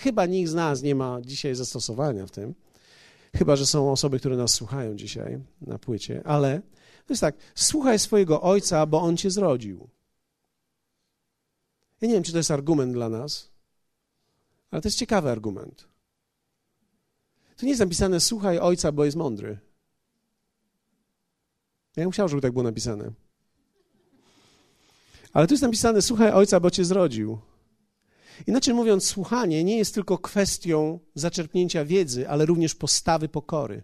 chyba 0.00 0.26
nikt 0.26 0.50
z 0.50 0.54
nas 0.54 0.82
nie 0.82 0.94
ma 0.94 1.20
dzisiaj 1.20 1.54
zastosowania 1.54 2.26
w 2.26 2.30
tym, 2.30 2.54
chyba 3.36 3.56
że 3.56 3.66
są 3.66 3.92
osoby, 3.92 4.18
które 4.18 4.36
nas 4.36 4.54
słuchają 4.54 4.96
dzisiaj 4.96 5.40
na 5.60 5.78
płycie, 5.78 6.22
ale 6.24 6.62
to 7.06 7.12
jest 7.12 7.20
tak, 7.20 7.36
słuchaj 7.54 7.98
swojego 7.98 8.42
ojca, 8.42 8.86
bo 8.86 9.00
on 9.02 9.16
cię 9.16 9.30
zrodził. 9.30 9.88
Ja 12.00 12.08
nie 12.08 12.14
wiem, 12.14 12.22
czy 12.22 12.32
to 12.32 12.38
jest 12.38 12.50
argument 12.50 12.92
dla 12.92 13.08
nas, 13.08 13.50
ale 14.70 14.82
to 14.82 14.88
jest 14.88 14.98
ciekawy 14.98 15.30
argument. 15.30 15.93
Tu 17.56 17.66
nie 17.66 17.70
jest 17.70 17.80
napisane 17.80 18.20
słuchaj 18.20 18.58
ojca, 18.58 18.92
bo 18.92 19.04
jest 19.04 19.16
mądry. 19.16 19.58
Ja 21.96 22.02
bym 22.02 22.10
chciał, 22.10 22.28
żeby 22.28 22.42
tak 22.42 22.52
było 22.52 22.62
napisane. 22.62 23.12
Ale 25.32 25.46
tu 25.46 25.54
jest 25.54 25.62
napisane 25.62 26.02
słuchaj 26.02 26.30
ojca, 26.30 26.60
bo 26.60 26.70
cię 26.70 26.84
zrodził. 26.84 27.38
Inaczej 28.46 28.74
mówiąc, 28.74 29.06
słuchanie 29.06 29.64
nie 29.64 29.78
jest 29.78 29.94
tylko 29.94 30.18
kwestią 30.18 30.98
zaczerpnięcia 31.14 31.84
wiedzy, 31.84 32.28
ale 32.28 32.46
również 32.46 32.74
postawy 32.74 33.28
pokory. 33.28 33.82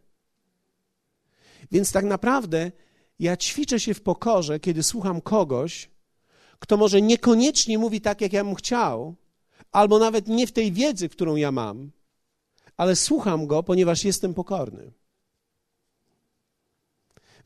Więc 1.73 1.93
tak 1.93 2.05
naprawdę 2.05 2.73
ja 3.19 3.37
ćwiczę 3.37 3.81
się 3.81 3.95
w 3.95 4.03
pokorze, 4.03 4.61
kiedy 4.61 4.83
słucham 4.83 5.21
kogoś, 5.21 5.91
kto 6.59 6.77
może 6.77 7.03
niekoniecznie 7.03 7.79
mówi 7.79 8.01
tak, 8.01 8.21
jak 8.21 8.33
ja 8.33 8.45
bym 8.45 8.55
chciał, 8.55 9.15
albo 9.73 9.99
nawet 9.99 10.29
nie 10.29 10.47
w 10.47 10.53
tej 10.53 10.73
wiedzy, 10.73 11.09
którą 11.09 11.37
ja 11.37 11.53
mam, 11.53 11.91
ale 12.81 12.97
słucham 12.97 13.47
go, 13.47 13.63
ponieważ 13.63 14.05
jestem 14.05 14.35
pokorny. 14.35 14.93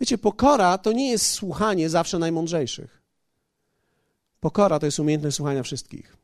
Wiecie, 0.00 0.18
pokora 0.18 0.78
to 0.78 0.92
nie 0.92 1.10
jest 1.10 1.26
słuchanie 1.26 1.90
zawsze 1.90 2.18
najmądrzejszych. 2.18 3.02
Pokora 4.40 4.78
to 4.78 4.86
jest 4.86 4.98
umiejętność 4.98 5.36
słuchania 5.36 5.62
wszystkich. 5.62 6.16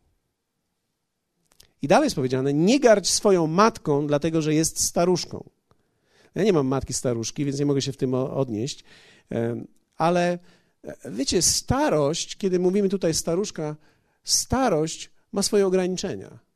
I 1.83 1.89
dalej 1.89 2.07
jest 2.07 2.17
powiedziane: 2.17 2.55
nie 2.55 2.81
gardź 2.81 3.09
swoją 3.09 3.47
matką, 3.47 4.07
dlatego 4.07 4.43
że 4.43 4.55
jest 4.55 4.81
staruszką. 4.81 5.51
Ja 6.35 6.45
nie 6.45 6.53
mam 6.53 6.67
matki 6.67 6.93
staruszki, 6.93 7.45
więc 7.45 7.59
nie 7.59 7.67
mogę 7.67 7.83
się 7.83 7.93
w 7.93 7.97
tym 7.97 8.15
odnieść, 8.15 8.85
ale 9.97 10.39
e, 10.85 11.11
wiecie, 11.11 11.43
starość, 11.43 12.37
kiedy 12.37 12.59
mówimy 12.59 12.89
tutaj 12.89 13.15
staruszka, 13.15 13.77
starość 14.25 15.11
ma 15.33 15.43
swoje 15.43 15.67
ograniczenia. 15.67 16.50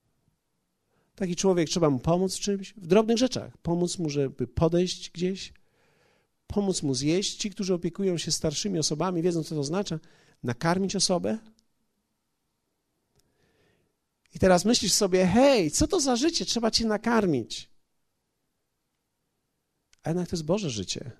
Taki 1.16 1.36
człowiek, 1.36 1.68
trzeba 1.68 1.90
mu 1.90 1.98
pomóc 1.98 2.36
w 2.36 2.40
czymś, 2.40 2.74
w 2.76 2.86
drobnych 2.86 3.18
rzeczach. 3.18 3.58
Pomóc 3.58 3.98
mu, 3.98 4.10
żeby 4.10 4.46
podejść 4.46 5.10
gdzieś, 5.10 5.52
pomóc 6.46 6.82
mu 6.82 6.94
zjeść. 6.94 7.36
Ci, 7.36 7.50
którzy 7.50 7.74
opiekują 7.74 8.18
się 8.18 8.32
starszymi 8.32 8.78
osobami, 8.78 9.22
wiedzą, 9.22 9.42
co 9.42 9.54
to 9.54 9.60
oznacza. 9.60 9.98
Nakarmić 10.42 10.96
osobę. 10.96 11.38
I 14.34 14.38
teraz 14.38 14.64
myślisz 14.64 14.92
sobie, 14.92 15.26
hej, 15.26 15.70
co 15.70 15.86
to 15.86 16.00
za 16.00 16.16
życie? 16.16 16.44
Trzeba 16.44 16.70
cię 16.70 16.86
nakarmić. 16.86 17.70
A 20.02 20.08
jednak 20.10 20.28
to 20.28 20.36
jest 20.36 20.44
Boże 20.44 20.70
życie. 20.70 21.10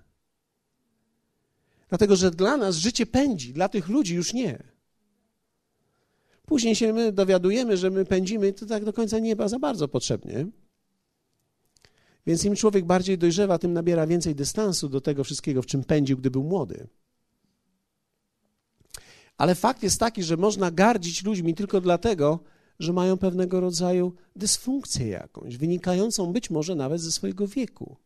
Dlatego, 1.89 2.15
że 2.15 2.31
dla 2.31 2.57
nas 2.57 2.75
życie 2.75 3.05
pędzi, 3.05 3.53
dla 3.53 3.69
tych 3.69 3.87
ludzi 3.87 4.15
już 4.15 4.33
nie. 4.33 4.74
Później 6.45 6.75
się 6.75 6.93
my 6.93 7.11
dowiadujemy, 7.11 7.77
że 7.77 7.89
my 7.89 8.05
pędzimy, 8.05 8.53
to 8.53 8.65
tak 8.65 8.85
do 8.85 8.93
końca 8.93 9.19
nie 9.19 9.35
za 9.45 9.59
bardzo 9.59 9.87
potrzebnie. 9.87 10.45
Więc 12.27 12.45
im 12.45 12.55
człowiek 12.55 12.85
bardziej 12.85 13.17
dojrzewa, 13.17 13.59
tym 13.59 13.73
nabiera 13.73 14.07
więcej 14.07 14.35
dystansu 14.35 14.89
do 14.89 15.01
tego 15.01 15.23
wszystkiego, 15.23 15.61
w 15.61 15.65
czym 15.65 15.83
pędził, 15.83 16.17
gdy 16.17 16.31
był 16.31 16.43
młody. 16.43 16.87
Ale 19.37 19.55
fakt 19.55 19.83
jest 19.83 19.99
taki, 19.99 20.23
że 20.23 20.37
można 20.37 20.71
gardzić 20.71 21.23
ludźmi 21.23 21.55
tylko 21.55 21.81
dlatego, 21.81 22.39
że 22.79 22.93
mają 22.93 23.17
pewnego 23.17 23.59
rodzaju 23.59 24.13
dysfunkcję 24.35 25.07
jakąś, 25.07 25.57
wynikającą 25.57 26.33
być 26.33 26.49
może 26.49 26.75
nawet 26.75 27.01
ze 27.01 27.11
swojego 27.11 27.47
wieku, 27.47 27.97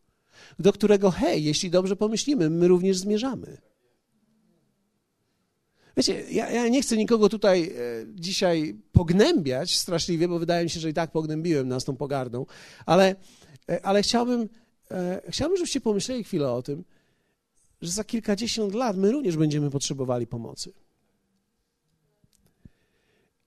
do 0.60 0.74
którego, 0.74 1.12
hej, 1.12 1.44
jeśli 1.44 1.70
dobrze 1.70 1.96
pomyślimy, 1.96 2.50
my 2.50 2.68
również 2.68 2.98
zmierzamy. 2.98 3.58
Wiecie, 6.00 6.24
ja, 6.32 6.52
ja, 6.52 6.68
nie 6.68 6.82
chcę 6.82 6.98
nikogo 6.98 7.30
tutaj 7.30 7.64
e, 7.64 7.72
dzisiaj 8.16 8.76
pognębiać 8.92 9.78
straszliwie, 9.78 10.28
bo 10.28 10.40
wydaje 10.40 10.64
mi 10.64 10.70
się, 10.70 10.80
że 10.80 10.90
i 10.90 10.94
tak 10.94 11.12
pognębiłem 11.12 11.68
nas 11.68 11.86
tą 11.86 11.96
pogardą, 11.96 12.46
ale, 12.86 13.16
e, 13.70 13.86
ale 13.86 14.02
chciałbym, 14.02 14.50
e, 14.92 15.22
chciałbym, 15.30 15.58
żebyście 15.58 15.82
pomyśleli 15.82 16.24
chwilę 16.24 16.52
o 16.52 16.62
tym, 16.62 16.84
że 17.82 17.92
za 17.92 18.04
kilkadziesiąt 18.04 18.74
lat 18.74 18.98
my 18.98 19.12
również 19.12 19.38
będziemy 19.38 19.70
potrzebowali 19.70 20.28
pomocy. 20.28 20.74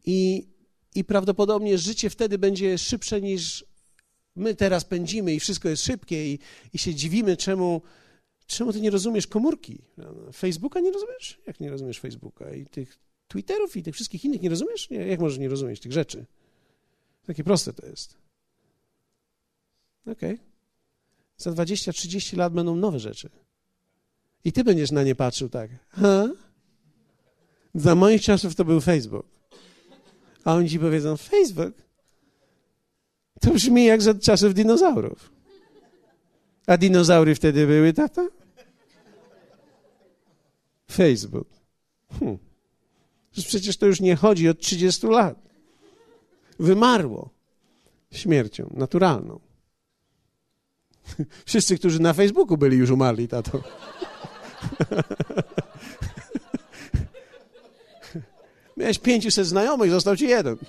I, 0.05 0.47
I 0.95 1.05
prawdopodobnie 1.05 1.79
życie 1.79 2.11
wtedy 2.11 2.39
będzie 2.39 2.79
szybsze 2.79 3.21
niż 3.21 3.65
my 4.37 4.55
teraz 4.55 4.85
pędzimy 4.85 5.35
i 5.35 5.41
wszystko 5.41 5.69
jest 5.69 5.85
szybkie 5.85 6.33
i, 6.33 6.39
i 6.73 6.79
się 6.79 6.95
dziwimy, 6.95 7.37
czemu 7.37 7.83
czemu 8.53 8.73
ty 8.73 8.81
nie 8.81 8.91
rozumiesz 8.91 9.27
komórki? 9.27 9.83
Facebooka 10.35 10.81
nie 10.81 10.93
rozumiesz? 10.93 11.41
Jak 11.47 11.61
nie 11.61 11.71
rozumiesz 11.71 12.01
Facebooka? 12.01 12.55
I 12.55 12.67
tych 12.67 12.99
Twitterów 13.29 13.77
i 13.77 13.83
tych 13.83 13.95
wszystkich 13.95 14.25
innych 14.25 14.43
nie 14.43 14.49
rozumiesz? 14.49 14.91
Nie, 14.91 15.07
jak 15.07 15.21
możesz 15.21 15.39
nie 15.39 15.49
rozumieć 15.49 15.81
tych 15.81 15.93
rzeczy? 15.93 16.27
Takie 17.27 17.45
proste 17.45 17.73
to 17.73 17.87
jest. 17.87 18.17
Okej. 20.07 20.35
Okay. 20.35 20.39
Za 21.37 21.51
20-30 21.51 22.37
lat 22.37 22.53
będą 22.53 22.77
nowe 22.77 22.99
rzeczy. 22.99 23.31
I 24.45 24.53
ty 24.53 24.65
będziesz 24.65 24.91
na 24.91 25.03
nie 25.03 25.15
patrzył 25.15 25.49
tak. 25.49 25.71
Ha? 25.89 26.29
Za 27.75 27.95
moich 27.95 28.23
czasów 28.23 28.55
to 28.55 28.65
był 28.65 28.81
Facebook. 28.81 29.27
A 30.45 30.55
oni 30.55 30.71
ci 30.71 30.79
powiedzą, 30.79 31.17
Facebook? 31.17 31.75
To 33.41 33.51
brzmi 33.51 33.85
jak 33.85 34.03
za 34.03 34.15
czasów 34.15 34.55
dinozaurów. 34.55 35.33
A 36.67 36.77
dinozaury 36.77 37.35
wtedy 37.35 37.67
były, 37.67 37.93
tata? 37.93 38.29
Facebook. 40.93 41.49
Hm. 42.19 42.39
Przecież 43.33 43.77
to 43.77 43.87
już 43.87 44.01
nie 44.01 44.17
chodzi 44.17 44.49
od 44.49 44.59
30 44.61 45.07
lat. 45.07 45.39
Wymarło 46.59 47.31
śmiercią 48.11 48.71
naturalną. 48.75 49.41
Wszyscy, 51.47 51.79
którzy 51.79 52.01
na 52.01 52.13
Facebooku 52.13 52.57
byli, 52.57 52.77
już 52.77 52.91
umarli, 52.91 53.29
tato. 53.29 53.63
Miałeś 58.77 58.99
500 58.99 59.47
znajomych, 59.47 59.91
został 59.91 60.17
ci 60.17 60.29
jeden. 60.29 60.57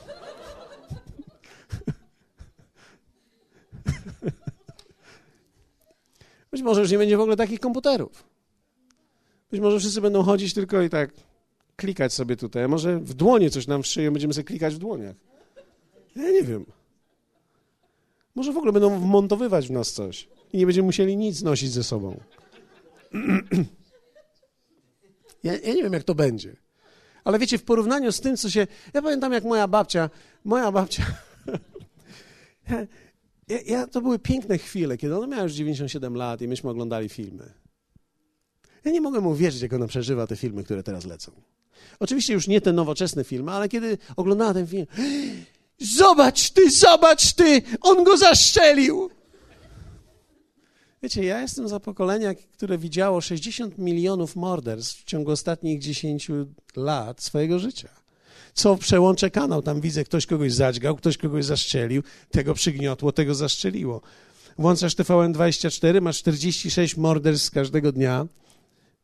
Być 6.52 6.62
może 6.62 6.82
już 6.82 6.92
nie 6.92 6.98
będzie 6.98 7.18
w 7.18 7.22
ogóle 7.22 7.36
takich 7.36 7.60
komputerów. 7.60 8.33
Być 9.54 9.62
może 9.62 9.80
wszyscy 9.80 10.02
będą 10.02 10.24
chodzić 10.24 10.54
tylko 10.54 10.82
i 10.82 10.90
tak 10.90 11.12
klikać 11.76 12.14
sobie 12.14 12.36
tutaj. 12.36 12.68
Może 12.68 13.00
w 13.00 13.14
dłonie 13.14 13.50
coś 13.50 13.68
nam 13.68 13.84
wszyją, 13.84 14.12
będziemy 14.12 14.34
sobie 14.34 14.44
klikać 14.44 14.76
w 14.76 14.78
dłoniach. 14.78 15.16
Ja 16.16 16.32
nie 16.32 16.44
wiem. 16.44 16.66
Może 18.36 18.54
w 18.54 18.58
ogóle 18.58 18.72
będą 18.72 19.00
wmontowywać 19.00 19.68
w 19.68 19.72
nas 19.72 19.94
coś 19.94 20.28
i 20.54 20.58
nie 20.58 20.66
będziemy 20.66 20.86
musieli 20.86 21.18
nic 21.18 21.42
nosić 21.42 21.72
ze 21.72 21.84
sobą. 21.84 22.20
Ja, 25.44 25.54
ja, 25.54 25.74
nie 25.74 25.84
wiem, 25.84 25.94
jak 25.94 26.04
to 26.04 26.16
będzie. 26.16 26.56
Ale 27.24 27.40
wiecie, 27.40 27.58
w 27.58 27.64
porównaniu 27.64 28.12
z 28.12 28.20
tym, 28.20 28.38
co 28.38 28.50
się. 28.50 28.68
Ja 28.94 29.02
pamiętam, 29.02 29.34
jak 29.34 29.44
moja 29.44 29.68
babcia. 29.68 30.10
Moja 30.44 30.72
babcia. 30.72 31.06
ja, 33.50 33.58
ja, 33.66 33.88
to 33.88 34.02
były 34.02 34.20
piękne 34.20 34.58
chwile, 34.58 34.98
kiedy 34.98 35.18
ona 35.18 35.28
miała 35.28 35.44
już 35.44 35.54
97 35.54 36.16
lat 36.16 36.42
i 36.42 36.48
myśmy 36.48 36.70
oglądali 36.70 37.10
filmy. 37.10 37.63
Ja 38.86 38.92
nie 38.92 39.02
mogę 39.02 39.22
mu 39.22 39.36
wierzyć, 39.36 39.62
jak 39.62 39.74
ona 39.74 39.88
przeżywa 39.88 40.28
te 40.28 40.36
filmy, 40.36 40.64
które 40.64 40.84
teraz 40.84 41.06
lecą. 41.06 41.32
Oczywiście 42.00 42.34
już 42.34 42.48
nie 42.48 42.62
te 42.62 42.74
nowoczesne 42.74 43.24
filmy, 43.24 43.52
ale 43.52 43.70
kiedy 43.70 43.98
oglądała 44.16 44.54
ten 44.54 44.68
film. 44.68 44.86
Zobacz 45.98 46.50
ty, 46.50 46.72
zobacz 46.72 47.34
ty, 47.34 47.62
on 47.82 48.04
go 48.04 48.18
zaszczelił. 48.18 49.10
Wiecie, 51.04 51.24
ja 51.24 51.42
jestem 51.42 51.68
za 51.68 51.80
pokolenia, 51.80 52.34
które 52.34 52.78
widziało 52.78 53.22
60 53.22 53.78
milionów 53.78 54.36
morderstw 54.36 55.02
w 55.02 55.04
ciągu 55.04 55.32
ostatnich 55.32 55.80
10 55.80 56.28
lat 56.76 57.24
swojego 57.24 57.60
życia. 57.60 57.90
Co 58.54 58.78
przełączę 58.78 59.32
kanał, 59.32 59.62
tam 59.62 59.82
widzę, 59.82 60.04
ktoś 60.04 60.26
kogoś 60.26 60.54
zadźgał, 60.54 60.96
ktoś 60.96 61.18
kogoś 61.18 61.46
zaszczelił, 61.46 62.04
tego 62.32 62.54
przygniotło, 62.54 63.12
tego 63.12 63.36
zaszczeliło. 63.36 64.02
Włączasz 64.58 64.96
TVN24, 64.96 66.02
masz 66.02 66.18
46 66.18 66.98
morderstw 66.98 67.52
każdego 67.52 67.92
dnia, 67.92 68.28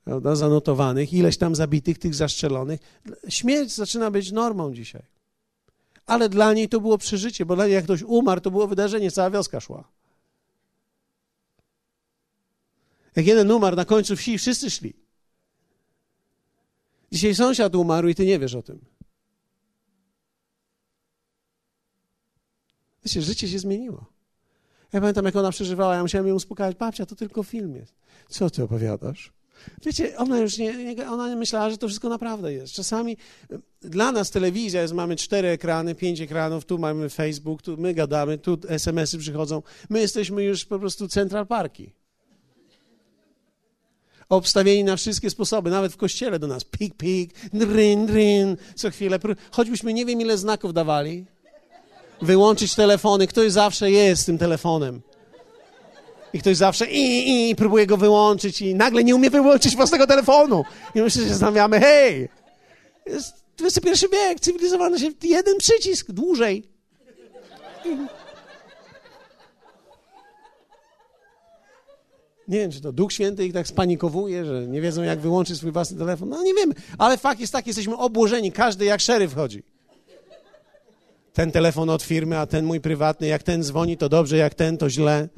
prawda, 0.04 0.36
zanotowanych, 0.36 1.14
ileś 1.14 1.38
tam 1.38 1.56
zabitych, 1.56 1.98
tych 1.98 2.16
zaszczelonych. 2.16 2.80
Śmierć 3.30 3.72
zaczyna 3.72 4.12
być 4.12 4.32
normą 4.32 4.74
dzisiaj. 4.74 5.04
Ale 6.06 6.30
dla 6.30 6.54
niej 6.54 6.70
to 6.70 6.82
było 6.82 6.98
przeżycie, 6.98 7.46
bo 7.46 7.56
dla 7.56 7.66
niej 7.66 7.74
jak 7.74 7.84
ktoś 7.84 8.02
umarł, 8.02 8.42
to 8.42 8.52
było 8.52 8.68
wydarzenie, 8.68 9.12
cała 9.12 9.30
wioska 9.30 9.60
szła. 9.60 9.84
Jak 13.16 13.28
jeden 13.28 13.52
umarł 13.52 13.76
na 13.76 13.86
końcu 13.86 14.16
wsi, 14.16 14.38
wszyscy 14.38 14.70
szli. 14.70 14.94
Dzisiaj 17.12 17.36
sąsiad 17.36 17.76
umarł 17.76 18.08
i 18.08 18.16
ty 18.16 18.26
nie 18.26 18.40
wiesz 18.40 18.56
o 18.56 18.62
tym. 18.62 18.80
Wiecie, 23.06 23.22
życie 23.22 23.48
się 23.48 23.60
zmieniło. 23.60 24.06
Ja 24.94 25.00
pamiętam, 25.00 25.26
jak 25.26 25.36
ona 25.36 25.52
przeżywała, 25.52 25.96
ja 25.96 26.02
musiałem 26.02 26.28
ją 26.28 26.36
uspokajać. 26.36 26.78
Babcia, 26.78 27.06
to 27.06 27.16
tylko 27.16 27.44
film 27.44 27.76
jest. 27.76 27.94
Co 28.30 28.50
ty 28.50 28.64
opowiadasz? 28.64 29.34
Wiecie, 29.86 30.18
ona 30.18 30.40
już 30.40 30.58
nie, 30.58 30.96
nie, 30.96 31.10
ona 31.10 31.36
myślała, 31.36 31.70
że 31.70 31.78
to 31.78 31.88
wszystko 31.88 32.10
naprawdę 32.10 32.54
jest. 32.54 32.74
Czasami 32.74 33.18
dla 33.82 34.12
nas 34.12 34.32
telewizja 34.32 34.82
jest, 34.82 34.94
mamy 34.94 35.16
cztery 35.16 35.48
ekrany, 35.48 35.96
pięć 35.96 36.22
ekranów, 36.22 36.66
tu 36.66 36.78
mamy 36.78 37.10
Facebook, 37.10 37.62
tu 37.62 37.78
my 37.78 37.94
gadamy, 37.94 38.38
tu 38.38 38.58
SMS-y 38.68 39.18
przychodzą. 39.18 39.62
My 39.90 40.00
jesteśmy 40.00 40.44
już 40.44 40.66
po 40.66 40.80
prostu 40.80 41.08
Central 41.08 41.48
Parki 41.48 41.92
obstawieni 44.30 44.84
na 44.84 44.96
wszystkie 44.96 45.30
sposoby, 45.30 45.70
nawet 45.70 45.94
w 45.94 45.98
kościele 45.98 46.40
do 46.40 46.48
nas. 46.48 46.64
Pik, 46.64 46.96
pik, 46.96 47.34
dryn, 47.54 48.06
dryn, 48.06 48.58
co 48.76 48.92
chwilę. 48.92 49.20
Choćbyśmy 49.52 49.94
nie 49.94 50.06
wiem 50.06 50.22
ile 50.22 50.38
znaków 50.38 50.74
dawali. 50.74 51.26
Wyłączyć 52.22 52.76
telefony. 52.76 53.28
Ktoś 53.28 53.52
zawsze 53.52 53.92
jest 53.92 54.22
z 54.22 54.26
tym 54.26 54.38
telefonem. 54.38 55.02
I 56.34 56.40
ktoś 56.40 56.58
zawsze 56.58 56.88
i, 56.92 57.50
i 57.50 57.56
próbuje 57.56 57.88
go 57.88 57.98
wyłączyć 57.98 58.62
i 58.62 58.76
nagle 58.76 59.04
nie 59.04 59.16
umie 59.16 59.30
wyłączyć 59.30 59.76
własnego 59.76 60.08
telefonu. 60.08 60.64
I 60.96 61.02
my 61.02 61.12
się 61.12 61.22
zastanawiamy, 61.22 61.80
hej, 61.80 62.30
jest 63.06 63.44
XXI 63.62 64.06
wiek, 64.12 64.40
cywilizowany 64.40 65.00
się, 65.00 65.08
jeden 65.24 65.58
przycisk 65.58 66.12
dłużej. 66.12 66.64
Nie 72.48 72.60
wiem, 72.60 72.72
czy 72.72 72.82
to 72.82 72.92
Duch 72.92 73.14
Święty 73.14 73.46
ich 73.46 73.54
tak 73.54 73.68
spanikowuje, 73.68 74.46
że 74.46 74.68
nie 74.68 74.82
wiedzą, 74.82 75.04
jak 75.04 75.20
wyłączyć 75.20 75.58
swój 75.58 75.72
własny 75.72 75.98
telefon. 75.98 76.30
No 76.30 76.44
nie 76.44 76.54
wiemy, 76.54 76.74
ale 76.98 77.18
fakt 77.18 77.40
jest 77.40 77.54
taki, 77.54 77.70
jesteśmy 77.70 77.98
obłożeni, 77.98 78.52
każdy 78.52 78.86
jak 78.86 79.02
szeryf 79.02 79.36
chodzi. 79.36 79.64
Ten 81.34 81.52
telefon 81.52 81.90
od 81.90 82.04
firmy, 82.04 82.38
a 82.38 82.46
ten 82.46 82.66
mój 82.66 82.82
prywatny, 82.82 83.28
jak 83.28 83.44
ten 83.44 83.64
dzwoni, 83.64 83.98
to 83.98 84.10
dobrze, 84.10 84.38
jak 84.38 84.54
ten, 84.54 84.78
to 84.78 84.90
źle. 84.90 85.30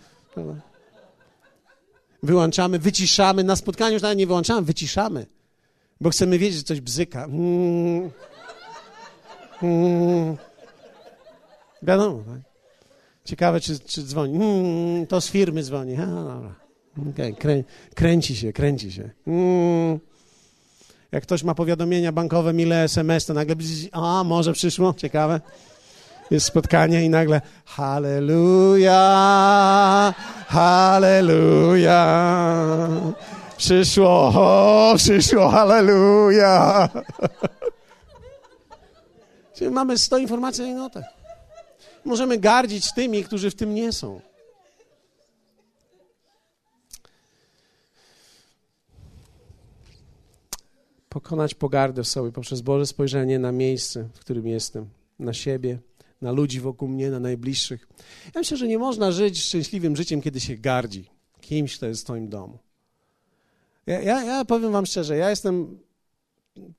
Wyłączamy, 2.24 2.80
wyciszamy, 2.80 3.44
na 3.44 3.56
spotkaniu 3.56 3.94
już 3.94 4.02
nawet 4.02 4.18
nie 4.18 4.28
wyłączamy, 4.28 4.62
wyciszamy, 4.62 5.26
bo 6.02 6.10
chcemy 6.10 6.38
wiedzieć, 6.38 6.58
że 6.58 6.64
coś 6.64 6.82
bzyka. 6.82 7.24
Mm. 7.24 8.12
Mm. 9.64 10.38
Wiadomo, 11.84 12.24
tak? 12.24 12.42
Ciekawe, 13.26 13.60
czy, 13.60 13.80
czy 13.80 14.04
dzwoni. 14.04 14.36
Mm, 14.36 15.08
to 15.08 15.22
z 15.22 15.30
firmy 15.30 15.64
dzwoni. 15.64 15.96
A, 15.96 16.06
dobra. 16.06 16.56
Okay, 17.12 17.34
krę, 17.34 17.64
kręci 17.96 18.36
się, 18.36 18.54
kręci 18.54 18.92
się. 18.92 19.10
Mm. 19.28 20.00
Jak 21.12 21.24
ktoś 21.24 21.44
ma 21.44 21.56
powiadomienia 21.56 22.12
bankowe, 22.12 22.54
ile 22.54 22.84
SMS, 22.84 23.26
to 23.26 23.34
nagle, 23.34 23.56
a 23.92 24.24
może 24.24 24.54
przyszło, 24.54 24.94
ciekawe. 24.98 25.42
Jest 26.32 26.46
spotkanie 26.46 27.06
i 27.06 27.10
nagle 27.10 27.42
Halleluja, 27.66 28.94
Halleluja. 30.52 32.00
Przyszło, 33.58 34.32
o, 34.36 34.94
przyszło, 34.98 35.50
Halleluja. 35.50 36.90
Czyli 39.56 39.72
mamy 39.72 39.98
100 39.98 40.18
informacji 40.18 40.74
na 40.74 40.80
notach. 40.80 41.06
Możemy 42.06 42.38
gardzić 42.38 42.94
tymi, 42.94 43.24
którzy 43.24 43.52
w 43.52 43.56
tym 43.56 43.76
nie 43.76 43.92
są. 43.92 44.22
pokonać 51.12 51.54
pogardę 51.54 52.04
w 52.04 52.08
sobie 52.08 52.32
poprzez 52.32 52.62
Boże 52.62 52.86
spojrzenie 52.86 53.40
na 53.40 53.52
miejsce, 53.52 54.10
w 54.14 54.20
którym 54.20 54.48
jestem, 54.48 54.90
na 55.20 55.34
siebie, 55.34 55.80
na 56.22 56.32
ludzi 56.32 56.60
wokół 56.60 56.88
mnie, 56.88 57.10
na 57.10 57.20
najbliższych. 57.20 57.88
Ja 58.36 58.42
myślę, 58.42 58.58
że 58.58 58.68
nie 58.68 58.78
można 58.78 59.12
żyć 59.12 59.44
szczęśliwym 59.44 59.96
życiem, 59.96 60.22
kiedy 60.22 60.40
się 60.40 60.58
gardzi 60.58 61.10
kimś, 61.42 61.78
kto 61.78 61.86
jest 61.86 62.02
w 62.02 62.04
Twoim 62.04 62.30
domu. 62.30 62.58
Ja, 63.88 64.02
ja, 64.02 64.24
ja 64.24 64.46
powiem 64.46 64.72
Wam 64.72 64.86
szczerze, 64.86 65.18
ja 65.18 65.30
jestem 65.30 65.80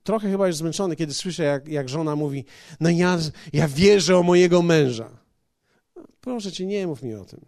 trochę 0.03 0.31
chyba 0.31 0.47
już 0.47 0.55
zmęczony, 0.55 0.95
kiedy 0.95 1.13
słyszę, 1.13 1.43
jak, 1.43 1.67
jak 1.67 1.89
żona 1.89 2.15
mówi: 2.15 2.45
No, 2.79 2.89
ja, 2.89 3.19
ja 3.53 3.67
wierzę 3.67 4.17
o 4.17 4.23
mojego 4.23 4.61
męża. 4.61 5.09
Proszę 6.21 6.51
cię, 6.51 6.65
nie 6.65 6.87
mów 6.87 7.03
mi 7.03 7.13
o 7.15 7.25
tym. 7.25 7.39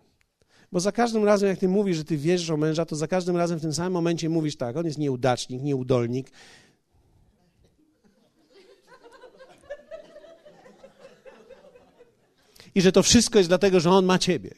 Bo 0.72 0.80
za 0.80 0.92
każdym 0.92 1.26
razem, 1.26 1.50
jak 1.50 1.60
ty 1.60 1.68
mówisz, 1.68 1.98
że 1.98 2.04
ty 2.04 2.18
wierzysz 2.18 2.50
o 2.50 2.58
męża, 2.58 2.86
to 2.86 2.96
za 2.96 3.08
każdym 3.08 3.38
razem 3.38 3.60
w 3.60 3.62
tym 3.62 3.74
samym 3.74 3.94
momencie 3.94 4.30
mówisz 4.30 4.56
tak: 4.56 4.78
on 4.78 4.86
jest 4.86 4.98
nieudacznik, 4.98 5.62
nieudolnik, 5.62 6.32
i 12.76 12.82
że 12.82 12.92
to 12.92 13.04
wszystko 13.04 13.38
jest 13.38 13.50
dlatego, 13.50 13.80
że 13.80 13.92
On 13.92 14.06
ma 14.06 14.20
Ciebie. 14.20 14.56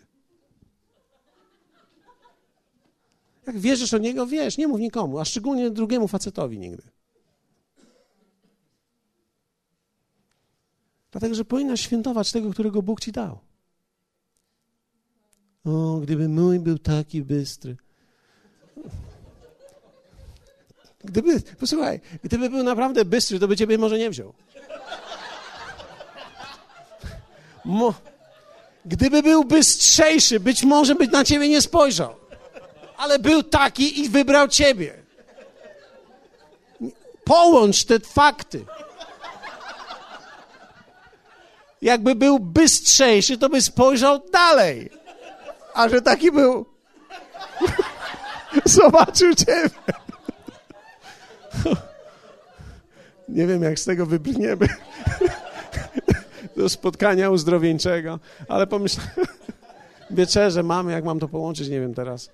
Jak? 3.48 3.60
Wierzysz 3.60 3.94
o 3.94 3.98
niego? 3.98 4.28
Wiesz, 4.28 4.58
nie 4.58 4.68
mów 4.68 4.80
nikomu, 4.80 5.20
a 5.20 5.26
szczególnie 5.26 5.70
drugiemu 5.70 6.08
facetowi 6.08 6.60
nigdy. 6.60 6.84
Dlatego, 11.12 11.36
że 11.36 11.46
powinnaś 11.46 11.82
świętować 11.82 12.32
tego, 12.32 12.52
którego 12.52 12.82
Bóg 12.82 13.00
ci 13.00 13.12
dał. 13.12 13.40
O, 15.66 16.00
gdyby 16.04 16.30
mój 16.30 16.60
był 16.60 16.80
taki 16.80 17.22
bystry. 17.22 17.78
Gdyby, 21.04 21.42
posłuchaj, 21.42 22.02
gdyby 22.24 22.50
był 22.50 22.64
naprawdę 22.64 23.06
bystry, 23.06 23.40
to 23.40 23.48
by 23.48 23.58
ciebie 23.58 23.78
może 23.78 23.98
nie 23.98 24.10
wziął. 24.10 24.34
Mo, 27.68 27.94
gdyby 28.86 29.24
był 29.24 29.44
bystrzejszy, 29.44 30.40
być 30.40 30.64
może 30.64 30.96
by 30.96 31.08
na 31.08 31.24
ciebie 31.24 31.50
nie 31.50 31.62
spojrzał. 31.62 32.16
Ale 32.98 33.20
był 33.20 33.44
taki 33.44 34.00
i 34.00 34.10
wybrał 34.10 34.48
ciebie. 34.48 34.94
Połącz 37.24 37.84
te 37.84 38.00
fakty. 38.00 38.66
Jakby 41.82 42.16
był 42.16 42.40
bystrzejszy, 42.40 43.38
to 43.38 43.50
by 43.50 43.62
spojrzał 43.62 44.20
dalej. 44.32 44.90
A 45.74 45.90
że 45.90 46.02
taki 46.02 46.32
był, 46.32 46.66
zobaczył 48.66 49.36
ciebie. 49.36 49.70
Nie 53.30 53.48
wiem, 53.48 53.64
jak 53.64 53.80
z 53.80 53.86
tego 53.86 54.06
wybrniemy 54.06 54.68
do 56.58 56.70
spotkania 56.70 57.30
uzdrowieńczego, 57.30 58.20
ale 58.48 58.68
pomyślałem, 58.68 59.12
wieczerze 60.12 60.64
mamy, 60.64 60.92
jak 60.92 61.04
mam 61.04 61.20
to 61.20 61.28
połączyć, 61.28 61.70
nie 61.70 61.80
wiem 61.80 61.94
teraz. 61.94 62.30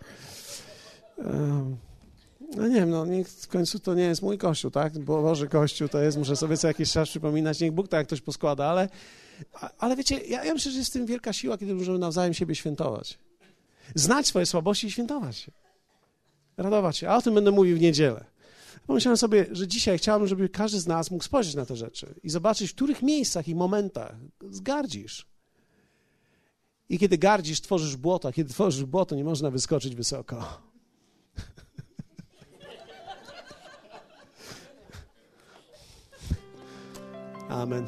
No 2.56 2.68
nie 2.68 2.76
wiem, 2.76 2.90
no 2.90 3.06
niech 3.06 3.30
w 3.30 3.48
końcu 3.48 3.80
to 3.80 3.94
nie 3.94 4.04
jest 4.04 4.22
mój 4.22 4.38
kościół, 4.38 4.72
tak? 4.72 5.00
Bo 5.00 5.22
Boży 5.22 5.48
Kościół 5.48 5.88
to 5.88 6.00
jest, 6.00 6.18
muszę 6.18 6.36
sobie 6.36 6.58
co 6.58 6.68
jakiś 6.68 6.92
czas 6.92 7.10
przypominać, 7.10 7.60
niech 7.60 7.72
Bóg 7.72 7.88
tak 7.88 8.08
ktoś 8.08 8.22
poskłada, 8.22 8.66
ale, 8.66 8.90
ale 9.80 9.96
wiecie, 9.96 10.18
ja, 10.18 10.44
ja 10.44 10.54
myślę, 10.54 10.72
że 10.72 10.78
jest 10.78 10.90
w 10.90 10.94
tym 10.94 11.06
wielka 11.06 11.34
siła, 11.34 11.58
kiedy 11.58 11.76
możemy 11.76 12.00
nawzajem 12.00 12.34
siebie 12.34 12.56
świętować. 12.56 13.20
Znać 13.96 14.28
swoje 14.28 14.46
słabości 14.46 14.88
i 14.88 14.92
świętować 14.92 15.38
się. 15.38 15.52
Radować 16.58 16.98
się. 16.98 17.10
A 17.10 17.18
o 17.18 17.22
tym 17.22 17.34
będę 17.34 17.52
mówił 17.52 17.78
w 17.78 17.82
niedzielę. 17.82 18.26
Pomyślałem 18.88 19.18
sobie, 19.18 19.46
że 19.52 19.68
dzisiaj 19.68 19.98
chciałbym, 19.98 20.28
żeby 20.28 20.50
każdy 20.50 20.80
z 20.80 20.88
nas 20.88 21.12
mógł 21.12 21.24
spojrzeć 21.24 21.56
na 21.56 21.66
te 21.66 21.76
rzeczy 21.76 22.16
i 22.24 22.30
zobaczyć, 22.30 22.72
w 22.72 22.76
których 22.76 23.02
miejscach 23.02 23.48
i 23.48 23.56
momentach 23.56 24.16
zgardzisz. 24.50 25.28
I 26.90 27.00
kiedy 27.00 27.18
gardzisz, 27.18 27.62
tworzysz 27.62 27.96
błoto, 27.96 28.28
a 28.28 28.32
kiedy 28.32 28.50
tworzysz 28.50 28.86
błoto, 28.86 29.16
nie 29.16 29.24
można 29.24 29.52
wyskoczyć 29.52 29.96
wysoko. 29.96 30.62
Amen. 37.50 37.86